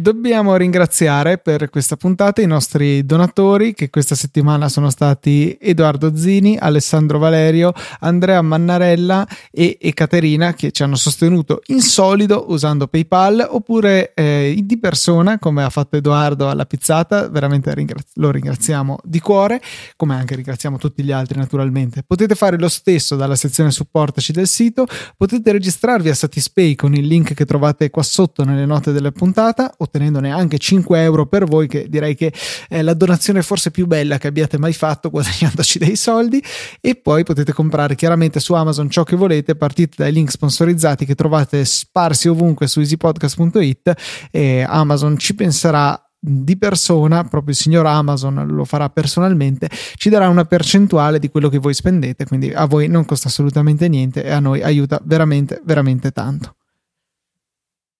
Dobbiamo 0.00 0.56
ringraziare 0.56 1.36
per 1.36 1.68
questa 1.68 1.94
puntata 1.94 2.40
i 2.40 2.46
nostri 2.46 3.04
donatori 3.04 3.74
che 3.74 3.90
questa 3.90 4.14
settimana 4.14 4.70
sono 4.70 4.88
stati 4.88 5.58
Edoardo 5.60 6.16
Zini, 6.16 6.56
Alessandro 6.56 7.18
Valerio, 7.18 7.74
Andrea 7.98 8.40
Mannarella 8.40 9.28
e 9.50 9.78
Caterina 9.92 10.54
che 10.54 10.70
ci 10.70 10.82
hanno 10.82 10.96
sostenuto 10.96 11.60
in 11.66 11.82
solido 11.82 12.46
usando 12.48 12.86
PayPal 12.86 13.46
oppure 13.50 14.14
eh, 14.14 14.58
di 14.64 14.78
persona 14.78 15.38
come 15.38 15.64
ha 15.64 15.68
fatto 15.68 15.98
Edoardo 15.98 16.48
alla 16.48 16.64
pizzata. 16.64 17.28
Veramente 17.28 17.74
lo 18.14 18.30
ringraziamo 18.30 19.00
di 19.04 19.20
cuore, 19.20 19.60
come 19.96 20.14
anche 20.14 20.34
ringraziamo 20.34 20.78
tutti 20.78 21.02
gli 21.02 21.12
altri 21.12 21.36
naturalmente. 21.36 22.04
Potete 22.06 22.34
fare 22.36 22.58
lo 22.58 22.70
stesso 22.70 23.16
dalla 23.16 23.36
sezione 23.36 23.70
supportaci 23.70 24.32
del 24.32 24.46
sito, 24.46 24.86
potete 25.18 25.52
registrarvi 25.52 26.08
a 26.08 26.14
Satispay 26.14 26.74
con 26.74 26.94
il 26.94 27.06
link 27.06 27.34
che 27.34 27.44
trovate 27.44 27.90
qua 27.90 28.02
sotto 28.02 28.44
nelle 28.44 28.64
note 28.64 28.92
della 28.92 29.12
puntata 29.12 29.70
ottenendone 29.90 30.30
anche 30.30 30.58
5 30.58 31.02
euro 31.02 31.26
per 31.26 31.44
voi, 31.44 31.66
che 31.66 31.88
direi 31.88 32.14
che 32.14 32.32
è 32.68 32.80
la 32.82 32.94
donazione 32.94 33.42
forse 33.42 33.70
più 33.70 33.86
bella 33.86 34.18
che 34.18 34.28
abbiate 34.28 34.58
mai 34.58 34.72
fatto 34.72 35.10
guadagnandoci 35.10 35.78
dei 35.78 35.96
soldi. 35.96 36.42
E 36.80 36.94
poi 36.94 37.24
potete 37.24 37.52
comprare 37.52 37.96
chiaramente 37.96 38.40
su 38.40 38.54
Amazon 38.54 38.88
ciò 38.88 39.02
che 39.02 39.16
volete, 39.16 39.56
partite 39.56 39.96
dai 39.98 40.12
link 40.12 40.30
sponsorizzati 40.30 41.04
che 41.04 41.14
trovate 41.14 41.64
sparsi 41.64 42.28
ovunque 42.28 42.66
su 42.68 42.80
easypodcast.it 42.80 44.28
e 44.30 44.64
Amazon 44.66 45.18
ci 45.18 45.34
penserà 45.34 46.00
di 46.22 46.58
persona, 46.58 47.24
proprio 47.24 47.52
il 47.52 47.56
signor 47.56 47.86
Amazon 47.86 48.46
lo 48.46 48.64
farà 48.66 48.90
personalmente, 48.90 49.70
ci 49.94 50.10
darà 50.10 50.28
una 50.28 50.44
percentuale 50.44 51.18
di 51.18 51.30
quello 51.30 51.48
che 51.48 51.58
voi 51.58 51.72
spendete, 51.72 52.26
quindi 52.26 52.52
a 52.52 52.66
voi 52.66 52.88
non 52.88 53.06
costa 53.06 53.28
assolutamente 53.28 53.88
niente 53.88 54.22
e 54.22 54.30
a 54.30 54.38
noi 54.38 54.62
aiuta 54.62 55.00
veramente, 55.02 55.62
veramente 55.64 56.10
tanto. 56.10 56.56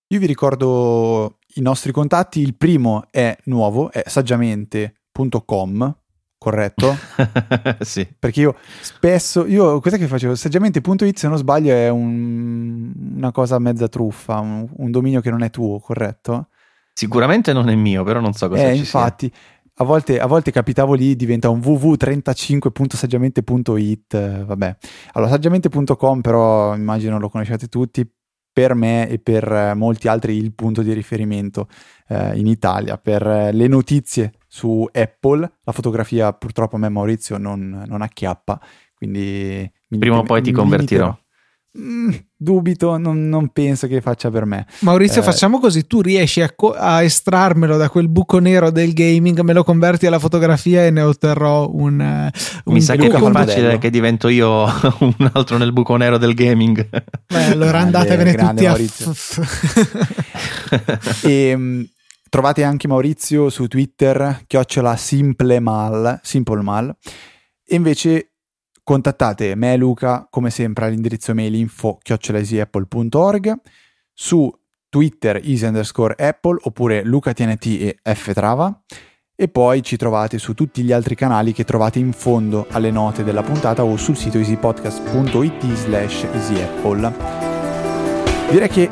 Io 0.09 0.19
vi 0.19 0.27
ricordo 0.27 1.39
i 1.55 1.61
nostri 1.61 1.93
contatti, 1.93 2.41
il 2.41 2.55
primo 2.55 3.05
è 3.11 3.37
nuovo, 3.45 3.91
è 3.91 4.03
saggiamente.com, 4.07 5.97
corretto? 6.39 6.97
sì. 7.81 8.07
Perché 8.19 8.41
io 8.41 8.57
spesso, 8.81 9.47
io 9.47 9.81
cos'è 9.81 9.99
che 9.99 10.07
facevo? 10.07 10.35
Saggiamente.it 10.35 11.19
se 11.19 11.29
non 11.29 11.37
sbaglio 11.37 11.73
è 11.73 11.89
un, 11.89 12.93
una 13.17 13.33
cosa 13.33 13.59
mezza 13.59 13.89
truffa, 13.89 14.39
un, 14.39 14.69
un, 14.77 14.91
dominio 14.91 15.21
che 15.21 15.31
non 15.31 15.43
è 15.43 15.51
tuo, 15.51 15.79
corretto? 15.81 16.49
Sicuramente 16.93 17.53
non 17.53 17.69
è 17.69 17.75
mio, 17.75 18.05
però 18.05 18.21
non 18.21 18.33
so 18.33 18.49
cosa 18.49 18.69
eh, 18.69 18.77
infatti, 18.77 19.33
a 19.81 19.85
volte, 19.85 20.21
a 20.21 20.27
volte, 20.27 20.51
capitavo 20.51 20.95
lì, 20.95 21.17
diventa 21.17 21.49
un 21.49 21.63
www.35.saggiamente.it, 21.65 24.45
vabbè. 24.45 24.77
Allora, 25.13 25.31
saggiamente.com 25.31 26.21
però 26.21 26.75
immagino 26.75 27.19
lo 27.19 27.31
conoscete 27.31 27.69
tutti, 27.69 28.07
per 28.53 28.75
me 28.75 29.09
e 29.09 29.19
per 29.19 29.51
eh, 29.51 29.75
molti 29.75 30.09
altri 30.09 30.37
il 30.37 30.53
punto 30.53 30.83
di 30.83 30.93
riferimento 30.93 31.69
eh, 32.09 32.37
in 32.39 32.47
Italia. 32.47 32.99
Per 32.99 33.27
eh, 33.27 33.53
le 33.53 33.67
notizie 33.69 34.33
su 34.47 34.89
Apple, 34.93 35.59
la 35.63 35.73
fotografia 35.73 36.33
purtroppo 36.33 36.77
a 36.77 36.79
me 36.79 36.89
Maurizio 36.89 37.39
non, 37.39 37.85
non 37.87 38.03
acchiappa, 38.03 38.61
quindi... 38.95 39.71
Prima 39.89 40.19
o 40.19 40.23
poi 40.23 40.43
ti 40.43 40.53
convertirò. 40.53 41.17
Mm, 41.79 42.11
dubito, 42.43 42.97
non, 42.97 43.29
non, 43.29 43.49
penso 43.49 43.87
che 43.87 44.01
faccia 44.01 44.31
per 44.31 44.47
me. 44.47 44.67
Maurizio, 44.81 45.21
eh, 45.21 45.25
facciamo 45.25 45.61
così: 45.61 45.87
tu 45.87 46.01
riesci 46.01 46.41
a, 46.41 46.51
co- 46.51 46.73
a, 46.73 47.03
estrarmelo 47.03 47.77
da 47.77 47.91
quel 47.91 48.09
buco 48.09 48.39
nero 48.39 48.71
del 48.71 48.95
gaming, 48.95 49.41
me 49.41 49.53
lo 49.53 49.63
converti 49.63 50.07
alla 50.07 50.19
fotografia 50.19 50.87
e 50.87 50.91
ne 50.91 51.03
otterrò 51.03 51.69
un. 51.71 52.01
un 52.01 52.73
Mi 52.73 52.81
sa 52.81 52.97
che 52.97 53.07
è 53.07 53.15
più 53.15 53.31
facile 53.31 53.79
che 53.79 53.91
divento 53.91 54.29
io 54.29 54.65
un 55.01 55.31
altro 55.33 55.59
nel 55.59 55.73
buco 55.73 55.97
nero 55.97 56.17
del 56.17 56.35
gaming. 56.35 56.89
Beh, 57.27 57.45
allora 57.45 57.81
andatevene 57.81 58.35
tutti 58.35 58.65
Maurizio. 58.65 59.11
a. 59.11 59.47
e, 61.29 61.55
um, 61.55 61.87
trovate 62.31 62.65
anche 62.65 62.89
Maurizio 62.89 63.51
su 63.51 63.67
Twitter, 63.67 64.45
chiocciola 64.47 64.97
simplemal, 64.97 66.21
simple 66.23 66.63
mal. 66.63 66.97
E 67.67 67.77
invece 67.77 68.30
contattate 68.91 69.55
me 69.55 69.75
e 69.75 69.77
Luca 69.77 70.27
come 70.29 70.51
sempre 70.51 70.87
all'indirizzo 70.87 71.33
mail 71.33 71.55
info 71.55 72.01
chiocciolaeasyapple.org 72.03 73.53
su 74.13 74.53
Twitter 74.89 75.37
easy 75.45 75.65
underscore 75.65 76.17
apple 76.19 76.59
oppure 76.63 77.05
lucatnt 77.05 77.67
e 77.67 78.15
ftrava 78.17 78.83
e 79.37 79.47
poi 79.47 79.85
ci 79.85 79.97
trovate 79.97 80.39
su 80.39 80.55
tutti 80.55 80.83
gli 80.83 80.91
altri 80.91 81.15
canali 81.15 81.53
che 81.53 81.63
trovate 81.63 82.01
in 82.01 82.13
fondo 82.13 82.67
alle 82.71 82.91
note 82.91 83.23
della 83.23 83.45
puntata 83.45 83.85
o 83.85 83.97
sul 83.97 84.17
sito 84.17 84.39
easypodcast.it 84.39 85.73
slash 85.73 86.25
easyapple. 86.25 87.15
Direi 88.51 88.69
che 88.69 88.89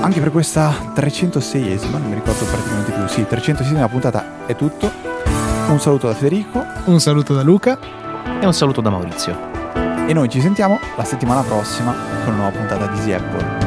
anche 0.00 0.18
per 0.18 0.32
questa 0.32 0.92
306esima 0.92 1.92
non 1.98 2.08
mi 2.08 2.14
ricordo 2.14 2.44
praticamente 2.46 2.90
più 2.90 3.06
sì 3.06 3.20
306esima 3.22 3.88
puntata 3.88 4.44
è 4.44 4.56
tutto. 4.56 4.90
Un 5.68 5.78
saluto 5.78 6.08
da 6.08 6.14
Federico. 6.14 6.64
Un 6.86 7.00
saluto 7.00 7.32
da 7.32 7.42
Luca 7.42 8.05
e 8.40 8.46
un 8.46 8.52
saluto 8.52 8.80
da 8.80 8.90
Maurizio. 8.90 9.36
E 10.06 10.12
noi 10.12 10.28
ci 10.28 10.40
sentiamo 10.40 10.78
la 10.96 11.04
settimana 11.04 11.42
prossima 11.42 11.92
con 12.24 12.34
una 12.34 12.42
nuova 12.42 12.56
puntata 12.56 12.86
di 12.86 12.98
Easy 12.98 13.12
Apple. 13.12 13.65